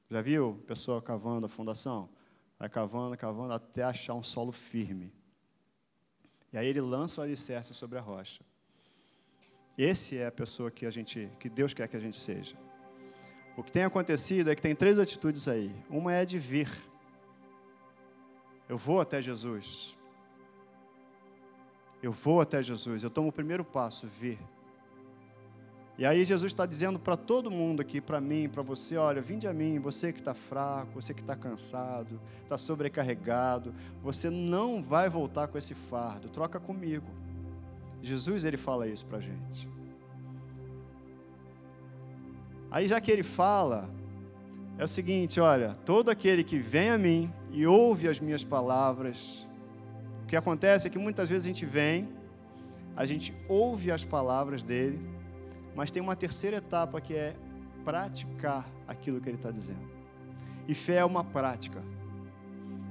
Já 0.10 0.22
viu 0.22 0.64
pessoa 0.66 1.02
cavando 1.02 1.48
a 1.48 1.50
fundação? 1.50 2.10
Vai 2.58 2.70
cavando, 2.70 3.18
cavando 3.18 3.54
até 3.54 3.84
achar 3.84 4.14
um 4.14 4.24
solo 4.24 4.52
firme. 4.52 5.12
E 6.54 6.58
aí 6.58 6.68
ele 6.68 6.82
lança 6.82 7.20
o 7.20 7.24
alicerce 7.24 7.74
sobre 7.74 7.98
a 7.98 8.02
rocha. 8.02 8.42
Esse 9.78 10.18
é 10.18 10.28
a 10.28 10.32
pessoa 10.32 10.72
que 10.72 10.86
a 10.86 10.92
gente, 10.92 11.30
que 11.40 11.50
Deus 11.50 11.74
quer 11.74 11.88
que 11.88 11.98
a 11.98 12.00
gente 12.00 12.18
seja. 12.18 12.56
O 13.58 13.64
que 13.64 13.72
tem 13.72 13.84
acontecido 13.84 14.52
é 14.52 14.56
que 14.56 14.62
tem 14.62 14.76
três 14.76 15.00
atitudes 15.00 15.48
aí. 15.48 15.76
Uma 15.90 16.14
é 16.14 16.24
de 16.24 16.38
vir. 16.38 16.70
Eu 18.70 18.78
vou 18.78 19.02
até 19.02 19.20
Jesus. 19.20 19.98
Eu 22.02 22.12
vou 22.12 22.40
até 22.40 22.62
Jesus. 22.62 23.04
Eu 23.04 23.10
tomo 23.10 23.30
o 23.30 23.32
primeiro 23.32 23.66
passo, 23.66 24.06
vir. 24.06 24.38
E 25.98 26.06
aí 26.06 26.24
Jesus 26.24 26.52
está 26.52 26.68
dizendo 26.68 27.00
para 27.00 27.18
todo 27.18 27.50
mundo 27.50 27.82
aqui, 27.82 28.00
para 28.00 28.22
mim, 28.22 28.48
para 28.48 28.62
você, 28.62 28.96
olha, 28.98 29.20
vinde 29.20 29.48
a 29.48 29.54
mim, 29.54 29.80
você 29.80 30.14
que 30.14 30.20
está 30.20 30.36
fraco, 30.36 31.02
você 31.02 31.12
que 31.12 31.22
está 31.22 31.36
cansado, 31.36 32.22
está 32.44 32.56
sobrecarregado, 32.56 33.74
você 34.04 34.30
não 34.30 34.80
vai 34.80 35.10
voltar 35.10 35.48
com 35.48 35.58
esse 35.58 35.74
fardo, 35.74 36.30
troca 36.30 36.60
comigo. 36.60 37.08
Jesus 38.04 38.46
ele 38.46 38.58
fala 38.58 38.88
isso 38.88 39.08
para 39.08 39.18
a 39.18 39.22
gente. 39.22 39.68
Aí 42.70 42.88
já 42.88 43.00
que 43.00 43.12
ele 43.12 43.24
fala, 43.24 43.90
é 44.78 44.84
o 44.84 44.88
seguinte, 44.88 45.40
olha, 45.40 45.76
todo 45.86 46.10
aquele 46.10 46.44
que 46.44 46.60
vem 46.60 46.90
a 46.90 46.98
mim 46.98 47.32
e 47.52 47.66
ouve 47.66 48.08
as 48.08 48.20
minhas 48.20 48.44
palavras, 48.44 49.48
o 50.24 50.28
que 50.28 50.36
acontece 50.36 50.88
é 50.88 50.90
que 50.90 51.00
muitas 51.00 51.30
vezes 51.30 51.46
a 51.46 51.48
gente 51.48 51.66
vem, 51.66 52.10
a 52.96 53.06
gente 53.06 53.34
ouve 53.48 53.92
as 53.92 54.04
palavras 54.04 54.64
dele, 54.64 55.00
mas 55.76 55.92
tem 55.92 56.02
uma 56.02 56.16
terceira 56.16 56.58
etapa 56.58 57.00
que 57.00 57.14
é 57.14 57.36
praticar 57.86 58.70
aquilo 58.88 59.22
que 59.22 59.30
ele 59.30 59.38
está 59.38 59.52
dizendo. 59.52 59.88
E 60.68 60.74
fé 60.74 60.98
é 60.98 61.06
uma 61.06 61.24
prática. 61.24 61.82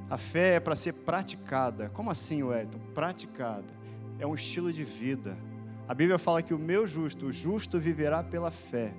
A 0.08 0.16
fé 0.16 0.54
é 0.54 0.60
para 0.60 0.76
ser 0.76 0.92
praticada. 0.92 1.90
Como 1.90 2.10
assim, 2.10 2.42
Wellington? 2.42 2.78
Praticada. 2.94 3.74
É 4.18 4.26
um 4.26 4.34
estilo 4.34 4.72
de 4.72 4.84
vida. 4.84 5.36
A 5.86 5.92
Bíblia 5.92 6.18
fala 6.18 6.42
que 6.42 6.54
o 6.54 6.58
meu 6.58 6.86
justo, 6.86 7.26
o 7.26 7.32
justo 7.32 7.78
viverá 7.78 8.22
pela 8.22 8.50
fé. 8.50 8.94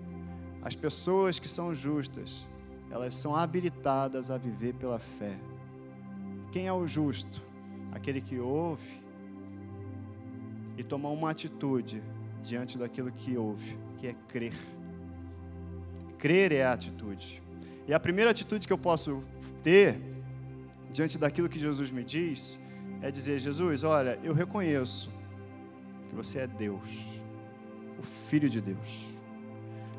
As 0.61 0.75
pessoas 0.75 1.39
que 1.39 1.47
são 1.47 1.73
justas, 1.73 2.47
elas 2.89 3.15
são 3.15 3.35
habilitadas 3.35 4.31
a 4.31 4.37
viver 4.37 4.73
pela 4.73 4.99
fé. 4.99 5.37
Quem 6.51 6.67
é 6.67 6.73
o 6.73 6.87
justo? 6.87 7.41
Aquele 7.91 8.21
que 8.21 8.39
ouve 8.39 9.01
e 10.77 10.83
toma 10.83 11.09
uma 11.09 11.31
atitude 11.31 12.01
diante 12.41 12.77
daquilo 12.77 13.11
que 13.11 13.35
ouve, 13.35 13.77
que 13.97 14.07
é 14.07 14.15
crer. 14.27 14.53
Crer 16.17 16.51
é 16.51 16.63
a 16.63 16.73
atitude. 16.73 17.41
E 17.87 17.93
a 17.93 17.99
primeira 17.99 18.31
atitude 18.31 18.67
que 18.67 18.73
eu 18.73 18.77
posso 18.77 19.23
ter 19.63 19.99
diante 20.91 21.17
daquilo 21.17 21.49
que 21.49 21.59
Jesus 21.59 21.91
me 21.91 22.03
diz 22.03 22.59
é 23.01 23.09
dizer: 23.09 23.39
Jesus, 23.39 23.83
olha, 23.83 24.19
eu 24.23 24.33
reconheço 24.33 25.09
que 26.09 26.15
você 26.15 26.39
é 26.39 26.47
Deus, 26.47 26.89
o 27.99 28.03
Filho 28.03 28.49
de 28.49 28.61
Deus. 28.61 29.16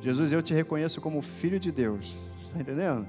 Jesus, 0.01 0.32
eu 0.32 0.42
te 0.42 0.55
reconheço 0.55 1.01
como 1.01 1.20
Filho 1.20 1.59
de 1.59 1.72
Deus. 1.72 2.24
Está 2.40 2.61
entendendo? 2.61 3.07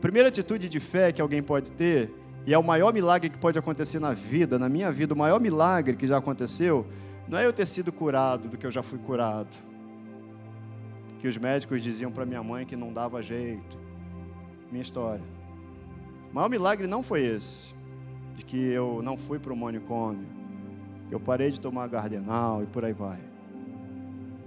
primeira 0.00 0.28
atitude 0.28 0.68
de 0.68 0.80
fé 0.80 1.12
que 1.12 1.20
alguém 1.20 1.42
pode 1.42 1.70
ter, 1.72 2.10
e 2.46 2.54
é 2.54 2.58
o 2.58 2.64
maior 2.64 2.92
milagre 2.92 3.28
que 3.28 3.36
pode 3.36 3.58
acontecer 3.58 4.00
na 4.00 4.14
vida, 4.14 4.58
na 4.58 4.68
minha 4.68 4.90
vida, 4.90 5.12
o 5.12 5.16
maior 5.16 5.38
milagre 5.38 5.94
que 5.94 6.06
já 6.06 6.16
aconteceu, 6.16 6.86
não 7.28 7.38
é 7.38 7.46
eu 7.46 7.52
ter 7.52 7.66
sido 7.66 7.92
curado 7.92 8.48
do 8.48 8.56
que 8.56 8.66
eu 8.66 8.70
já 8.70 8.82
fui 8.82 8.98
curado. 8.98 9.56
Que 11.18 11.28
os 11.28 11.36
médicos 11.36 11.82
diziam 11.82 12.10
para 12.10 12.24
minha 12.24 12.42
mãe 12.42 12.64
que 12.64 12.74
não 12.74 12.92
dava 12.92 13.20
jeito. 13.20 13.78
Minha 14.72 14.80
história. 14.82 15.22
O 16.32 16.34
maior 16.34 16.48
milagre 16.48 16.86
não 16.86 17.02
foi 17.02 17.22
esse, 17.22 17.74
de 18.34 18.44
que 18.44 18.56
eu 18.56 19.02
não 19.02 19.18
fui 19.18 19.38
para 19.38 19.52
o 19.52 19.56
manicômio, 19.56 20.26
eu 21.10 21.20
parei 21.20 21.50
de 21.50 21.60
tomar 21.60 21.88
gardenal 21.88 22.62
e 22.62 22.66
por 22.66 22.84
aí 22.84 22.92
vai. 22.92 23.29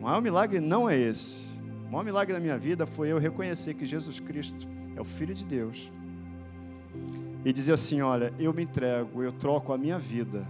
O 0.04 0.06
maior 0.06 0.22
milagre 0.22 0.60
não 0.60 0.88
é 0.90 1.00
esse. 1.00 1.46
O 1.88 1.92
maior 1.92 2.04
milagre 2.04 2.34
da 2.34 2.40
minha 2.40 2.58
vida 2.58 2.86
foi 2.86 3.08
eu 3.08 3.18
reconhecer 3.18 3.74
que 3.74 3.86
Jesus 3.86 4.20
Cristo 4.20 4.68
é 4.96 5.00
o 5.02 5.06
Filho 5.06 5.34
de 5.34 5.46
Deus. 5.46 5.92
E 7.46 7.54
dizer 7.54 7.72
assim: 7.72 8.02
olha, 8.02 8.34
eu 8.38 8.54
me 8.54 8.64
entrego, 8.64 9.24
eu 9.24 9.32
troco 9.32 9.72
a 9.72 9.78
minha 9.78 9.98
vida, 9.98 10.46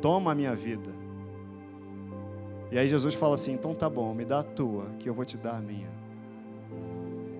toma 0.00 0.32
a 0.32 0.34
minha 0.34 0.54
vida 0.54 0.98
e 2.70 2.78
aí 2.78 2.86
Jesus 2.86 3.14
fala 3.14 3.34
assim: 3.34 3.52
então 3.52 3.74
tá 3.74 3.88
bom, 3.88 4.14
me 4.14 4.24
dá 4.24 4.40
a 4.40 4.42
tua, 4.42 4.86
que 4.98 5.08
eu 5.08 5.14
vou 5.14 5.24
te 5.24 5.36
dar 5.36 5.56
a 5.56 5.60
minha. 5.60 5.88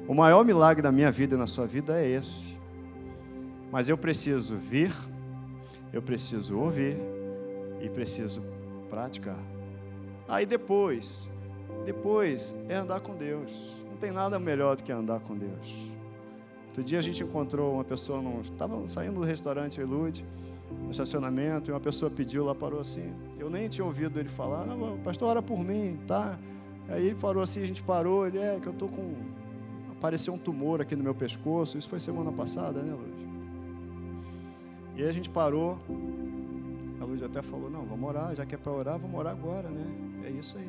O 0.07 0.15
maior 0.15 0.45
milagre 0.45 0.83
da 0.83 0.91
minha 0.91 1.11
vida 1.11 1.35
e 1.35 1.39
na 1.39 1.47
sua 1.47 1.67
vida 1.67 2.01
é 2.01 2.09
esse. 2.09 2.57
Mas 3.71 3.91
eu 3.91 3.99
preciso 3.99 4.57
vir, 4.57 4.91
eu 5.93 6.01
preciso 6.01 6.59
ouvir 6.59 6.97
e 7.83 7.91
preciso 7.91 8.43
praticar. 8.89 9.39
Aí 10.29 10.45
depois, 10.45 11.27
depois 11.87 12.55
é 12.69 12.75
andar 12.75 13.01
com 13.01 13.17
Deus. 13.17 13.81
Não 13.91 13.97
tem 13.97 14.13
nada 14.13 14.39
melhor 14.39 14.77
do 14.77 14.83
que 14.83 14.93
andar 14.93 15.21
com 15.21 15.35
Deus. 15.35 15.93
Outro 16.69 16.85
dia 16.85 16.99
a 16.99 17.03
gente 17.03 17.25
encontrou 17.25 17.75
uma 17.75 17.85
pessoa, 17.85 18.23
estava 18.43 18.87
saindo 18.87 19.15
do 19.15 19.25
restaurante 19.25 19.81
Elude, 19.81 20.25
no 20.71 20.91
estacionamento, 20.91 21.71
e 21.71 21.73
uma 21.73 21.81
pessoa 21.81 22.11
pediu 22.11 22.45
lá, 22.45 22.55
parou 22.55 22.79
assim. 22.79 23.13
Eu 23.39 23.49
nem 23.51 23.69
tinha 23.69 23.85
ouvido 23.85 24.21
ele 24.21 24.29
falar, 24.29 24.67
não, 24.67 24.99
pastor, 24.99 25.31
ora 25.31 25.43
por 25.43 25.59
mim, 25.59 25.99
tá? 26.07 26.39
Aí 26.89 27.07
ele 27.07 27.17
parou 27.17 27.43
assim, 27.43 27.63
a 27.63 27.67
gente 27.67 27.83
parou, 27.83 28.27
ele 28.27 28.39
é 28.39 28.59
que 28.61 28.67
eu 28.67 28.73
tô 28.75 28.87
com. 28.87 29.15
Apareceu 29.91 30.33
um 30.33 30.39
tumor 30.39 30.81
aqui 30.81 30.95
no 30.95 31.03
meu 31.03 31.15
pescoço, 31.15 31.77
isso 31.77 31.89
foi 31.89 31.99
semana 31.99 32.31
passada, 32.31 32.81
né, 32.81 32.95
Luz? 32.95 33.29
E 34.95 35.03
aí 35.03 35.09
a 35.09 35.13
gente 35.13 35.31
parou, 35.31 35.79
a 37.01 37.05
Luz 37.05 37.23
até 37.23 37.43
falou, 37.43 37.69
não, 37.69 37.85
vamos 37.85 38.09
orar, 38.09 38.37
já 38.37 38.47
que 38.47 38.55
é 38.55 38.59
para 38.59 38.73
orar, 38.73 38.99
vamos 38.99 39.19
orar 39.19 39.33
agora, 39.33 39.69
né? 39.69 40.08
É 40.25 40.31
isso 40.31 40.57
aí, 40.59 40.69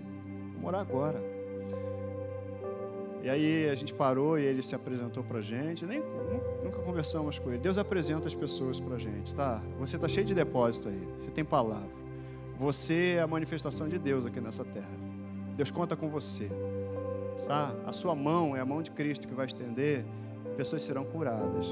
vamos 0.54 0.68
orar 0.68 0.82
agora. 0.82 1.40
E 3.22 3.30
aí 3.30 3.70
a 3.70 3.76
gente 3.76 3.94
parou 3.94 4.40
e 4.40 4.44
ele 4.44 4.62
se 4.62 4.74
apresentou 4.74 5.24
para 5.24 5.40
a 5.40 5.42
gente, 5.42 5.86
nem, 5.86 6.02
nunca 6.64 6.80
conversamos 6.80 7.38
com 7.38 7.50
ele. 7.50 7.60
Deus 7.60 7.78
apresenta 7.78 8.28
as 8.28 8.34
pessoas 8.34 8.80
para 8.80 8.96
a 8.96 9.00
gente, 9.00 9.36
tá? 9.36 9.62
Você 9.78 9.98
está 9.98 10.08
cheio 10.08 10.26
de 10.26 10.34
depósito 10.34 10.88
aí, 10.88 11.08
você 11.20 11.30
tem 11.30 11.44
palavra. 11.44 11.90
Você 12.58 13.16
é 13.18 13.22
a 13.22 13.28
manifestação 13.28 13.88
de 13.88 13.98
Deus 13.98 14.26
aqui 14.26 14.40
nessa 14.40 14.64
terra. 14.64 14.90
Deus 15.56 15.72
conta 15.72 15.96
com 15.96 16.10
você. 16.10 16.50
Sabe? 17.38 17.74
A 17.86 17.94
sua 17.94 18.16
mão 18.16 18.56
é 18.56 18.60
a 18.60 18.66
mão 18.66 18.82
de 18.82 18.92
Cristo 18.92 19.28
que 19.28 19.34
vai 19.34 19.46
estender, 19.46 20.06
pessoas 20.58 20.84
serão 20.84 21.06
curadas. 21.06 21.66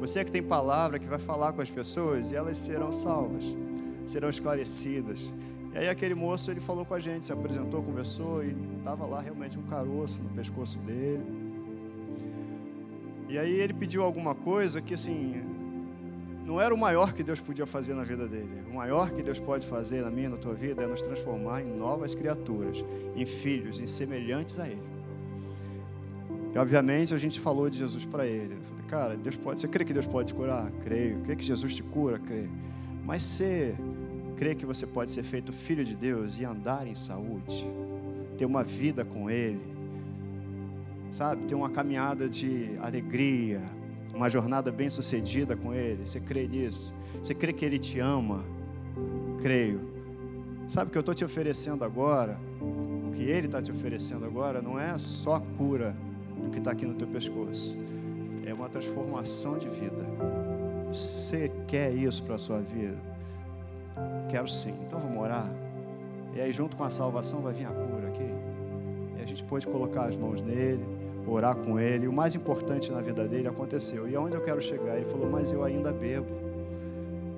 Você 0.00 0.18
é 0.18 0.24
que 0.24 0.32
tem 0.32 0.42
palavra 0.42 0.98
que 0.98 1.06
vai 1.06 1.18
falar 1.18 1.52
com 1.52 1.60
as 1.60 1.70
pessoas 1.70 2.32
e 2.32 2.36
elas 2.36 2.56
serão 2.56 2.92
salvas, 2.92 3.44
serão 4.04 4.28
esclarecidas. 4.28 5.32
E 5.74 5.78
aí 5.78 5.88
aquele 5.88 6.14
moço 6.14 6.50
ele 6.50 6.60
falou 6.60 6.84
com 6.84 6.94
a 6.94 6.98
gente, 6.98 7.24
se 7.24 7.32
apresentou, 7.32 7.82
conversou 7.82 8.44
e 8.44 8.54
estava 8.78 9.06
lá 9.06 9.20
realmente 9.20 9.58
um 9.58 9.62
caroço 9.62 10.22
no 10.22 10.28
pescoço 10.30 10.78
dele. 10.80 11.24
E 13.28 13.38
aí 13.38 13.52
ele 13.52 13.72
pediu 13.72 14.02
alguma 14.02 14.34
coisa 14.34 14.82
que 14.82 14.92
assim 14.92 15.42
não 16.44 16.60
era 16.60 16.74
o 16.74 16.78
maior 16.78 17.14
que 17.14 17.22
Deus 17.22 17.40
podia 17.40 17.66
fazer 17.66 17.94
na 17.94 18.04
vida 18.04 18.26
dele. 18.26 18.62
O 18.70 18.74
maior 18.74 19.10
que 19.10 19.22
Deus 19.22 19.38
pode 19.38 19.66
fazer 19.66 20.02
na 20.02 20.10
minha, 20.10 20.28
na 20.28 20.36
tua 20.36 20.52
vida, 20.52 20.82
é 20.82 20.86
nos 20.86 21.00
transformar 21.00 21.62
em 21.62 21.76
novas 21.76 22.14
criaturas, 22.14 22.84
em 23.16 23.24
filhos, 23.24 23.80
em 23.80 23.86
semelhantes 23.86 24.58
a 24.58 24.68
Ele. 24.68 24.92
E 26.54 26.58
obviamente 26.58 27.14
a 27.14 27.18
gente 27.18 27.40
falou 27.40 27.70
de 27.70 27.78
Jesus 27.78 28.04
para 28.04 28.26
ele. 28.26 28.54
Eu 28.54 28.62
falei, 28.62 28.84
cara, 28.86 29.16
Deus 29.16 29.36
pode. 29.36 29.60
Você 29.60 29.68
crê 29.68 29.84
que 29.84 29.92
Deus 29.92 30.06
pode 30.06 30.28
te 30.28 30.34
curar? 30.34 30.70
Creio. 30.82 31.20
Crê 31.20 31.34
que 31.34 31.44
Jesus 31.44 31.74
te 31.74 31.82
cura? 31.82 32.18
Creio. 32.18 32.50
Mas 33.04 33.22
você 33.22 33.74
crê 34.42 34.56
que 34.56 34.66
você 34.66 34.84
pode 34.84 35.12
ser 35.12 35.22
feito 35.22 35.52
filho 35.52 35.84
de 35.84 35.94
Deus 35.94 36.36
e 36.40 36.44
andar 36.44 36.84
em 36.88 36.96
saúde? 36.96 37.64
Ter 38.36 38.44
uma 38.44 38.64
vida 38.64 39.04
com 39.04 39.30
Ele? 39.30 39.62
Sabe? 41.12 41.44
Ter 41.44 41.54
uma 41.54 41.70
caminhada 41.70 42.28
de 42.28 42.72
alegria, 42.80 43.60
uma 44.12 44.28
jornada 44.28 44.72
bem 44.72 44.90
sucedida 44.90 45.56
com 45.56 45.72
Ele. 45.72 46.04
Você 46.04 46.18
crê 46.18 46.48
nisso? 46.48 46.92
Você 47.22 47.36
crê 47.36 47.52
que 47.52 47.64
Ele 47.64 47.78
te 47.78 48.00
ama? 48.00 48.44
Creio. 49.40 49.80
Sabe 50.66 50.88
o 50.88 50.90
que 50.90 50.98
eu 50.98 51.02
estou 51.02 51.14
te 51.14 51.24
oferecendo 51.24 51.84
agora? 51.84 52.36
O 52.60 53.12
que 53.12 53.22
Ele 53.22 53.46
está 53.46 53.62
te 53.62 53.70
oferecendo 53.70 54.24
agora 54.24 54.60
não 54.60 54.76
é 54.76 54.98
só 54.98 55.38
cura 55.56 55.94
do 56.42 56.50
que 56.50 56.58
está 56.58 56.72
aqui 56.72 56.84
no 56.84 56.94
teu 56.94 57.06
pescoço, 57.06 57.78
é 58.44 58.52
uma 58.52 58.68
transformação 58.68 59.56
de 59.56 59.68
vida. 59.68 60.04
Você 60.88 61.48
quer 61.68 61.94
isso 61.94 62.24
para 62.24 62.34
a 62.34 62.38
sua 62.38 62.58
vida? 62.58 63.11
Quero 64.32 64.48
sim. 64.48 64.74
Então 64.86 64.98
vamos 64.98 65.22
orar. 65.22 65.46
E 66.34 66.40
aí, 66.40 66.50
junto 66.54 66.74
com 66.74 66.84
a 66.84 66.88
salvação, 66.88 67.42
vai 67.42 67.52
vir 67.52 67.66
a 67.66 67.68
cura 67.68 68.08
aqui. 68.08 68.32
E 69.18 69.20
a 69.20 69.26
gente 69.26 69.44
pode 69.44 69.66
colocar 69.66 70.04
as 70.04 70.16
mãos 70.16 70.40
nele 70.40 70.82
orar 71.26 71.54
com 71.54 71.78
ele. 71.78 72.08
O 72.08 72.12
mais 72.12 72.34
importante 72.34 72.90
na 72.90 73.02
vida 73.02 73.28
dele 73.28 73.46
aconteceu. 73.46 74.08
E 74.08 74.16
aonde 74.16 74.34
eu 74.34 74.40
quero 74.40 74.62
chegar? 74.62 74.96
Ele 74.96 75.04
falou: 75.04 75.28
Mas 75.28 75.52
eu 75.52 75.62
ainda 75.62 75.92
bebo, 75.92 76.32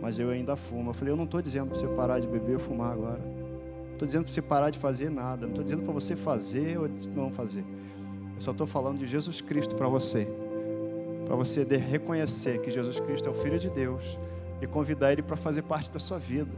mas 0.01 0.21
eu 0.21 0.31
ainda 0.31 0.55
fumo. 0.55 0.91
Eu 0.91 0.95
falei: 0.95 1.13
Eu 1.13 1.17
não 1.17 1.25
estou 1.25 1.43
dizendo 1.43 1.71
para 1.71 1.81
você 1.81 1.89
parar 1.89 2.21
de 2.21 2.29
beber 2.29 2.55
ou 2.55 2.61
fumar 2.61 2.93
agora. 2.93 3.21
Estou 3.93 4.07
dizendo 4.07 4.23
para 4.23 4.33
você 4.33 4.43
parar 4.43 4.71
de 4.71 4.79
fazer 4.79 5.11
nada. 5.11 5.47
Não 5.47 5.51
estou 5.51 5.65
dizendo 5.65 5.83
para 5.83 5.93
você 5.93 6.15
fazer 6.15 6.79
ou 6.79 6.89
não 7.13 7.29
fazer. 7.29 7.65
Eu 8.37 8.41
só 8.41 8.53
estou 8.53 8.69
falando 8.69 8.99
de 8.99 9.07
Jesus 9.07 9.41
Cristo 9.41 9.75
para 9.75 9.89
você. 9.89 10.29
Para 11.27 11.35
você 11.35 11.65
reconhecer 11.65 12.61
que 12.61 12.71
Jesus 12.71 13.01
Cristo 13.01 13.29
é 13.29 13.33
o 13.33 13.35
Filho 13.35 13.59
de 13.59 13.69
Deus 13.69 14.17
e 14.63 14.67
convidar 14.69 15.13
Ele 15.13 15.23
para 15.23 15.37
fazer 15.37 15.63
parte 15.63 15.91
da 15.91 15.99
sua 15.99 16.19
vida. 16.21 16.55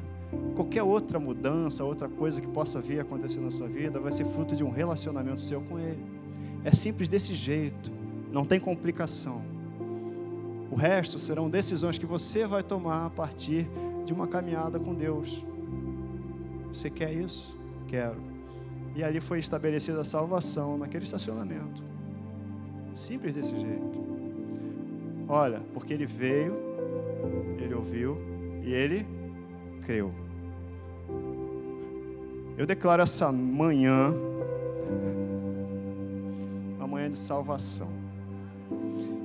Qualquer 0.54 0.82
outra 0.82 1.18
mudança, 1.18 1.84
outra 1.84 2.08
coisa 2.08 2.40
que 2.40 2.48
possa 2.48 2.80
vir 2.80 3.00
acontecer 3.00 3.40
na 3.40 3.50
sua 3.50 3.68
vida, 3.68 4.00
vai 4.00 4.12
ser 4.12 4.24
fruto 4.24 4.56
de 4.56 4.64
um 4.64 4.70
relacionamento 4.70 5.40
seu 5.40 5.60
com 5.62 5.78
Ele. 5.78 6.02
É 6.64 6.72
simples 6.72 7.08
desse 7.08 7.34
jeito, 7.34 7.92
não 8.32 8.44
tem 8.44 8.58
complicação. 8.58 9.42
O 10.70 10.74
resto 10.74 11.18
serão 11.18 11.48
decisões 11.48 11.96
que 11.96 12.06
você 12.06 12.46
vai 12.46 12.62
tomar 12.62 13.06
a 13.06 13.10
partir 13.10 13.68
de 14.04 14.12
uma 14.12 14.26
caminhada 14.26 14.78
com 14.78 14.94
Deus. 14.94 15.44
Você 16.72 16.90
quer 16.90 17.12
isso? 17.12 17.56
Quero. 17.86 18.16
E 18.94 19.04
ali 19.04 19.20
foi 19.20 19.38
estabelecida 19.38 20.00
a 20.00 20.04
salvação 20.04 20.76
naquele 20.76 21.04
estacionamento. 21.04 21.84
Simples 22.94 23.34
desse 23.34 23.54
jeito. 23.58 24.06
Olha, 25.28 25.60
porque 25.72 25.92
ele 25.92 26.06
veio, 26.06 26.56
ele 27.58 27.74
ouviu 27.74 28.18
e 28.62 28.72
ele 28.72 29.06
creu. 29.86 30.12
Eu 32.58 32.66
declaro 32.66 33.02
essa 33.02 33.30
manhã 33.30 34.14
manhã 36.96 37.10
de 37.10 37.16
salvação. 37.16 37.88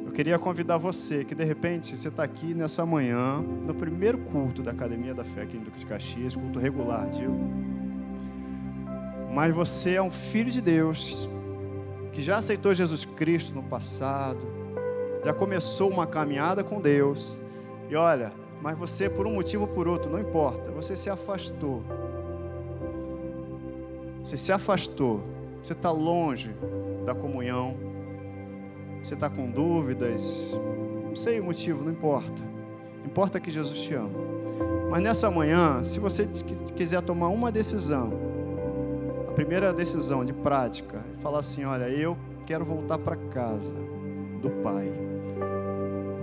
Eu 0.06 0.12
queria 0.12 0.38
convidar 0.38 0.78
você, 0.78 1.24
que 1.24 1.34
de 1.34 1.44
repente 1.44 1.98
você 1.98 2.10
está 2.10 2.22
aqui 2.24 2.54
nessa 2.54 2.86
manhã, 2.86 3.42
no 3.66 3.74
primeiro 3.74 4.18
culto 4.18 4.62
da 4.62 4.72
Academia 4.72 5.14
da 5.14 5.24
Fé 5.24 5.44
aqui 5.44 5.56
em 5.56 5.62
Duque 5.62 5.80
de 5.80 5.86
Caxias, 5.86 6.36
culto 6.36 6.60
regular, 6.60 7.10
viu? 7.12 7.32
Mas 9.34 9.56
você 9.56 9.94
é 9.94 10.02
um 10.02 10.12
filho 10.12 10.52
de 10.52 10.60
Deus, 10.60 11.30
que 12.12 12.22
já 12.22 12.38
aceitou 12.38 12.74
Jesus 12.74 13.06
Cristo 13.06 13.56
no 13.56 13.64
passado, 13.64 14.46
já 15.24 15.34
começou 15.34 15.90
uma 15.90 16.06
caminhada 16.06 16.64
com 16.66 16.82
Deus, 16.82 17.38
e 17.90 17.96
olha, 17.96 18.34
mas 18.62 18.78
você, 18.78 19.10
por 19.10 19.26
um 19.26 19.34
motivo 19.34 19.64
ou 19.64 19.70
por 19.70 19.88
outro, 19.88 20.12
não 20.12 20.20
importa, 20.20 20.72
você 20.72 20.96
se 20.96 21.10
afastou. 21.10 21.84
Você 24.24 24.38
se 24.38 24.52
afastou, 24.52 25.22
você 25.64 25.74
está 25.74 25.92
longe 25.92 26.52
da 27.06 27.16
comunhão, 27.16 27.76
você 29.02 29.16
está 29.16 29.30
com 29.30 29.50
dúvidas, 29.50 30.56
não 31.08 31.16
sei 31.16 31.40
o 31.40 31.44
motivo, 31.44 31.84
não 31.84 31.92
importa. 31.92 32.44
Importa 33.04 33.40
que 33.40 33.50
Jesus 33.50 33.80
te 33.80 33.96
ama. 33.96 34.12
Mas 34.92 35.02
nessa 35.02 35.32
manhã, 35.32 35.84
se 35.84 36.00
você 36.00 36.28
quiser 36.76 37.02
tomar 37.02 37.30
uma 37.30 37.52
decisão, 37.52 38.12
a 39.28 39.32
primeira 39.32 39.74
decisão 39.74 40.24
de 40.24 40.34
prática, 40.34 40.98
é 41.18 41.22
falar 41.22 41.40
assim: 41.40 41.66
olha, 41.66 41.90
eu 41.90 42.16
quero 42.46 42.64
voltar 42.64 43.00
para 43.00 43.16
casa 43.16 43.72
do 44.42 44.50
Pai, 44.62 44.92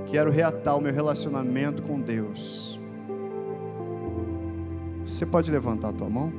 quero 0.09 0.30
reatar 0.30 0.76
o 0.76 0.80
meu 0.80 0.92
relacionamento 0.92 1.82
com 1.82 2.00
Deus. 2.00 2.80
Você 5.04 5.24
pode 5.24 5.50
levantar 5.50 5.90
a 5.90 5.92
tua 5.92 6.09
mão? 6.09 6.32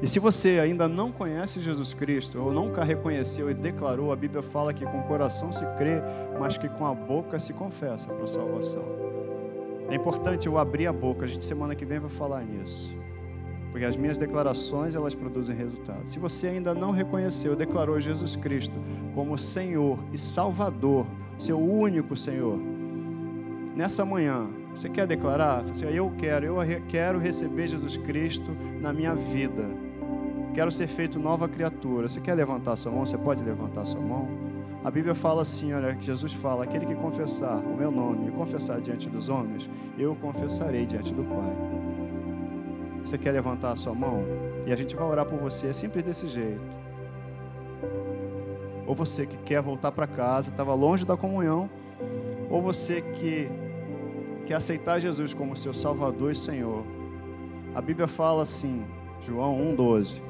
E 0.00 0.06
se 0.06 0.20
você 0.20 0.60
ainda 0.60 0.86
não 0.86 1.10
conhece 1.10 1.60
Jesus 1.60 1.92
Cristo, 1.92 2.40
ou 2.40 2.52
nunca 2.52 2.84
reconheceu 2.84 3.50
e 3.50 3.54
declarou, 3.54 4.12
a 4.12 4.16
Bíblia 4.16 4.42
fala 4.42 4.72
que 4.72 4.84
com 4.84 5.00
o 5.00 5.02
coração 5.04 5.52
se 5.52 5.64
crê, 5.76 6.00
mas 6.38 6.56
que 6.56 6.68
com 6.68 6.86
a 6.86 6.94
boca 6.94 7.38
se 7.38 7.52
confessa 7.52 8.12
para 8.14 8.24
a 8.24 8.28
salvação. 8.28 8.84
É 9.90 9.94
importante 9.94 10.46
eu 10.46 10.56
abrir 10.56 10.86
a 10.86 10.92
boca, 10.92 11.24
a 11.24 11.28
gente 11.28 11.44
semana 11.44 11.74
que 11.74 11.84
vem 11.84 11.98
vai 11.98 12.10
falar 12.10 12.44
nisso. 12.44 12.97
Porque 13.70 13.84
as 13.84 13.96
minhas 13.96 14.16
declarações, 14.16 14.94
elas 14.94 15.14
produzem 15.14 15.54
resultados. 15.54 16.10
Se 16.10 16.18
você 16.18 16.48
ainda 16.48 16.74
não 16.74 16.90
reconheceu, 16.90 17.54
declarou 17.54 18.00
Jesus 18.00 18.34
Cristo 18.34 18.74
como 19.14 19.36
Senhor 19.36 19.98
e 20.12 20.18
Salvador, 20.18 21.06
seu 21.38 21.58
único 21.58 22.16
Senhor, 22.16 22.58
nessa 23.76 24.04
manhã, 24.04 24.48
você 24.74 24.88
quer 24.88 25.06
declarar? 25.06 25.64
Eu 25.92 26.12
quero, 26.18 26.46
eu 26.46 26.82
quero 26.88 27.18
receber 27.18 27.68
Jesus 27.68 27.96
Cristo 27.96 28.56
na 28.80 28.92
minha 28.92 29.14
vida 29.14 29.88
Quero 30.58 30.72
ser 30.72 30.88
feito 30.88 31.20
nova 31.20 31.48
criatura. 31.48 32.08
Você 32.08 32.20
quer 32.20 32.34
levantar 32.34 32.76
sua 32.76 32.90
mão? 32.90 33.06
Você 33.06 33.16
pode 33.16 33.44
levantar 33.44 33.84
sua 33.84 34.00
mão? 34.00 34.28
A 34.82 34.90
Bíblia 34.90 35.14
fala 35.14 35.42
assim, 35.42 35.72
olha, 35.72 35.96
Jesus 36.00 36.32
fala: 36.32 36.64
aquele 36.64 36.86
que 36.86 36.96
confessar 36.96 37.58
o 37.58 37.76
meu 37.76 37.92
nome 37.92 38.26
e 38.28 38.30
confessar 38.32 38.80
diante 38.80 39.08
dos 39.08 39.28
homens, 39.28 39.70
eu 39.96 40.16
confessarei 40.16 40.84
diante 40.84 41.14
do 41.14 41.22
Pai. 41.22 41.77
Você 43.08 43.16
quer 43.16 43.32
levantar 43.32 43.72
a 43.72 43.76
sua 43.76 43.94
mão? 43.94 44.22
E 44.66 44.70
a 44.70 44.76
gente 44.76 44.94
vai 44.94 45.06
orar 45.06 45.24
por 45.24 45.38
você, 45.38 45.68
é 45.68 45.72
simples 45.72 46.04
desse 46.04 46.28
jeito. 46.28 46.60
ou 48.86 48.94
você 48.94 49.26
que 49.26 49.36
quer 49.38 49.62
voltar 49.62 49.92
para 49.92 50.06
casa, 50.06 50.50
estava 50.50 50.74
longe 50.74 51.06
da 51.06 51.16
comunhão, 51.16 51.70
ou 52.50 52.60
você 52.60 53.00
que 53.00 53.48
quer 54.46 54.54
aceitar 54.56 54.98
Jesus 54.98 55.32
como 55.32 55.56
seu 55.56 55.72
Salvador 55.72 56.32
e 56.32 56.34
Senhor. 56.34 56.84
A 57.74 57.80
Bíblia 57.80 58.06
fala 58.06 58.42
assim, 58.42 58.86
João 59.22 59.58
1,12, 59.74 60.20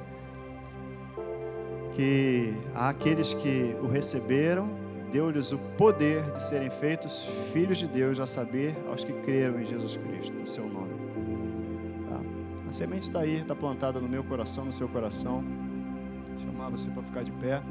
que 1.94 2.54
há 2.76 2.90
aqueles 2.90 3.34
que 3.34 3.76
o 3.82 3.88
receberam, 3.88 4.70
deu-lhes 5.10 5.50
o 5.50 5.58
poder 5.76 6.22
de 6.30 6.42
serem 6.44 6.70
feitos 6.70 7.28
filhos 7.52 7.78
de 7.78 7.88
Deus, 7.88 8.20
a 8.20 8.26
saber, 8.26 8.76
aos 8.88 9.02
que 9.02 9.12
creram 9.14 9.60
em 9.60 9.64
Jesus 9.64 9.96
Cristo, 9.96 10.32
no 10.32 10.46
seu 10.46 10.68
nome. 10.68 11.07
A 12.68 12.72
semente 12.72 13.04
está 13.04 13.20
aí, 13.20 13.36
está 13.36 13.54
plantada 13.54 13.98
no 13.98 14.08
meu 14.08 14.22
coração, 14.22 14.66
no 14.66 14.72
seu 14.72 14.88
coração. 14.88 15.42
Vou 16.28 16.38
chamar 16.38 16.68
você 16.68 16.90
para 16.90 17.02
ficar 17.02 17.22
de 17.22 17.32
pé. 17.32 17.62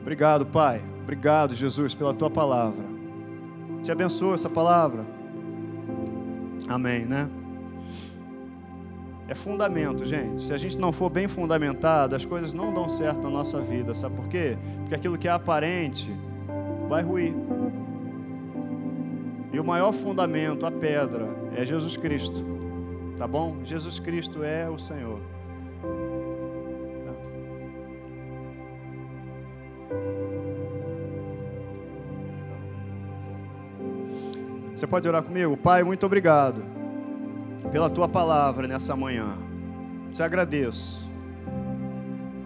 Obrigado, 0.00 0.46
Pai. 0.46 0.82
Obrigado, 1.02 1.54
Jesus, 1.54 1.94
pela 1.94 2.14
tua 2.14 2.30
palavra. 2.30 2.84
Te 3.82 3.90
abençoa 3.90 4.34
essa 4.34 4.48
palavra. 4.48 5.04
Amém, 6.68 7.04
né? 7.04 7.28
É 9.26 9.34
fundamento, 9.34 10.06
gente. 10.06 10.40
Se 10.40 10.54
a 10.54 10.58
gente 10.58 10.78
não 10.78 10.92
for 10.92 11.10
bem 11.10 11.26
fundamentado, 11.26 12.14
as 12.14 12.24
coisas 12.24 12.54
não 12.54 12.72
dão 12.72 12.88
certo 12.88 13.22
na 13.22 13.30
nossa 13.30 13.60
vida. 13.60 13.92
Sabe 13.92 14.16
por 14.16 14.28
quê? 14.28 14.56
Porque 14.78 14.94
aquilo 14.94 15.18
que 15.18 15.26
é 15.26 15.32
aparente 15.32 16.10
vai 16.88 17.02
ruir. 17.02 17.34
E 19.58 19.60
o 19.60 19.64
maior 19.64 19.92
fundamento, 19.92 20.64
a 20.64 20.70
pedra, 20.70 21.26
é 21.56 21.66
Jesus 21.66 21.96
Cristo. 21.96 22.46
Tá 23.16 23.26
bom? 23.26 23.56
Jesus 23.64 23.98
Cristo 23.98 24.44
é 24.44 24.70
o 24.70 24.78
Senhor. 24.78 25.18
Você 34.76 34.86
pode 34.86 35.08
orar 35.08 35.24
comigo? 35.24 35.56
Pai, 35.56 35.82
muito 35.82 36.06
obrigado 36.06 36.62
pela 37.72 37.90
tua 37.90 38.08
palavra 38.08 38.68
nessa 38.68 38.94
manhã. 38.94 39.38
Te 40.12 40.22
agradeço. 40.22 41.10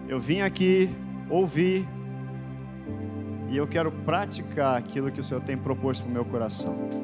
Eu 0.07 0.19
vim 0.19 0.41
aqui 0.41 0.89
ouvir 1.29 1.87
e 3.53 3.57
eu 3.57 3.67
quero 3.67 3.91
praticar 3.91 4.75
aquilo 4.75 5.11
que 5.11 5.19
o 5.19 5.23
Senhor 5.23 5.41
tem 5.41 5.55
proposto 5.55 6.01
para 6.01 6.09
o 6.09 6.11
meu 6.11 6.25
coração, 6.25 7.02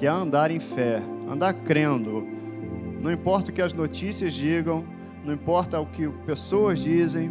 que 0.00 0.06
é 0.06 0.08
andar 0.08 0.50
em 0.50 0.58
fé, 0.58 1.02
andar 1.30 1.52
crendo. 1.52 2.26
Não 3.02 3.12
importa 3.12 3.50
o 3.50 3.52
que 3.52 3.60
as 3.60 3.74
notícias 3.74 4.32
digam, 4.32 4.82
não 5.22 5.34
importa 5.34 5.78
o 5.78 5.84
que 5.84 6.08
pessoas 6.24 6.78
dizem, 6.78 7.30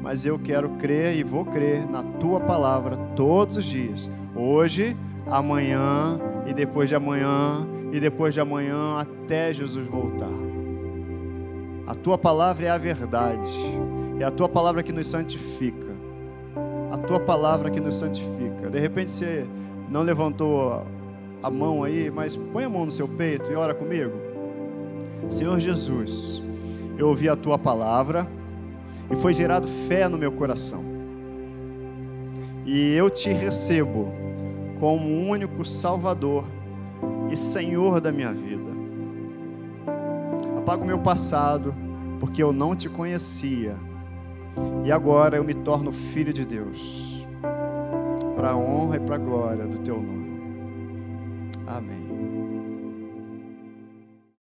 mas 0.00 0.24
eu 0.24 0.38
quero 0.38 0.70
crer 0.78 1.14
e 1.14 1.22
vou 1.22 1.44
crer 1.44 1.86
na 1.86 2.02
tua 2.02 2.40
palavra 2.40 2.96
todos 3.14 3.58
os 3.58 3.66
dias. 3.66 4.08
Hoje, 4.34 4.96
amanhã 5.26 6.18
e 6.46 6.54
depois 6.54 6.88
de 6.88 6.94
amanhã 6.94 7.66
e 7.92 8.00
depois 8.00 8.32
de 8.32 8.40
amanhã 8.40 8.98
até 8.98 9.52
Jesus 9.52 9.86
voltar. 9.86 10.32
A 11.86 11.94
tua 11.94 12.16
palavra 12.16 12.64
é 12.64 12.70
a 12.70 12.78
verdade, 12.78 13.52
é 14.18 14.24
a 14.24 14.30
tua 14.30 14.48
palavra 14.48 14.82
que 14.82 14.90
nos 14.90 15.06
santifica. 15.06 15.94
A 16.90 16.96
tua 16.96 17.20
palavra 17.20 17.70
que 17.70 17.78
nos 17.78 17.94
santifica. 17.94 18.70
De 18.70 18.80
repente 18.80 19.12
você 19.12 19.46
não 19.90 20.02
levantou 20.02 20.95
a 21.46 21.50
mão 21.50 21.84
aí, 21.84 22.10
mas 22.10 22.34
põe 22.34 22.64
a 22.64 22.68
mão 22.68 22.84
no 22.84 22.90
seu 22.90 23.06
peito 23.06 23.52
e 23.52 23.54
ora 23.54 23.72
comigo. 23.72 24.14
Senhor 25.28 25.60
Jesus, 25.60 26.42
eu 26.98 27.06
ouvi 27.06 27.28
a 27.28 27.36
tua 27.36 27.56
palavra 27.56 28.26
e 29.08 29.14
foi 29.14 29.32
gerado 29.32 29.68
fé 29.68 30.08
no 30.08 30.18
meu 30.18 30.32
coração. 30.32 30.84
E 32.64 32.92
eu 32.94 33.08
te 33.08 33.28
recebo 33.28 34.12
como 34.80 35.06
único 35.30 35.64
Salvador 35.64 36.44
e 37.30 37.36
Senhor 37.36 38.00
da 38.00 38.10
minha 38.10 38.32
vida. 38.32 38.72
Apaga 40.58 40.82
o 40.82 40.86
meu 40.86 40.98
passado, 40.98 41.72
porque 42.18 42.42
eu 42.42 42.52
não 42.52 42.74
te 42.74 42.88
conhecia, 42.88 43.76
e 44.84 44.90
agora 44.90 45.36
eu 45.36 45.44
me 45.44 45.54
torno 45.54 45.92
filho 45.92 46.32
de 46.32 46.44
Deus, 46.44 47.24
para 48.34 48.50
a 48.50 48.56
honra 48.56 48.96
e 48.96 49.00
para 49.00 49.14
a 49.14 49.18
glória 49.18 49.64
do 49.64 49.78
teu 49.78 50.02
nome. 50.02 50.25
Amém. 51.66 52.05